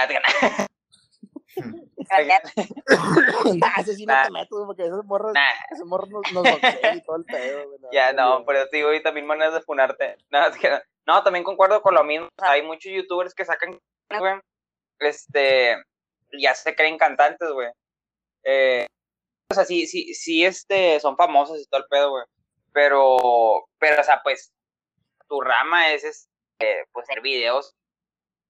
Ah, 2.88 3.54
nah, 3.56 3.82
ese 3.82 3.96
sí 3.96 4.06
no 4.06 4.14
Nah. 4.14 4.24
te 4.26 4.32
meto, 4.32 4.56
güey, 4.56 4.66
porque 4.68 4.84
esos 4.86 5.06
morros, 5.06 5.34
Nah, 5.34 5.54
esos 5.72 5.86
morros 5.88 6.10
nos, 6.10 6.32
nos 6.34 6.46
y 6.48 7.02
todo 7.02 7.18
el 7.18 7.26
pedo, 7.26 7.68
güey. 7.68 7.80
ya 7.92 8.14
no, 8.14 8.34
güey. 8.36 8.46
pero 8.48 8.70
te 8.70 8.78
digo, 8.78 8.94
y 8.94 9.02
también 9.04 9.26
maneras 9.26 9.54
de 9.54 9.62
funarte. 9.62 10.18
No, 10.30 10.46
es 10.48 10.58
que 10.58 10.70
no. 10.70 10.80
No, 11.06 11.24
también 11.24 11.44
concuerdo 11.44 11.82
con 11.82 11.94
lo 11.96 12.04
mismo. 12.04 12.30
Hay 12.38 12.62
muchos 12.62 12.92
youtubers 12.92 13.34
que 13.34 13.44
sacan, 13.46 13.78
güey, 14.18 14.40
este, 15.00 15.76
ya 16.40 16.56
se 16.56 16.76
creen 16.76 16.98
cantantes, 16.98 17.50
güey. 17.52 17.70
Eh, 18.44 18.88
o 19.52 19.54
sea, 19.56 19.66
sí, 19.66 19.86
sí, 19.88 20.14
sí, 20.14 20.46
este, 20.46 21.00
son 21.00 21.18
famosos 21.18 21.60
y 21.60 21.66
todo 21.66 21.82
el 21.82 21.88
pedo, 21.88 22.12
güey. 22.12 22.24
Pero, 22.72 23.66
pero, 23.80 24.02
o 24.02 24.04
sea, 24.04 24.22
pues, 24.24 24.52
tu 25.28 25.42
rama 25.42 25.92
es, 25.92 26.04
este, 26.06 26.86
pues, 26.92 27.04
hacer 27.10 27.22
videos. 27.22 27.76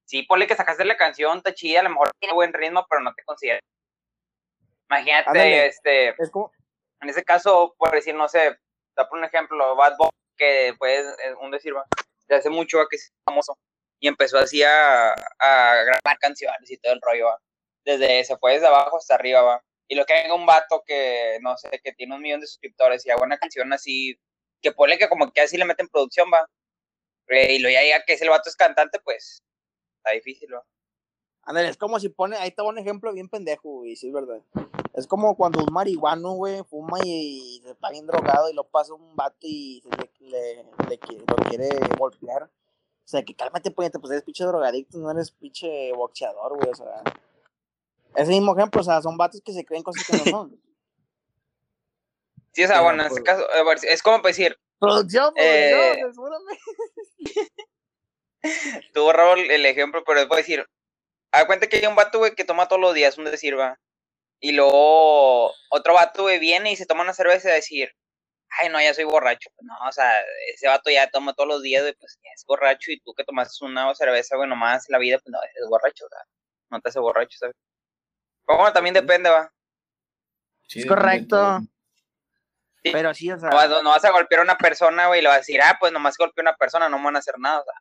Sí, 0.06 0.22
ponle 0.22 0.46
que 0.46 0.56
sacaste 0.56 0.84
la 0.84 0.96
canción, 0.96 1.38
está 1.38 1.54
chida, 1.54 1.80
a 1.80 1.84
lo 1.84 1.90
mejor 1.90 2.10
tiene 2.18 2.34
buen 2.34 2.52
ritmo, 2.52 2.86
pero 2.88 3.02
no 3.02 3.14
te 3.14 3.24
considera. 3.24 3.60
Imagínate, 4.90 5.28
Ándale. 5.30 5.66
este, 5.66 6.08
Es 6.22 6.30
como, 6.30 6.52
en 7.00 7.08
ese 7.08 7.24
caso, 7.24 7.74
por 7.78 7.90
decir, 7.90 8.14
no 8.14 8.28
sé, 8.28 8.58
da 8.96 9.08
por 9.08 9.18
un 9.18 9.24
ejemplo, 9.24 9.74
Bad 9.76 9.96
Bunny, 9.96 10.10
que 10.36 10.74
fue 10.78 11.00
eh, 11.00 11.34
un 11.40 11.50
decir, 11.50 11.74
va, 11.74 11.84
de 12.28 12.36
hace 12.36 12.50
mucho 12.50 12.86
que 12.88 12.96
es 12.96 13.12
famoso, 13.24 13.56
y 13.98 14.08
empezó 14.08 14.38
así 14.38 14.62
a, 14.62 15.12
a 15.12 15.74
grabar 15.84 16.18
canciones 16.18 16.70
y 16.70 16.76
todo 16.78 16.92
el 16.92 17.00
rollo, 17.00 17.26
va. 17.26 17.38
Desde, 17.84 18.24
se 18.24 18.36
fue 18.36 18.54
desde 18.54 18.66
abajo 18.66 18.98
hasta 18.98 19.14
arriba, 19.14 19.42
va. 19.42 19.62
Y 19.88 19.94
lo 19.94 20.06
que 20.06 20.14
venga 20.14 20.34
un 20.34 20.46
vato 20.46 20.82
que, 20.86 21.38
no 21.42 21.56
sé, 21.56 21.70
que 21.82 21.92
tiene 21.92 22.14
un 22.14 22.22
millón 22.22 22.40
de 22.40 22.46
suscriptores 22.46 23.04
y 23.04 23.10
haga 23.10 23.22
una 23.22 23.38
canción 23.38 23.72
así, 23.72 24.18
que 24.62 24.72
pone 24.72 24.96
que 24.98 25.08
como 25.08 25.30
que 25.32 25.42
así 25.42 25.56
le 25.56 25.64
meten 25.64 25.88
producción, 25.88 26.30
va. 26.32 26.46
Eh, 27.28 27.54
y 27.54 27.58
lo 27.58 27.70
ya 27.70 27.80
diga 27.80 28.04
que 28.04 28.14
ese 28.14 28.24
el 28.24 28.30
vato 28.30 28.48
es 28.48 28.56
cantante, 28.56 28.98
pues, 29.00 29.42
está 30.04 30.12
difícil, 30.12 30.52
va. 30.54 30.64
ándale, 31.42 31.68
es 31.68 31.76
como 31.76 31.98
si 31.98 32.08
pone, 32.10 32.36
ahí 32.36 32.48
está 32.48 32.62
un 32.62 32.78
ejemplo 32.78 33.12
bien 33.12 33.28
pendejo, 33.28 33.70
güey, 33.78 33.96
sí 33.96 34.08
es 34.08 34.12
verdad. 34.12 34.40
Es 34.92 35.06
como 35.06 35.36
cuando 35.36 35.62
un 35.64 35.72
marihuano, 35.72 36.32
güey, 36.32 36.62
fuma 36.64 36.98
y, 37.04 37.60
se 37.64 37.70
está 37.72 37.90
bien 37.90 38.06
drogado 38.06 38.48
y 38.48 38.54
lo 38.54 38.64
pasa 38.64 38.94
un 38.94 39.16
vato 39.16 39.38
y 39.40 39.82
se 39.82 39.88
le, 39.90 40.30
le- 40.30 40.64
le 40.88 41.00
qui- 41.00 41.18
lo 41.26 41.36
quiere 41.48 41.68
golpear. 41.98 42.44
O 42.44 43.06
sea, 43.06 43.22
que 43.24 43.34
cálmate, 43.34 43.70
puñete, 43.70 43.98
pues 43.98 44.12
eres 44.12 44.22
pinche 44.24 44.44
drogadicto, 44.44 44.96
no 44.98 45.10
eres 45.10 45.30
pinche 45.32 45.92
boxeador, 45.92 46.56
güey, 46.56 46.70
o 46.70 46.74
sea. 46.74 47.02
Ese 48.14 48.30
mismo 48.30 48.56
ejemplo, 48.56 48.80
o 48.80 48.84
sea, 48.84 49.02
son 49.02 49.16
vatos 49.16 49.42
que 49.44 49.52
se 49.52 49.64
creen 49.64 49.82
cosas 49.82 50.06
que 50.06 50.16
no 50.16 50.24
son. 50.38 50.60
Sí, 52.52 52.62
o 52.64 52.68
sea, 52.68 52.80
bueno, 52.82 53.02
en 53.02 53.08
este 53.08 53.22
caso, 53.24 53.44
es 53.82 54.02
como 54.02 54.18
para 54.18 54.28
decir, 54.28 54.56
Producción, 54.78 55.32
Eh, 55.36 55.96
producción. 56.00 56.30
tuvo 58.92 59.12
Raúl 59.12 59.50
el 59.50 59.66
ejemplo, 59.66 60.02
pero 60.04 60.20
es 60.20 60.28
decir, 60.28 60.66
haz 61.32 61.44
cuenta 61.46 61.66
que 61.66 61.76
hay 61.78 61.86
un 61.86 61.96
vato, 61.96 62.18
güey, 62.18 62.34
que 62.34 62.44
toma 62.44 62.68
todos 62.68 62.80
los 62.80 62.94
días, 62.94 63.18
un 63.18 63.24
decir, 63.24 63.58
va. 63.58 63.78
Y 64.40 64.52
luego 64.52 65.52
otro 65.70 65.94
vato, 65.94 66.22
güey, 66.22 66.38
viene 66.38 66.72
y 66.72 66.76
se 66.76 66.86
toma 66.86 67.02
una 67.02 67.14
cerveza 67.14 67.48
y 67.48 67.50
va 67.50 67.52
a 67.52 67.56
decir, 67.56 67.90
ay, 68.60 68.68
no, 68.68 68.80
ya 68.80 68.92
soy 68.94 69.04
borracho. 69.04 69.48
No, 69.60 69.74
o 69.88 69.92
sea, 69.92 70.12
ese 70.52 70.68
vato 70.68 70.90
ya 70.90 71.08
toma 71.10 71.32
todos 71.34 71.48
los 71.48 71.62
días, 71.62 71.82
güey, 71.82 71.94
pues 71.98 72.18
ya 72.22 72.30
es 72.34 72.44
borracho. 72.46 72.90
Y 72.92 73.00
tú 73.00 73.14
que 73.14 73.24
tomaste 73.24 73.64
una 73.64 73.94
cerveza, 73.94 74.36
güey, 74.36 74.48
nomás 74.48 74.88
en 74.88 74.92
la 74.92 74.98
vida, 74.98 75.18
pues 75.18 75.32
no, 75.32 75.38
eres 75.42 75.68
borracho, 75.68 76.04
o 76.04 76.08
sea, 76.08 76.18
no 76.70 76.80
te 76.80 76.88
hace 76.90 76.98
borracho, 76.98 77.38
¿sabes? 77.38 77.56
Pero 78.46 78.58
bueno, 78.58 78.72
también 78.72 78.94
depende, 78.94 79.30
va. 79.30 79.50
Sí, 80.68 80.80
Es 80.80 80.86
correcto. 80.86 81.60
Sí. 82.82 82.90
Pero 82.92 83.14
sí, 83.14 83.30
o 83.32 83.38
sea. 83.38 83.48
No, 83.48 83.56
vas- 83.56 83.82
no 83.82 83.90
vas 83.90 84.04
a 84.04 84.10
golpear 84.10 84.40
a 84.40 84.44
una 84.44 84.58
persona, 84.58 85.06
güey, 85.06 85.20
y 85.20 85.22
le 85.22 85.28
vas 85.28 85.36
a 85.36 85.40
decir, 85.40 85.60
ah, 85.62 85.76
pues 85.80 85.90
nomás 85.92 86.16
golpeé 86.18 86.42
a 86.42 86.50
una 86.50 86.56
persona, 86.56 86.88
no 86.90 86.98
me 86.98 87.04
van 87.06 87.16
a 87.16 87.20
hacer 87.20 87.38
nada, 87.38 87.60
o 87.60 87.64
sea. 87.64 87.74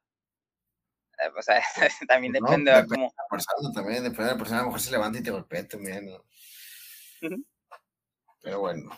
Eh, 1.25 1.31
O 1.37 1.41
sea, 1.41 1.61
también 2.07 2.33
No, 2.33 2.39
depende, 2.45 2.71
depende. 2.71 2.95
como. 2.95 3.13
La 3.17 3.23
persona 3.29 3.71
también, 3.73 4.03
depende 4.03 4.25
de 4.25 4.31
la 4.31 4.37
persona, 4.37 4.59
a 4.59 4.61
lo 4.63 4.67
mejor 4.67 4.81
se 4.81 4.91
levanta 4.91 5.19
y 5.19 5.23
te 5.23 5.31
golpea 5.31 5.67
también, 5.67 6.05
¿no? 6.07 6.23
Pero 8.41 8.59
bueno. 8.59 8.97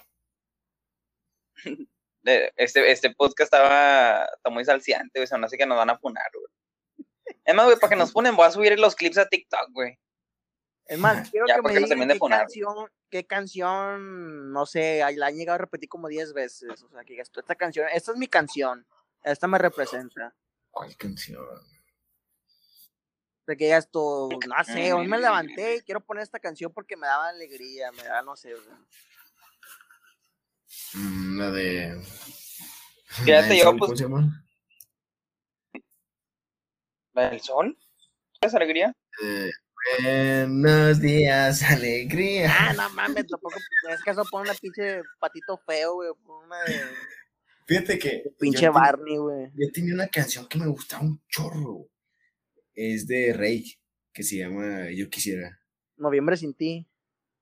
de- 2.24 2.52
este, 2.58 2.92
este 2.92 3.14
podcast 3.14 3.54
estaba 3.54 4.26
está 4.26 4.50
muy 4.50 4.66
salciante, 4.66 5.20
güey. 5.20 5.28
Se 5.28 5.38
me 5.38 5.46
hace 5.46 5.58
que 5.58 5.66
nos 5.66 5.78
van 5.78 5.90
a 5.92 5.98
funar, 5.98 6.30
güey. 6.34 7.08
Es 7.44 7.54
más, 7.56 7.66
güey, 7.66 7.78
para 7.80 7.90
que 7.92 7.96
nos 7.96 8.12
funen, 8.14 8.36
voy 8.36 8.46
a 8.48 8.52
subir 8.52 8.78
los 8.80 8.96
clips 8.96 9.18
a 9.18 9.28
TikTok, 9.28 9.72
güey. 9.72 9.98
Es 10.88 11.00
más, 11.00 11.30
quiero 11.32 11.48
Ya, 11.48 11.56
que 11.56 11.62
me 11.64 11.74
que 11.74 11.80
digan 11.80 12.08
de 12.08 12.14
qué 12.14 12.20
funar. 12.20 12.40
canción, 12.42 12.90
qué 13.10 13.26
canción, 13.26 14.52
no 14.52 14.66
sé, 14.68 15.02
la 15.16 15.28
han 15.28 15.36
llegado 15.36 15.56
a 15.56 15.60
repetir 15.60 15.90
como 15.90 16.08
10 16.08 16.34
veces. 16.34 16.84
O 16.84 16.90
sea, 16.90 17.04
que 17.04 17.14
digas 17.14 17.32
tú, 17.32 17.40
esta 17.40 17.56
canción, 17.56 17.88
esta 17.92 18.12
es 18.12 18.18
mi 18.18 18.28
canción, 18.28 18.86
esta 19.24 19.48
me 19.48 19.58
representa. 19.58 20.36
¿Cuál 20.70 20.96
canción? 20.96 21.44
Sea, 23.46 23.56
que 23.56 23.66
digas 23.66 23.90
tú, 23.92 24.30
no 24.48 24.64
sé, 24.64 24.92
hoy 24.94 25.08
me 25.08 25.20
levanté 25.20 25.76
y 25.78 25.82
quiero 25.82 26.02
poner 26.02 26.24
esta 26.24 26.40
canción 26.40 26.74
porque 26.74 26.98
me 26.98 27.06
daba 27.06 27.30
alegría, 27.30 27.92
me 27.92 28.04
da, 28.04 28.24
no 28.24 28.36
sé, 28.36 28.56
o 28.56 28.62
sea. 28.64 28.74
Mm, 30.94 31.38
la 31.38 31.52
de. 31.52 32.02
Fíjate, 33.08 33.58
yo, 33.60 33.78
pues- 33.78 33.80
¿Cómo 33.80 33.96
se 33.96 34.04
llama? 34.04 34.46
¿La 37.14 37.30
del 37.30 37.40
sol? 37.40 37.78
¿Es 38.42 38.54
alegría? 38.56 38.94
Eh, 39.24 39.52
buenos 40.50 41.00
días, 41.00 41.62
alegría. 41.64 42.52
Ah, 42.52 42.74
no 42.74 42.90
mames, 42.90 43.28
tampoco, 43.28 43.56
en 43.88 43.94
ese 43.94 44.04
caso 44.04 44.24
pon 44.30 44.42
una 44.42 44.54
pinche 44.56 45.02
patito 45.20 45.58
feo, 45.66 45.94
güey, 45.94 46.10
una 46.26 46.64
de 46.64 46.82
Fíjate 47.68 48.00
que. 48.00 48.24
pinche 48.40 48.70
Barney, 48.70 49.18
güey. 49.18 49.52
Yo 49.54 49.72
tenía 49.72 49.94
una 49.94 50.08
canción 50.08 50.48
que 50.48 50.58
me 50.58 50.68
gustaba 50.68 51.04
un 51.04 51.22
chorro. 51.30 51.88
Es 52.76 53.08
de 53.08 53.34
Rey, 53.34 53.64
que 54.14 54.24
se 54.24 54.38
llama 54.38 54.92
Yo 54.92 55.10
Quisiera. 55.10 55.60
Noviembre 55.98 56.36
sin 56.38 56.54
ti. 56.54 56.86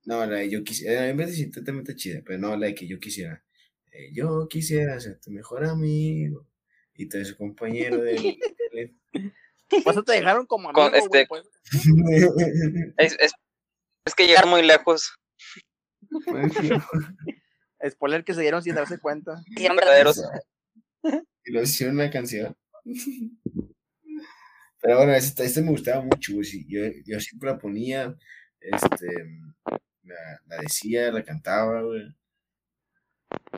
No, 0.05 0.25
la 0.25 0.37
de 0.37 0.49
Yo 0.49 0.63
Quisiera. 0.63 1.01
Vez 1.13 1.17
de 1.17 1.25
decir 1.25 1.51
también 1.53 1.79
está 1.79 1.95
chida, 1.95 2.21
pero 2.25 2.37
no, 2.39 2.55
la 2.55 2.67
de 2.67 2.75
que 2.75 2.87
yo 2.87 2.99
quisiera. 2.99 3.43
Eh, 3.91 4.11
yo 4.13 4.47
quisiera 4.49 4.99
ser 4.99 5.19
tu 5.19 5.31
mejor 5.31 5.65
amigo 5.65 6.47
y 6.95 7.07
tu 7.07 7.23
su 7.25 7.35
compañero 7.37 8.01
de. 8.01 8.37
Por 9.83 9.93
eso 9.93 10.03
te 10.03 10.13
dejaron 10.13 10.45
como 10.45 10.69
amigo, 10.69 10.81
Con 10.81 10.91
güey, 10.91 11.01
este- 11.03 11.25
pues. 11.27 11.49
Es, 12.97 13.15
es, 13.19 13.33
es 14.05 14.15
que 14.15 14.27
llegar 14.27 14.45
muy 14.45 14.61
lejos. 14.61 15.15
Spoiler 17.89 18.23
que 18.23 18.33
se 18.33 18.41
dieron 18.41 18.61
sin 18.61 18.75
darse 18.75 18.99
cuenta. 18.99 19.41
Verdaderos. 19.57 20.21
Y 21.45 21.51
lo 21.51 21.61
hicieron 21.63 21.95
una 21.95 22.09
canción. 22.11 22.55
Pero 24.83 24.97
bueno, 24.97 25.13
este, 25.13 25.45
este 25.45 25.61
me 25.61 25.71
gustaba 25.71 26.01
mucho, 26.01 26.33
güey. 26.33 26.43
sí, 26.43 26.65
Yo, 26.67 26.81
yo 27.05 27.17
siempre 27.21 27.49
la 27.49 27.57
ponía, 27.57 28.13
este, 28.59 29.07
la, 30.03 30.41
la 30.45 30.57
decía, 30.57 31.09
la 31.09 31.23
cantaba, 31.23 31.81
güey. 31.81 32.13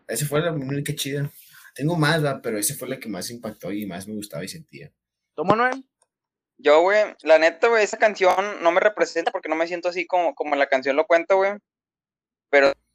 Esa 0.07 0.27
fue 0.27 0.41
la 0.41 0.53
única 0.53 0.93
chida. 0.93 1.31
Tengo 1.73 1.97
más, 1.97 2.23
va, 2.23 2.41
pero 2.43 2.59
esa 2.59 2.75
fue 2.75 2.87
la 2.87 2.99
que 2.99 3.09
más 3.09 3.31
impactó 3.31 3.71
y 3.71 3.87
más 3.87 4.07
me 4.07 4.13
gustaba 4.13 4.43
y 4.43 4.47
sentía. 4.47 4.91
¿Tú, 5.35 5.43
Manuel? 5.43 5.83
Yo, 6.57 6.81
güey, 6.81 7.15
la 7.23 7.39
neta, 7.39 7.69
güey, 7.69 7.83
esa 7.83 7.97
canción 7.97 8.61
no 8.61 8.71
me 8.71 8.79
representa 8.79 9.31
porque 9.31 9.49
no 9.49 9.55
me 9.55 9.67
siento 9.67 9.89
así 9.89 10.05
como, 10.05 10.35
como 10.35 10.55
la 10.55 10.67
canción 10.67 10.95
lo 10.95 11.07
cuenta, 11.07 11.33
güey. 11.33 11.53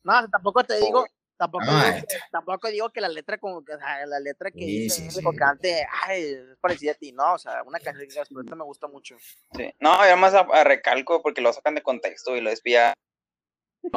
No, 0.05 0.29
tampoco 0.31 0.65
te 0.65 0.79
digo, 0.79 1.05
tampoco, 1.41 1.65
Ah, 1.67 1.93
digo, 1.95 2.07
que- 2.07 2.17
tampoco 2.31 2.69
digo 2.69 2.91
que 2.91 3.01
la 3.01 3.09
letra 3.09 3.39
como 3.39 3.65
que 3.65 3.73
o 3.75 3.79
sea, 3.79 4.05
la 4.07 4.21
letra 4.21 4.51
que 4.51 4.59
Sí, 4.61 4.79
dice 4.83 5.11
sí, 5.11 5.19
el 5.19 5.25
sí. 5.33 5.37
cante, 5.37 5.87
ay, 6.07 6.23
es 6.25 6.59
parecida 6.61 6.93
a 6.93 6.95
ti, 6.95 7.13
no, 7.13 7.33
o 7.35 7.39
sea, 7.39 7.63
una 7.65 7.81
canción 7.81 8.07
que 8.09 8.15
pero 8.29 8.43
esta 8.43 8.55
me 8.55 8.65
gusta 8.65 8.87
mucho. 8.87 9.17
Sí. 9.57 9.73
No, 9.81 10.07
yo 10.09 10.17
más 10.19 10.35
a, 10.35 10.41
a 10.41 10.65
recalco 10.65 11.23
porque 11.23 11.41
lo 11.41 11.53
sacan 11.53 11.75
de 11.75 11.83
contexto 11.83 12.37
y 12.37 12.41
lo 12.43 12.51
despía. 12.51 12.93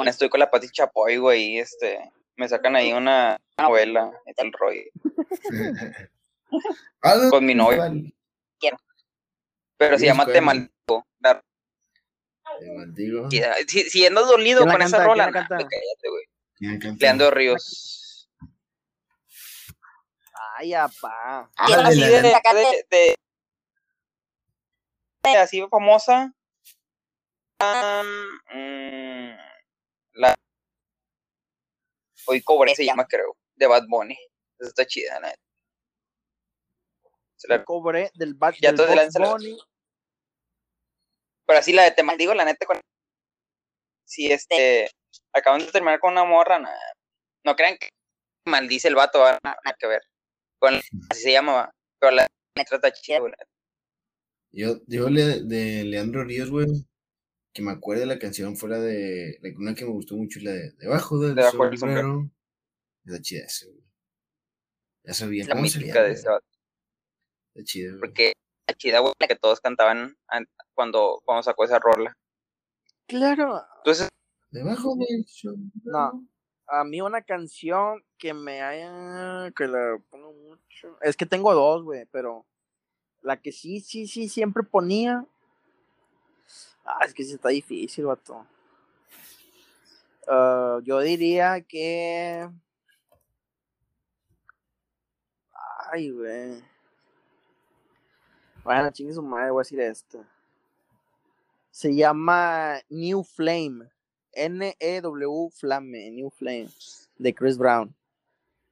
Estoy 0.05 0.29
con 0.29 0.39
la 0.39 0.49
Pati 0.49 0.69
Chapoy, 0.69 1.17
güey, 1.17 1.43
y 1.55 1.59
este, 1.59 1.99
me 2.37 2.47
sacan 2.47 2.75
ahí 2.77 2.93
una 2.93 3.37
novela 3.57 4.11
y 4.25 4.33
tal 4.33 4.51
rollo. 4.53 4.83
Ah, 7.01 7.15
Con 7.31 7.45
mi 7.45 7.55
novio. 7.55 7.73
igual, 7.73 8.13
Pero 9.77 9.97
se 9.97 10.05
llama. 10.05 10.25
Te 10.27 10.39
Maldigo. 10.39 11.05
Te 12.59 12.71
maldigo. 12.77 13.29
Si, 13.67 13.81
si 13.89 14.05
ando 14.05 14.23
dolido 14.25 14.59
¿Quién 14.59 14.67
la 14.69 14.73
con 14.75 14.81
esa 14.83 15.03
rola, 15.03 15.31
cállate, 15.31 15.65
güey. 16.09 16.23
Leandro 16.67 17.29
Ríos. 17.31 18.29
Ay, 20.57 20.73
apá. 20.73 21.49
Ah, 21.57 21.67
así 21.85 21.99
de, 21.99 22.21
de, 22.21 22.21
de- 22.89 23.15
de- 25.23 25.37
así 25.37 25.65
famosa. 25.69 26.33
Mm, 28.53 29.35
la 30.13 30.35
hoy 32.27 32.41
cobré 32.43 32.75
se 32.75 32.83
llama 32.85 33.05
creo 33.07 33.37
de 33.55 33.67
Bad 33.67 33.83
Bunny 33.87 34.17
Esa 34.59 34.67
está 34.69 34.85
chida 34.85 35.13
la 35.21 35.27
neta. 35.29 35.41
Se 37.37 37.47
la- 37.47 37.63
Cobré 37.63 38.11
del 38.15 38.33
Bad 38.33 38.55
Ya 38.61 38.73
del 38.73 38.95
lánzala. 38.95 39.29
Bunny. 39.31 39.57
pero 41.45 41.59
así 41.59 41.71
la 41.73 41.83
de 41.83 41.91
te 41.91 42.03
maldigo 42.03 42.33
la 42.33 42.43
neta 42.45 42.65
con 42.65 42.79
si 44.13 44.31
este 44.31 44.89
acaban 45.33 45.61
de 45.61 45.71
terminar 45.71 45.99
con 45.99 46.13
una 46.13 46.23
morra 46.23 46.59
nah, 46.59 46.69
no 47.45 47.55
crean 47.55 47.77
que 47.77 47.89
maldice 48.47 48.87
el 48.87 48.95
vato 48.95 49.19
va, 49.19 49.39
nada, 49.43 49.57
que 49.79 49.87
ver 49.87 50.01
con 50.59 50.75
así 51.09 51.21
se 51.21 51.31
llama 51.31 51.71
pero 51.99 52.15
la 52.15 52.27
letra 52.55 52.75
está 52.77 52.91
chida 52.91 53.19
güey. 53.19 53.33
Yo, 54.55 54.81
yo 54.85 55.09
le, 55.09 55.41
de 55.41 55.83
Leandro 55.83 56.23
Ríos, 56.23 56.51
güey, 56.51 56.67
que 57.55 57.63
me 57.63 57.71
acuerdo 57.71 58.01
de 58.01 58.05
la 58.05 58.19
canción 58.19 58.55
fue 58.55 58.69
la 58.69 58.79
de. 58.79 59.39
Una 59.57 59.73
que 59.73 59.83
me 59.83 59.89
gustó 59.89 60.15
mucho, 60.15 60.39
la 60.43 60.51
de 60.51 60.71
Debajo 60.73 61.17
del 61.19 61.33
Debajo 61.33 61.67
del 61.67 61.77
sombrero. 61.79 62.29
Está 63.03 63.19
chida 63.19 63.45
esa, 63.45 63.65
güey. 63.65 63.83
Ya 65.05 65.13
sabía 65.15 65.45
La 65.45 65.55
cómo 65.55 65.67
se 65.67 65.79
mítica 65.79 66.03
de 66.03 66.11
ese 66.11 66.29
vato. 66.29 66.45
Está 67.55 67.65
chida, 67.65 67.89
güey. 67.89 67.99
Porque 68.01 68.33
la 68.69 68.75
chida, 68.75 68.99
güey, 68.99 69.13
la 69.19 69.27
que 69.27 69.35
todos 69.35 69.59
cantaban 69.59 70.15
an- 70.27 70.47
cuando, 70.75 71.21
cuando 71.25 71.41
sacó 71.41 71.65
esa 71.65 71.79
rola. 71.79 72.13
Claro. 73.07 73.63
Entonces, 73.77 74.09
Debajo 74.53 74.95
del. 74.95 75.25
No. 75.83 76.27
A 76.67 76.83
mí 76.83 77.01
una 77.01 77.23
canción 77.23 78.03
que 78.19 78.35
me 78.35 78.61
haya. 78.61 79.51
que 79.55 79.67
la 79.67 79.97
pongo 80.11 80.31
mucho. 80.31 80.95
Es 81.01 81.17
que 81.17 81.25
tengo 81.25 81.53
dos, 81.55 81.83
güey, 81.83 82.05
pero. 82.11 82.45
La 83.23 83.37
que 83.41 83.51
sí, 83.51 83.79
sí, 83.79 84.05
sí, 84.05 84.29
siempre 84.29 84.61
ponía. 84.61 85.25
Ah, 86.85 86.99
es 87.03 87.13
que 87.15 87.23
sí 87.23 87.33
está 87.33 87.49
difícil, 87.49 88.05
vato. 88.05 88.45
Ah, 90.27 90.79
yo 90.83 90.99
diría 90.99 91.61
que. 91.61 92.47
Ay, 95.91 96.11
güey. 96.11 96.63
Bueno, 98.63 98.91
chingue 98.91 99.13
su 99.13 99.23
madre, 99.23 99.49
voy 99.49 99.61
a 99.61 99.63
decir 99.63 99.79
esto. 99.79 100.23
Se 101.73 101.95
llama 101.95 102.75
New 102.89 103.23
Flame. 103.23 103.89
N-E-W 104.31 105.49
Flame, 105.51 106.11
New 106.11 106.29
Flame, 106.29 106.69
de 107.17 107.33
Chris 107.33 107.57
Brown. 107.57 107.95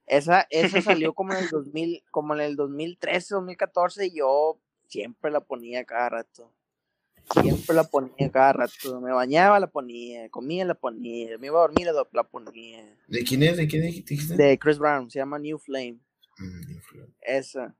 Esa, 0.06 0.46
esa 0.52 0.82
salió 0.82 1.14
como 1.14 1.34
en 1.34 1.40
el 1.44 1.50
2000, 1.50 2.04
como 2.12 2.36
en 2.36 2.42
el 2.42 2.56
2013, 2.56 3.34
2014, 3.36 4.06
y 4.08 4.18
yo 4.18 4.60
siempre 4.88 5.32
la 5.32 5.40
ponía 5.40 5.84
cada 5.84 6.10
rato. 6.10 6.52
Siempre 7.42 7.76
la 7.76 7.84
ponía 7.86 8.30
cada 8.32 8.54
rato. 8.54 9.02
Me 9.02 9.12
bañaba, 9.12 9.60
la 9.60 9.68
ponía. 9.68 10.30
Comía, 10.30 10.64
la 10.66 10.76
ponía. 10.76 11.38
Me 11.40 11.48
iba 11.48 11.58
a 11.60 11.62
dormir, 11.62 11.88
la, 12.12 12.24
ponía. 12.24 12.84
¿De 13.08 13.24
quién 13.24 13.42
es? 13.44 13.58
¿De 13.58 13.68
quién 13.68 13.82
dijiste? 13.84 14.36
De 14.36 14.60
Chris 14.60 14.78
Brown, 14.78 15.10
se 15.10 15.18
llama 15.20 15.40
New 15.40 15.58
Flame. 15.58 15.98
Mm, 16.38 16.62
influ- 16.72 17.14
Esa. 17.22 17.76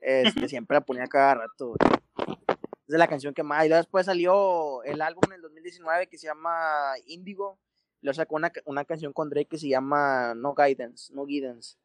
Este, 0.00 0.48
siempre 0.48 0.76
la 0.76 0.80
ponía 0.84 1.06
cada 1.06 1.34
rato. 1.34 1.74
güey. 1.76 2.38
Es 2.86 2.92
de 2.92 2.98
la 2.98 3.08
canción 3.08 3.32
que 3.34 3.42
más. 3.42 3.64
Y 3.64 3.68
luego 3.68 3.82
después 3.82 4.06
salió 4.06 4.82
el 4.84 5.00
álbum 5.00 5.22
en 5.26 5.32
el 5.34 5.42
2019 5.42 6.06
que 6.08 6.18
se 6.18 6.26
llama 6.26 6.94
Indigo. 7.06 7.58
Luego 8.02 8.14
sacó 8.14 8.36
una, 8.36 8.52
una 8.66 8.84
canción 8.84 9.12
con 9.12 9.30
Drake 9.30 9.48
que 9.48 9.58
se 9.58 9.68
llama 9.68 10.34
No 10.34 10.54
Guidance, 10.54 11.12
No 11.14 11.24
Guidance, 11.24 11.76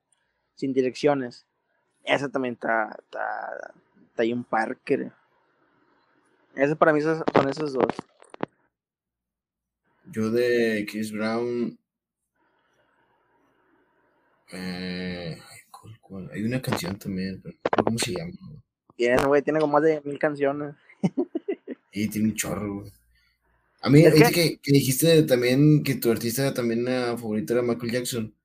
sin 0.56 0.74
direcciones. 0.74 1.46
Esa 2.04 2.28
también 2.30 2.56
está, 2.56 2.98
está, 3.02 3.74
está 4.08 4.24
ahí 4.24 4.34
un 4.34 4.44
Parker. 4.44 5.12
Esa 6.56 6.76
para 6.76 6.92
mí 6.92 7.00
esas- 7.00 7.24
son 7.34 7.50
esas 7.50 7.72
dos. 7.74 7.86
Yo 10.12 10.30
de 10.32 10.86
Chris 10.90 11.12
Brown. 11.14 11.78
Eh. 14.52 15.38
Hay 16.34 16.44
una 16.44 16.62
canción 16.62 16.98
también, 16.98 17.40
pero 17.42 17.56
¿cómo 17.86 17.98
se 18.00 18.14
llama? 18.14 18.32
Tiene, 18.98 19.24
güey, 19.26 19.42
tiene 19.44 19.60
como 19.60 19.74
más 19.74 19.84
de 19.84 20.02
mil 20.04 20.18
canciones. 20.18 20.76
Y 21.92 22.08
tiene 22.10 22.30
un 22.30 22.36
chorro, 22.36 22.82
güey. 22.82 22.92
A 23.82 23.90
mí, 23.90 24.02
Es 24.04 24.14
que- 24.14 24.32
que, 24.32 24.60
que 24.62 24.72
dijiste 24.72 25.24
también 25.24 25.84
que 25.84 25.96
tu 25.96 26.12
artista 26.12 26.54
también 26.54 26.86
eh, 26.88 27.16
favorito 27.18 27.54
era 27.54 27.62
Michael 27.62 27.92
Jackson. 27.92 28.36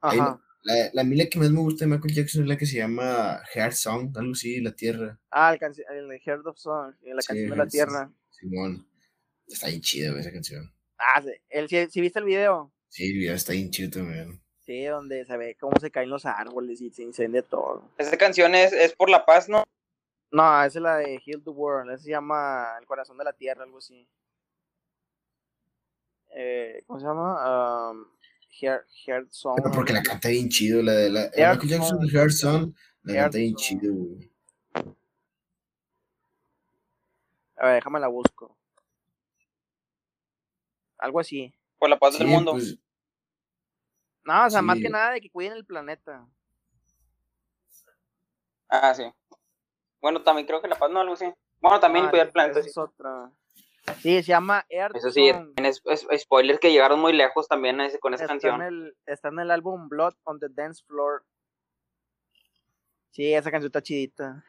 Ajá. 0.00 0.40
la, 0.62 0.74
la 0.92 1.00
a 1.02 1.04
mí 1.04 1.16
la 1.16 1.26
que 1.26 1.38
más 1.38 1.50
me 1.50 1.60
gusta 1.60 1.84
de 1.84 1.90
Michael 1.90 2.14
Jackson 2.14 2.42
es 2.42 2.48
la 2.48 2.56
que 2.56 2.66
se 2.66 2.76
llama 2.78 3.42
Heart 3.54 3.72
Song, 3.74 4.16
algo 4.16 4.32
así, 4.32 4.60
La 4.60 4.72
Tierra. 4.72 5.18
Ah, 5.30 5.54
el, 5.54 6.10
el 6.12 6.20
Heart 6.20 6.46
of 6.46 6.58
Song, 6.58 6.94
la 7.02 7.20
Sí, 7.22 7.28
canción 7.28 7.50
de 7.50 7.56
la 7.56 7.66
tierra. 7.66 8.12
Simón. 8.30 8.86
Está 9.46 9.66
bien 9.68 9.80
chida 9.82 10.08
güey, 10.10 10.20
esa 10.20 10.32
canción. 10.32 10.72
Ah, 10.98 11.20
sí, 11.22 11.30
el, 11.50 11.68
si, 11.68 11.86
si 11.90 12.00
viste 12.00 12.18
el 12.20 12.24
video. 12.24 12.72
Sí, 12.88 13.06
el 13.06 13.12
video 13.14 13.34
está 13.34 13.52
bien 13.52 13.70
chido 13.70 13.90
también. 13.90 14.40
Sí, 14.64 14.84
donde 14.84 15.24
se 15.26 15.36
ve 15.36 15.56
cómo 15.60 15.78
se 15.80 15.90
caen 15.90 16.08
los 16.08 16.24
árboles 16.24 16.80
y 16.80 16.90
se 16.90 17.02
incendia 17.02 17.42
todo. 17.42 17.90
esa 17.98 18.16
canción 18.16 18.54
es, 18.54 18.72
es 18.72 18.94
por 18.94 19.10
la 19.10 19.26
paz, 19.26 19.48
¿no? 19.48 19.64
No, 20.34 20.64
esa 20.64 20.78
es 20.80 20.82
la 20.82 20.96
de 20.96 21.22
Heal 21.24 21.44
the 21.44 21.50
World. 21.50 21.92
Esa 21.92 22.02
se 22.02 22.10
llama 22.10 22.76
El 22.80 22.86
corazón 22.86 23.16
de 23.16 23.22
la 23.22 23.32
tierra, 23.32 23.62
algo 23.62 23.78
así. 23.78 24.04
Eh, 26.34 26.82
¿Cómo 26.88 26.98
se 26.98 27.06
llama? 27.06 27.90
Um, 27.92 28.04
Heart, 28.50 28.84
Heart 29.06 29.30
Song. 29.30 29.54
Pero 29.62 29.70
porque 29.72 29.92
la 29.92 30.02
canta 30.02 30.30
bien 30.30 30.48
chido, 30.48 30.82
la 30.82 30.90
de 30.92 31.08
la, 31.08 31.20
Heart 31.36 31.62
Michael 31.62 31.68
Jackson, 31.68 32.00
Song. 32.00 32.10
Heart 32.10 32.30
Song, 32.32 32.74
la 33.04 33.12
Heart 33.12 33.24
canta 33.26 33.38
bien 33.38 33.50
Song. 33.52 33.62
chido, 33.64 33.94
güey. 33.94 34.32
A 37.58 37.66
ver, 37.66 37.74
déjame 37.76 38.00
la 38.00 38.08
busco. 38.08 38.56
Algo 40.98 41.20
así. 41.20 41.54
Por 41.78 41.90
la 41.90 41.96
paz 41.96 42.18
del 42.18 42.26
mundo. 42.26 42.50
pues, 42.52 42.76
No, 44.24 44.46
o 44.46 44.50
sea, 44.50 44.62
más 44.62 44.80
que 44.80 44.90
nada 44.90 45.12
de 45.12 45.20
que 45.20 45.30
cuiden 45.30 45.52
el 45.52 45.64
planeta. 45.64 46.26
Ah, 48.68 48.92
sí. 48.92 49.04
Bueno, 50.04 50.22
también 50.22 50.46
creo 50.46 50.60
que 50.60 50.68
la 50.68 50.76
paz, 50.76 50.90
no, 50.90 51.00
algo 51.00 51.14
así. 51.14 51.24
Bueno, 51.62 51.80
también 51.80 52.04
Ah, 52.04 52.10
el 52.12 52.20
esa- 52.20 52.30
planeta. 52.30 52.60
es 52.60 52.76
otra. 52.76 53.30
Sí, 54.00 54.22
se 54.22 54.28
llama 54.28 54.66
Earth 54.68 54.96
Eso 54.96 55.10
sí, 55.10 55.30
es, 55.30 55.80
es- 55.86 56.20
spoiler 56.22 56.58
que 56.58 56.70
llegaron 56.70 57.00
muy 57.00 57.14
lejos 57.14 57.48
también 57.48 57.80
ese- 57.80 57.98
con 57.98 58.12
esa 58.12 58.24
Está 58.24 58.34
en, 58.34 58.40
canción. 58.40 58.60
el, 58.62 58.94
está 59.06 59.28
en 59.28 59.38
el 59.38 59.50
álbum 59.50 59.88
Blood 59.88 60.12
on 60.24 60.38
the 60.40 60.48
Dance 60.50 60.84
Floor. 60.86 61.24
Sí, 63.12 63.32
esa 63.32 63.50
canción 63.50 63.68
está 63.68 63.80
chidita. 63.80 64.44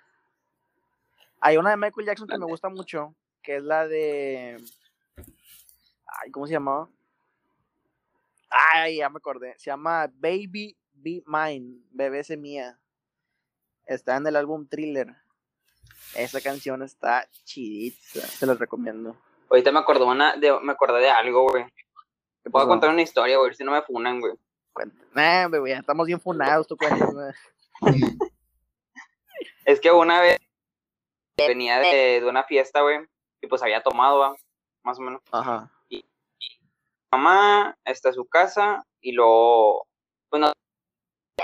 Hay 1.39 1.56
una 1.56 1.70
de 1.70 1.78
Michael 1.78 2.06
Jackson 2.06 2.28
que 2.28 2.38
me 2.38 2.45
gusta 2.45 2.68
mucho, 2.68 3.16
que 3.41 3.56
es 3.56 3.64
la 3.64 3.88
de... 3.88 4.58
Ay, 6.06 6.32
¿cómo 6.32 6.47
se 6.47 6.51
llamaba? 6.53 6.89
Ay, 8.49 8.97
ya 8.97 9.10
me 9.10 9.20
acordé. 9.20 9.53
Se 9.58 9.70
llama 9.70 10.12
Baby 10.16 10.78
Be 10.91 11.24
Mine, 11.26 11.80
Bebé 11.91 12.24
mía. 12.38 12.78
Está 13.86 14.18
en 14.18 14.28
el 14.28 14.36
álbum 14.36 14.68
Thriller. 14.68 15.16
Esa 16.14 16.41
canción 16.41 16.84
está 16.84 17.28
chidita, 17.43 18.22
se 18.22 18.45
los 18.45 18.60
recomiendo. 18.60 19.18
Ahorita 19.49 19.72
me 19.72 19.80
acordé, 19.80 20.06
una, 20.06 20.36
de, 20.36 20.60
me 20.62 20.72
acordé 20.72 20.99
de 20.99 21.10
algo, 21.10 21.49
güey. 21.49 21.66
Te 22.43 22.49
puedo 22.49 22.68
contar 22.68 22.89
una 22.89 23.01
historia, 23.01 23.38
güey, 23.38 23.53
si 23.53 23.64
no 23.64 23.72
me 23.72 23.82
funan, 23.82 24.20
güey. 24.20 24.34
Nah, 25.14 25.47
bebé, 25.47 25.72
ya 25.72 25.80
estamos 25.80 26.06
bien 26.06 26.20
funados, 26.20 26.68
tú 26.68 26.78
cuentas. 26.78 27.10
Es 29.66 29.82
que 29.82 29.91
una 29.91 30.22
vez 30.22 30.38
venía 31.36 31.80
de, 31.80 32.22
de 32.22 32.26
una 32.26 32.43
fiesta, 32.43 32.82
güey, 32.82 32.99
y 33.41 33.47
pues 33.47 33.64
había 33.64 33.82
tomado, 33.82 34.20
¿va? 34.20 34.36
más 34.86 34.99
o 34.99 35.01
menos. 35.01 35.22
Ajá. 35.32 35.72
Mamá 37.12 37.78
está 37.84 38.10
en 38.10 38.16
su 38.16 38.26
casa 38.26 38.86
y 39.01 39.14
luego, 39.14 39.88
pues 40.30 40.41
no 40.41 40.53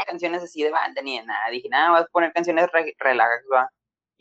canciones 0.06 0.44
así 0.44 0.64
de 0.64 0.72
banda 0.72 1.02
ni 1.02 1.18
de 1.20 1.26
nada. 1.26 1.50
Dije, 1.50 1.70
nada, 1.70 1.92
vas 1.92 2.04
a 2.04 2.08
poner 2.12 2.34
canciones 2.34 2.70
re 2.72 2.96
relax, 3.00 3.46
va. 3.52 3.70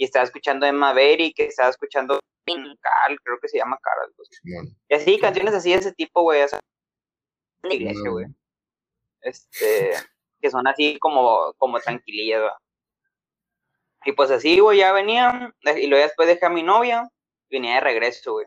Y 0.01 0.05
estaba 0.05 0.25
escuchando 0.25 0.65
Emma 0.65 0.95
Berry, 0.95 1.35
que 1.35 1.45
estaba 1.45 1.69
escuchando 1.69 2.19
Cal, 2.47 3.21
creo 3.23 3.39
que 3.39 3.49
se 3.49 3.59
llama. 3.59 3.79
Simón. 4.31 4.75
Y 4.89 4.95
así, 4.95 5.19
canciones 5.19 5.53
así 5.53 5.73
de 5.73 5.77
ese 5.77 5.93
tipo, 5.93 6.23
güey, 6.23 6.41
en 7.65 7.73
iglesia, 7.73 8.09
güey. 8.09 8.25
Este, 9.21 9.93
que 10.41 10.51
son 10.51 10.67
así 10.67 10.99
como, 10.99 11.53
como 11.59 11.79
tranquilillas, 11.81 12.41
¿va? 12.41 12.59
Y 14.07 14.13
pues 14.13 14.31
así, 14.31 14.59
güey, 14.59 14.79
ya 14.79 14.91
venía, 14.93 15.55
y 15.77 15.87
luego 15.87 16.03
después 16.03 16.27
dejé 16.27 16.47
a 16.47 16.49
mi 16.51 16.63
novia, 16.63 17.07
y 17.51 17.57
venía 17.57 17.75
de 17.75 17.81
regreso, 17.81 18.33
güey. 18.33 18.47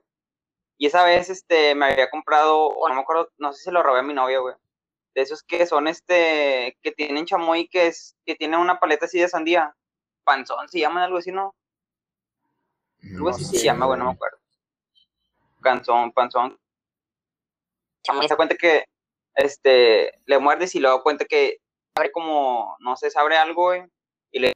Y 0.80 0.88
esa 0.88 1.06
vez, 1.06 1.30
este, 1.30 1.76
me 1.76 1.86
había 1.86 2.10
comprado, 2.10 2.66
o 2.66 2.90
no 2.90 2.96
me 2.96 3.02
acuerdo, 3.02 3.30
no 3.38 3.54
sé 3.54 3.60
si 3.60 3.66
se 3.66 3.72
lo 3.72 3.84
robé 3.84 4.00
a 4.00 4.04
mi 4.04 4.16
novia, 4.16 4.40
güey. 4.40 4.56
De 5.14 5.22
esos 5.22 5.44
que 5.44 5.68
son, 5.68 5.88
este, 5.88 6.80
que 6.82 6.92
tienen 6.94 7.28
chamoy, 7.28 7.68
que 7.68 7.86
es, 7.86 8.18
que 8.26 8.34
tienen 8.34 8.60
una 8.60 8.80
paleta 8.80 9.06
así 9.06 9.20
de 9.20 9.28
sandía. 9.28 9.76
Panzón, 10.24 10.68
se 10.70 10.80
llaman 10.80 11.04
algo 11.04 11.18
así, 11.18 11.32
¿no? 11.32 11.54
Algo 13.16 13.30
así 13.30 13.44
se 13.44 13.64
llama, 13.64 13.86
güey, 13.86 14.00
no 14.00 14.06
me 14.06 14.12
acuerdo. 14.12 14.38
Canzón, 15.62 16.12
panzón. 16.12 16.60
Chamoy, 18.04 18.28
se 18.28 18.36
cuenta 18.36 18.56
que, 18.56 18.86
este, 19.36 20.20
le 20.26 20.40
muerdes 20.40 20.76
y 20.76 20.80
luego 20.80 21.04
cuenta 21.04 21.26
que 21.26 21.58
abre 21.96 22.12
como, 22.12 22.76
no 22.80 22.96
sé, 22.96 23.10
se 23.10 23.20
abre 23.20 23.38
algo, 23.38 23.64
güey, 23.64 23.84
y 24.32 24.40
le, 24.40 24.54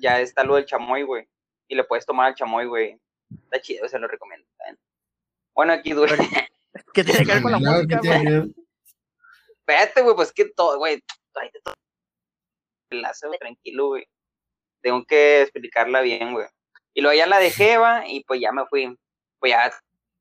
ya 0.00 0.20
está 0.20 0.44
lo 0.44 0.56
del 0.56 0.66
chamoy, 0.66 1.02
güey, 1.02 1.28
y 1.68 1.74
le 1.74 1.84
puedes 1.84 2.06
tomar 2.06 2.28
al 2.28 2.34
chamoy, 2.34 2.66
güey. 2.66 3.00
Está 3.44 3.60
chido, 3.60 3.88
se 3.88 3.98
lo 3.98 4.08
recomiendo. 4.08 4.46
Bueno, 5.54 5.72
aquí 5.72 5.92
dura. 5.92 6.16
¿Qué 6.94 7.04
tiene 7.04 7.24
que 7.24 7.32
ver 7.32 7.42
con 7.42 7.52
la 7.52 7.58
No, 7.58 7.72
música, 7.72 7.96
¿qué 7.96 8.00
tiene 8.00 8.38
güey? 8.38 8.54
Espérate, 9.58 10.02
güey, 10.02 10.16
pues 10.16 10.32
que 10.32 10.46
todo, 10.46 10.78
güey, 10.78 11.02
todo. 11.32 11.74
Enlace, 12.90 13.26
güey, 13.26 13.38
tranquilo, 13.38 13.88
güey. 13.88 14.06
Tengo 14.82 15.04
que 15.04 15.42
explicarla 15.42 16.00
bien, 16.00 16.32
güey. 16.32 16.46
Y 16.94 17.00
luego 17.00 17.16
ya 17.16 17.26
la 17.26 17.38
dejé, 17.38 17.78
va, 17.78 18.06
y 18.06 18.24
pues 18.24 18.40
ya 18.40 18.52
me 18.52 18.66
fui. 18.66 18.96
Pues 19.38 19.52
ya 19.52 19.72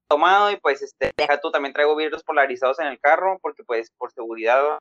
tomado, 0.07 0.51
y 0.51 0.57
pues, 0.57 0.81
este, 0.81 1.11
deja 1.15 1.39
tú, 1.39 1.51
también 1.51 1.73
traigo 1.73 1.95
vidrios 1.95 2.23
polarizados 2.23 2.79
en 2.79 2.87
el 2.87 2.99
carro, 2.99 3.39
porque 3.41 3.63
pues, 3.63 3.91
por 3.97 4.11
seguridad, 4.11 4.61
va. 4.63 4.79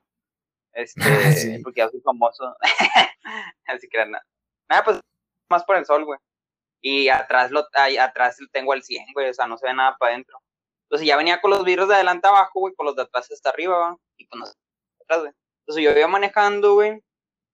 Este, 0.73 1.01
Sí. 1.57 1.63
porque 1.63 1.79
ya 1.79 1.89
soy 1.89 2.01
famoso. 2.01 2.55
Así 3.65 3.87
que 3.89 4.05
nada. 4.05 4.23
Nada, 4.69 4.83
pues, 4.83 4.99
más 5.49 5.63
por 5.63 5.77
el 5.77 5.85
sol, 5.85 6.05
güey. 6.05 6.19
Y 6.81 7.09
atrás 7.09 7.51
lo, 7.51 7.67
ahí 7.73 7.97
atrás 7.97 8.37
tengo 8.51 8.73
el 8.73 8.83
100, 8.83 9.13
güey, 9.13 9.29
o 9.29 9.33
sea, 9.33 9.47
no 9.47 9.57
se 9.57 9.67
ve 9.67 9.73
nada 9.73 9.95
para 9.97 10.13
adentro. 10.13 10.37
Entonces 10.85 11.07
ya 11.07 11.15
venía 11.15 11.39
con 11.39 11.51
los 11.51 11.63
vidrios 11.63 11.87
de 11.87 11.95
adelante 11.95 12.27
abajo, 12.27 12.59
güey, 12.59 12.73
con 12.73 12.85
los 12.87 12.95
de 12.95 13.03
atrás 13.03 13.31
hasta 13.31 13.49
arriba, 13.51 13.77
¿va? 13.77 13.97
y 14.17 14.25
pues 14.25 14.39
no 14.39 14.45
atrás, 15.03 15.19
güey. 15.21 15.31
Entonces 15.61 15.83
yo 15.83 15.97
iba 15.97 16.07
manejando, 16.07 16.73
güey, 16.73 17.01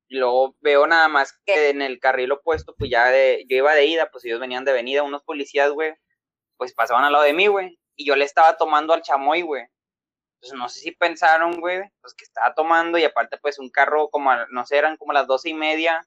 y 0.09 0.17
luego 0.17 0.55
veo 0.61 0.87
nada 0.87 1.07
más 1.07 1.37
que 1.45 1.69
en 1.69 1.81
el 1.81 1.99
carril 1.99 2.31
opuesto, 2.31 2.75
pues 2.77 2.89
ya 2.91 3.07
de, 3.07 3.45
yo 3.49 3.57
iba 3.57 3.73
de 3.73 3.85
ida, 3.85 4.09
pues 4.11 4.25
ellos 4.25 4.39
venían 4.39 4.65
de 4.65 4.73
venida, 4.73 5.03
unos 5.03 5.23
policías, 5.23 5.71
güey, 5.71 5.93
pues 6.57 6.73
pasaban 6.73 7.03
al 7.05 7.13
lado 7.13 7.25
de 7.25 7.33
mí, 7.33 7.47
güey, 7.47 7.79
y 7.95 8.05
yo 8.05 8.15
le 8.15 8.25
estaba 8.25 8.57
tomando 8.57 8.93
al 8.93 9.01
chamoy, 9.01 9.41
güey. 9.41 9.63
Entonces 10.35 10.59
no 10.59 10.69
sé 10.69 10.81
si 10.81 10.91
pensaron, 10.91 11.59
güey, 11.59 11.81
pues 12.01 12.13
que 12.13 12.25
estaba 12.25 12.53
tomando 12.53 12.97
y 12.97 13.03
aparte 13.03 13.37
pues 13.39 13.59
un 13.59 13.69
carro 13.69 14.09
como, 14.09 14.31
no 14.51 14.65
sé, 14.65 14.77
eran 14.77 14.97
como 14.97 15.13
las 15.13 15.27
doce 15.27 15.49
y 15.49 15.53
media, 15.53 16.05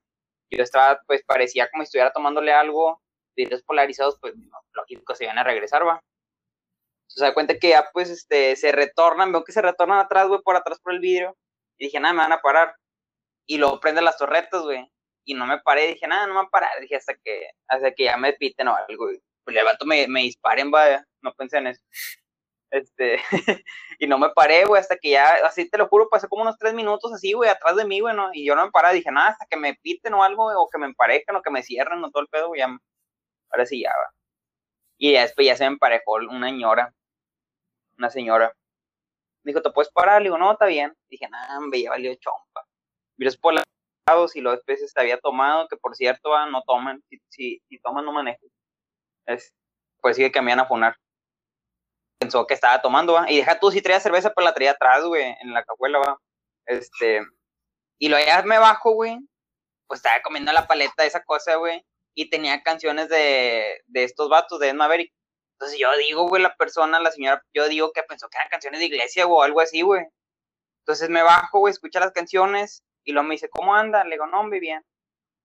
yo 0.51 0.63
estaba, 0.63 1.01
pues 1.07 1.23
parecía 1.25 1.69
como 1.71 1.83
si 1.83 1.89
estuviera 1.89 2.13
tomándole 2.13 2.53
algo, 2.53 3.01
vidrios 3.37 3.63
polarizados, 3.63 4.19
pues 4.21 4.35
lógico 4.73 5.15
se 5.15 5.25
iban 5.25 5.39
a 5.39 5.45
regresar, 5.45 5.87
va. 5.87 6.03
Se 7.09 7.25
da 7.25 7.35
cuenta 7.35 7.59
que 7.59 7.71
ya, 7.71 7.91
pues, 7.93 8.09
este, 8.09 8.55
se 8.57 8.73
retornan, 8.73 9.33
veo 9.33 9.45
que 9.45 9.53
se 9.53 9.63
retornan 9.63 9.99
atrás, 9.99 10.29
güey, 10.29 10.41
por 10.43 10.57
atrás 10.57 10.79
por 10.81 10.93
el 10.93 11.01
vidrio. 11.01 11.37
Y 11.77 11.87
dije, 11.87 11.99
nada, 11.99 12.15
me 12.15 12.21
van 12.21 12.33
a 12.33 12.41
parar. 12.41 12.75
Y 13.51 13.59
luego 13.59 13.81
prenden 13.81 14.05
las 14.05 14.17
torretas, 14.17 14.63
güey. 14.63 14.89
Y 15.25 15.35
no 15.35 15.45
me 15.45 15.59
paré, 15.59 15.89
dije, 15.89 16.07
nada, 16.07 16.25
no 16.29 16.35
me 16.35 16.39
van 16.39 16.47
a 16.47 16.51
parar. 16.51 16.71
Dije, 16.81 16.95
hasta 16.95 17.17
que, 17.17 17.51
hasta 17.67 17.93
que 17.93 18.05
ya 18.05 18.17
me 18.17 18.33
piten 18.35 18.69
o 18.69 18.77
algo, 18.77 19.07
güey. 19.07 19.21
Pues 19.43 19.57
levanto, 19.57 19.85
me, 19.87 20.07
me 20.07 20.21
disparen, 20.21 20.71
vaya. 20.71 21.05
No 21.21 21.35
pensé 21.35 21.59
en 21.59 21.67
eso. 21.67 21.83
Este, 22.71 23.19
y 23.99 24.07
no 24.07 24.19
me 24.19 24.31
paré, 24.31 24.67
güey, 24.67 24.81
hasta 24.81 24.97
que 24.97 25.11
ya, 25.11 25.45
así 25.45 25.69
te 25.69 25.79
lo 25.79 25.89
juro, 25.89 26.09
pasé 26.09 26.29
como 26.29 26.43
unos 26.43 26.59
tres 26.59 26.75
minutos 26.75 27.13
así, 27.13 27.33
güey, 27.33 27.51
atrás 27.51 27.75
de 27.75 27.85
mí, 27.85 27.99
güey, 27.99 28.15
¿no? 28.15 28.31
Y 28.33 28.47
yo 28.47 28.55
no 28.55 28.65
me 28.67 28.71
paré, 28.71 28.95
dije, 28.95 29.11
nada, 29.11 29.31
hasta 29.31 29.47
que 29.47 29.57
me 29.57 29.75
piten 29.75 30.15
o 30.15 30.23
algo, 30.23 30.47
o 30.47 30.69
que 30.69 30.79
me 30.79 30.87
emparejen, 30.87 31.35
o 31.35 31.43
que 31.43 31.51
me 31.51 31.65
cierren, 31.65 32.05
o 32.05 32.11
todo 32.13 32.23
el 32.23 32.29
pedo, 32.29 32.49
güey, 32.49 32.61
ya, 32.61 32.69
ahora 33.51 33.67
sí 33.67 33.83
ya, 33.83 33.91
va. 33.91 34.15
Y 34.99 35.15
después 35.15 35.45
ya 35.45 35.57
se 35.57 35.65
me 35.65 35.73
emparejó 35.73 36.15
una 36.31 36.49
señora, 36.49 36.95
una 37.99 38.11
señora. 38.11 38.55
Me 39.43 39.51
dijo, 39.53 39.63
¿te 39.63 39.71
puedes 39.73 39.91
parar? 39.93 40.23
Le 40.23 40.27
digo, 40.29 40.39
no, 40.39 40.53
está 40.53 40.67
bien. 40.67 40.95
Dije, 41.09 41.29
no, 41.29 41.61
me 41.63 41.83
ya 41.83 41.91
valió 41.91 42.15
chompa. 42.15 42.70
Los 43.25 43.39
lados 44.07 44.35
y 44.35 44.41
los 44.41 44.65
veces 44.65 44.93
te 44.93 45.01
había 45.01 45.19
tomado, 45.19 45.69
que 45.69 45.77
por 45.77 45.95
cierto, 45.95 46.35
ah, 46.35 46.47
no 46.47 46.63
toman. 46.63 47.03
Si, 47.29 47.63
si, 47.69 47.79
toman, 47.81 48.05
no 48.05 48.13
manejo. 48.13 48.47
Es, 49.27 49.53
pues 50.01 50.17
sigue 50.17 50.33
que 50.33 50.41
me 50.41 50.53
a 50.53 50.67
funar. 50.67 50.97
Pensó 52.19 52.47
que 52.47 52.55
estaba 52.55 52.81
tomando, 52.83 53.15
¿va? 53.15 53.31
Y 53.31 53.37
deja 53.37 53.59
tú, 53.59 53.71
si 53.71 53.83
traía 53.83 54.01
cerveza, 54.01 54.33
pues 54.33 54.45
la 54.45 54.55
traía 54.55 54.73
atrás, 54.73 55.05
güey, 55.05 55.37
en 55.41 55.53
la 55.53 55.65
cajuela, 55.65 55.99
¿va? 55.99 56.19
Este, 56.67 57.23
y 57.99 58.09
lo 58.09 58.19
ya 58.19 58.43
me 58.43 58.59
bajo, 58.59 58.93
güey, 58.93 59.19
pues 59.87 59.99
estaba 59.99 60.21
comiendo 60.23 60.53
la 60.53 60.67
paleta 60.67 61.05
esa 61.05 61.23
cosa, 61.23 61.57
güey, 61.57 61.85
y 62.15 62.31
tenía 62.31 62.63
canciones 62.63 63.09
de, 63.09 63.83
de 63.87 64.05
estos 64.05 64.29
vatos 64.29 64.61
de 64.61 64.73
Maverick. 64.75 65.13
Entonces 65.55 65.79
yo 65.79 65.95
digo, 65.99 66.29
güey, 66.29 66.43
la 66.43 66.55
persona, 66.57 67.01
la 67.01 67.11
señora, 67.11 67.43
yo 67.55 67.69
digo 67.69 67.93
que 67.93 68.03
pensó 68.03 68.29
que 68.29 68.39
eran 68.39 68.51
canciones 68.51 68.81
de 68.81 68.87
iglesia 68.87 69.27
o 69.27 69.43
algo 69.43 69.61
así, 69.61 69.83
güey. 69.83 70.05
Entonces 70.81 71.11
me 71.11 71.23
bajo, 71.23 71.59
güey, 71.61 71.73
escucha 71.73 72.01
las 72.01 72.13
canciones 72.13 72.83
y 73.05 73.13
luego 73.13 73.29
me 73.29 73.35
dice, 73.35 73.49
¿cómo 73.49 73.75
anda? 73.75 74.05
Le 74.05 74.13
digo, 74.13 74.27
no, 74.27 74.41
hombre, 74.41 74.61
bien. 74.61 74.85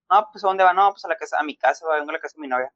No, 0.10 0.30
pues 0.32 0.44
¿a 0.44 0.48
dónde 0.48 0.64
va? 0.64 0.74
No, 0.74 0.92
pues 0.92 1.04
a 1.06 1.08
la 1.10 1.18
casa, 1.18 1.40
a 1.40 1.44
mi 1.44 1.58
casa, 1.58 1.86
vengo 1.94 2.10
a 2.10 2.14
la 2.14 2.20
casa 2.20 2.36
de 2.38 2.42
mi 2.42 2.48
novia. 2.48 2.72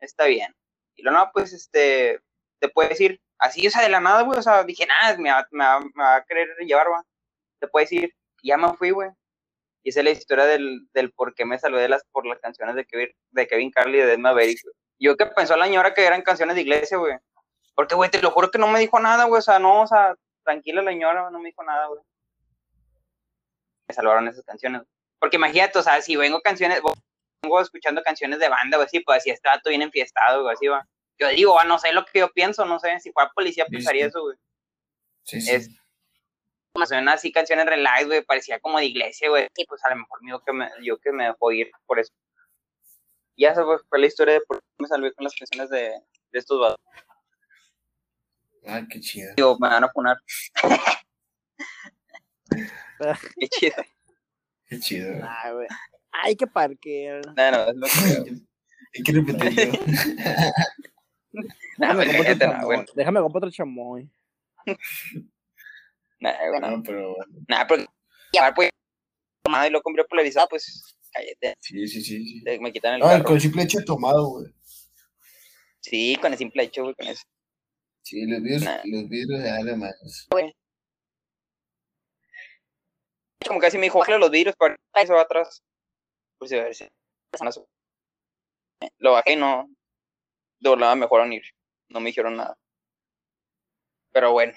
Está 0.00 0.26
bien. 0.26 0.54
Y 0.96 1.02
luego, 1.02 1.18
no, 1.18 1.30
pues 1.32 1.52
este, 1.52 2.20
te 2.60 2.68
puedes 2.68 3.00
ir. 3.00 3.20
Así, 3.38 3.66
o 3.66 3.70
sea, 3.70 3.82
de 3.82 3.88
la 3.88 4.00
nada, 4.00 4.22
güey, 4.22 4.38
o 4.38 4.42
sea, 4.42 4.64
dije, 4.64 4.86
nada, 4.86 5.16
me 5.18 5.30
va, 5.30 5.46
me 5.50 5.64
me 5.94 6.02
va 6.02 6.16
a 6.16 6.24
querer 6.24 6.48
llevar, 6.60 6.88
va. 6.90 7.04
Te 7.60 7.68
puedes 7.68 7.90
ir. 7.92 8.14
Y 8.42 8.48
ya 8.48 8.56
me 8.56 8.72
fui, 8.74 8.90
güey. 8.90 9.10
Y 9.82 9.90
esa 9.90 10.00
es 10.00 10.04
la 10.04 10.10
historia 10.10 10.44
del, 10.44 10.88
del 10.92 11.12
por 11.12 11.34
qué 11.34 11.44
me 11.44 11.58
saludé 11.58 11.88
las, 11.88 12.04
por 12.12 12.26
las 12.26 12.40
canciones 12.40 12.74
de 12.76 12.84
Kevin, 12.84 13.10
de 13.30 13.46
Kevin 13.46 13.70
Carly 13.70 13.98
y 14.00 14.02
de 14.02 14.18
Maverick. 14.18 14.60
Yo 14.98 15.16
que 15.16 15.26
pensó 15.26 15.56
la 15.56 15.66
señora 15.66 15.94
que 15.94 16.04
eran 16.04 16.22
canciones 16.22 16.56
de 16.56 16.62
iglesia, 16.62 16.98
güey. 16.98 17.16
Porque, 17.74 17.94
güey, 17.94 18.10
te 18.10 18.20
lo 18.22 18.30
juro 18.32 18.50
que 18.50 18.58
no 18.58 18.68
me 18.68 18.80
dijo 18.80 18.98
nada, 19.00 19.24
güey. 19.24 19.38
O 19.38 19.42
sea, 19.42 19.58
no, 19.58 19.82
o 19.82 19.86
sea, 19.86 20.16
tranquila 20.44 20.82
la 20.82 20.90
señora, 20.90 21.30
no 21.30 21.38
me 21.38 21.50
dijo 21.50 21.62
nada, 21.64 21.86
güey. 21.86 22.02
Me 23.88 23.94
salvaron 23.94 24.28
esas 24.28 24.44
canciones. 24.44 24.82
Porque 25.18 25.36
imagínate, 25.36 25.78
o 25.78 25.82
sea, 25.82 26.00
si 26.02 26.16
vengo 26.16 26.40
canciones, 26.40 26.80
vengo 27.42 27.60
escuchando 27.60 28.02
canciones 28.02 28.38
de 28.38 28.48
banda, 28.48 28.76
güey, 28.76 28.88
sí, 28.88 29.00
pues 29.00 29.18
así 29.18 29.30
está 29.30 29.60
todo 29.60 29.70
bien 29.70 29.82
enfiestado, 29.82 30.42
güey, 30.42 30.54
así 30.54 30.68
va. 30.68 30.86
Yo 31.18 31.28
digo, 31.28 31.58
ah, 31.58 31.64
no 31.64 31.78
sé 31.78 31.92
lo 31.92 32.04
que 32.04 32.20
yo 32.20 32.32
pienso, 32.32 32.64
no 32.64 32.78
sé, 32.78 33.00
si 33.00 33.10
fuera 33.10 33.32
policía 33.34 33.66
pensaría 33.66 34.06
eso, 34.06 34.22
güey. 34.22 34.36
Sí, 35.24 35.40
sí. 35.40 35.50
Es, 35.50 35.68
como 36.72 36.86
suenan 36.86 37.08
así 37.08 37.32
canciones 37.32 37.66
relax, 37.66 38.06
güey, 38.06 38.22
parecía 38.22 38.60
como 38.60 38.78
de 38.78 38.86
iglesia, 38.86 39.28
güey. 39.28 39.48
Y 39.56 39.66
pues 39.66 39.84
a 39.84 39.90
lo 39.90 39.96
mejor 39.96 40.22
mío 40.22 40.40
que 40.46 40.52
me, 40.52 40.70
yo 40.82 40.98
que 40.98 41.10
me 41.10 41.24
dejó 41.24 41.50
ir 41.50 41.70
por 41.86 41.98
eso. 41.98 42.12
Y 43.34 43.46
esa 43.46 43.64
fue 43.64 43.98
la 43.98 44.06
historia 44.06 44.34
de 44.34 44.40
por 44.42 44.58
qué 44.58 44.64
me 44.78 44.88
salvé 44.88 45.12
con 45.12 45.24
las 45.24 45.34
canciones 45.34 45.70
de, 45.70 46.00
de 46.30 46.38
estos 46.38 46.60
vatos. 46.60 46.78
Ah, 48.66 48.82
qué 48.88 49.00
chido. 49.00 49.32
Digo, 49.36 49.56
me 49.58 49.68
van 49.68 49.84
a 49.84 49.88
poner. 49.88 50.16
qué 53.38 53.48
chido. 53.48 53.74
Qué 54.68 54.80
chido. 54.80 55.18
Ah, 55.22 55.52
güey. 55.52 55.66
Ay, 56.12 56.36
qué 56.36 56.46
parque. 56.46 57.20
No, 57.36 57.50
no, 57.50 57.68
es 57.70 57.76
lo 57.76 57.86
que. 57.86 58.32
Hay 58.94 59.02
que 59.04 59.12
repetirlo. 59.12 59.72
Déjame, 61.78 62.06
no, 62.06 62.12
comprar 62.12 62.34
otro 62.34 62.46
no, 62.46 62.52
chamoy. 62.52 62.64
bueno. 62.64 62.84
Déjame 62.94 63.20
comprar 63.20 63.38
otro 63.44 63.50
chamoy. 63.50 64.10
Nah, 66.20 66.32
bueno, 66.50 66.70
No, 66.78 66.82
pero 66.82 67.14
bueno. 67.14 67.32
nada, 67.46 67.64
pero 67.68 67.84
llevar 68.32 68.52
pues 68.52 68.70
tomado 69.44 69.68
y 69.68 69.70
lo 69.70 69.80
compré 69.80 70.02
polarizado, 70.04 70.48
pues 70.50 70.96
cállate, 71.12 71.54
Sí, 71.60 71.86
sí, 71.86 72.02
sí. 72.02 72.24
sí. 72.24 72.42
te- 72.44 72.58
me 72.58 72.72
quitan 72.72 72.94
el 72.94 73.00
carro. 73.02 73.22
con 73.22 73.36
el 73.36 73.40
simple 73.40 73.62
hecho 73.62 73.78
tomado, 73.86 74.26
güey. 74.28 74.52
Sí, 75.80 76.16
con 76.20 76.32
el 76.32 76.38
simple 76.38 76.64
hecho, 76.64 76.82
güey, 76.82 76.94
con 76.96 77.06
eso. 77.06 77.22
Sí, 78.02 78.26
los 78.26 78.42
vidrios, 78.42 78.64
Nah. 78.64 78.80
los 78.84 79.08
vidrios 79.08 79.40
de 79.44 79.48
alemanes. 79.50 80.26
Como 83.48 83.60
casi 83.60 83.78
me 83.78 83.84
dijo, 83.84 83.98
bájale 83.98 84.18
los 84.18 84.30
vidrios 84.30 84.54
para 84.56 84.76
eso 84.94 85.14
va 85.14 85.22
atrás. 85.22 85.62
Pues 86.38 86.52
a 86.52 86.56
ver 86.56 86.74
si. 86.74 86.86
Lo 88.98 89.12
bajé 89.12 89.32
y 89.32 89.36
no. 89.36 89.68
De 90.60 90.68
volada 90.68 90.94
me 90.94 91.02
dejaron 91.06 91.32
ir. 91.32 91.42
No 91.88 92.00
me 92.00 92.06
dijeron 92.10 92.36
nada. 92.36 92.56
Pero 94.12 94.32
bueno, 94.32 94.52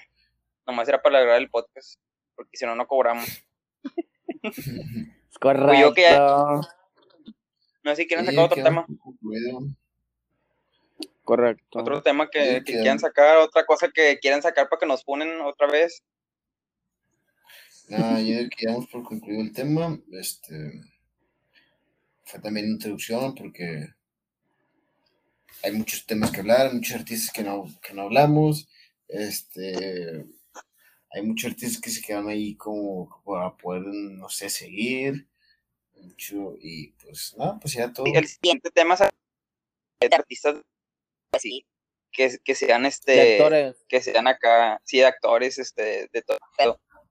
nomás 0.66 0.88
era 0.88 1.00
para 1.02 1.20
grabar 1.20 1.40
el 1.40 1.50
podcast. 1.50 1.98
Porque 2.36 2.56
si 2.56 2.66
no, 2.66 2.74
no 2.76 2.86
cobramos. 2.86 3.26
Es 4.42 4.58
correcto. 5.40 5.74
yo 5.80 5.94
que 5.94 6.02
ya- 6.02 6.60
No 7.84 7.90
sé 7.90 7.96
si 7.96 8.06
quieren 8.06 8.26
Sí, 8.26 8.32
sacar 8.32 8.44
otro 8.44 8.62
tema. 8.62 8.86
Correcto. 11.24 11.78
Otro 11.78 12.02
tema 12.02 12.28
que, 12.30 12.56
Sí, 12.58 12.64
que 12.64 12.72
quieran 12.74 12.98
sacar. 12.98 13.38
Otra 13.38 13.64
cosa 13.64 13.88
que 13.90 14.18
quieran 14.18 14.42
sacar 14.42 14.68
para 14.68 14.80
que 14.80 14.86
nos 14.86 15.04
ponen 15.04 15.40
otra 15.40 15.66
vez. 15.68 16.02
Nada, 17.92 18.20
ya 18.22 18.48
que 18.48 18.66
damos 18.66 18.86
por 18.86 19.02
concluido 19.02 19.42
el 19.42 19.52
tema, 19.52 20.00
este 20.12 20.82
fue 22.24 22.40
también 22.40 22.66
introducción 22.68 23.34
porque 23.34 23.88
hay 25.62 25.72
muchos 25.72 26.06
temas 26.06 26.30
que 26.30 26.40
hablar, 26.40 26.72
muchos 26.72 26.96
artistas 26.96 27.32
que 27.32 27.42
no, 27.42 27.66
que 27.82 27.92
no 27.92 28.02
hablamos, 28.02 28.68
este 29.08 30.24
hay 31.10 31.22
muchos 31.22 31.50
artistas 31.50 31.80
que 31.82 31.90
se 31.90 32.00
quedan 32.00 32.28
ahí 32.28 32.54
como 32.56 33.22
para 33.24 33.54
poder, 33.54 33.82
no 33.84 34.30
sé, 34.30 34.48
seguir, 34.48 35.28
mucho, 36.00 36.56
y 36.58 36.92
pues 36.92 37.34
nada, 37.36 37.58
pues 37.60 37.74
ya 37.74 37.92
todo. 37.92 38.06
El 38.06 38.26
siguiente 38.26 38.70
tema 38.70 38.94
es 38.94 39.00
de 39.00 40.16
artistas 40.16 40.56
así. 41.32 41.66
Que, 42.14 42.38
que 42.44 42.54
sean 42.54 42.82
De 42.82 42.88
este. 42.90 43.32
actores. 43.32 43.76
que 43.88 44.02
sean 44.02 44.26
acá, 44.26 44.82
sí, 44.84 44.98
de 44.98 45.06
actores, 45.06 45.58
este, 45.58 46.10
de 46.12 46.20
todo, 46.20 46.38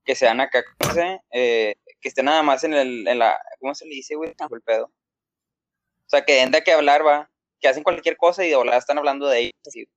que 0.03 0.15
sean 0.15 0.39
acá, 0.41 0.63
¿cómo 0.79 0.93
se? 0.93 1.19
Eh, 1.31 1.75
que 1.99 2.09
estén 2.09 2.25
nada 2.25 2.41
más 2.43 2.63
en, 2.63 2.73
el, 2.73 3.07
en 3.07 3.19
la, 3.19 3.39
¿cómo 3.59 3.75
se 3.75 3.85
le 3.85 3.95
dice, 3.95 4.15
güey? 4.15 4.33
El 4.51 4.61
pedo. 4.61 4.85
O 4.85 6.07
sea, 6.11 6.25
que 6.25 6.33
den 6.33 6.51
de 6.51 6.61
qué 6.63 6.73
hablar, 6.73 7.05
va, 7.05 7.29
que 7.59 7.67
hacen 7.67 7.83
cualquier 7.83 8.17
cosa 8.17 8.43
y 8.45 8.49
de 8.49 8.55
volada 8.55 8.77
están 8.77 8.97
hablando 8.97 9.27
de 9.27 9.39
ellos, 9.39 9.53
así. 9.65 9.87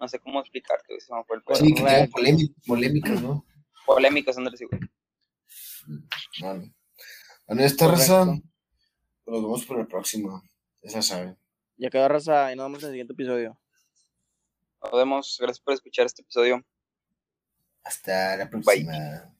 No 0.00 0.08
sé 0.08 0.18
cómo 0.18 0.40
explicarte, 0.40 0.86
güey, 0.88 1.00
se 1.00 1.14
me 1.14 1.22
fue 1.24 1.36
el 1.36 1.42
pedo. 1.42 1.56
Sí, 1.56 1.74
que 1.74 1.82
quedan 1.82 2.10
Correcto. 2.10 2.18
polémi- 2.18 2.54
polémicas, 2.66 3.22
¿no? 3.22 3.44
Polémicos, 3.86 4.36
Andrés, 4.38 4.58
sí, 4.58 4.64
güey. 4.64 4.80
Bueno, 6.40 6.72
bueno 7.46 7.62
esta 7.62 7.84
Correcto. 7.86 8.02
razón, 8.12 8.42
nos 9.26 9.42
vemos 9.42 9.64
por 9.66 9.78
el 9.80 9.86
próximo, 9.86 10.42
esa 10.80 11.02
saben. 11.02 11.36
Ya 11.76 11.90
quedó 11.90 12.08
raza 12.08 12.52
y 12.52 12.56
nos 12.56 12.66
vemos 12.66 12.82
en 12.82 12.86
el 12.86 12.92
siguiente 12.92 13.12
episodio. 13.12 13.58
Nos 14.82 14.92
vemos, 14.92 15.36
gracias 15.40 15.60
por 15.60 15.74
escuchar 15.74 16.06
este 16.06 16.22
episodio. 16.22 16.64
Hasta 17.84 18.36
la 18.36 18.48
próxima. 18.48 19.32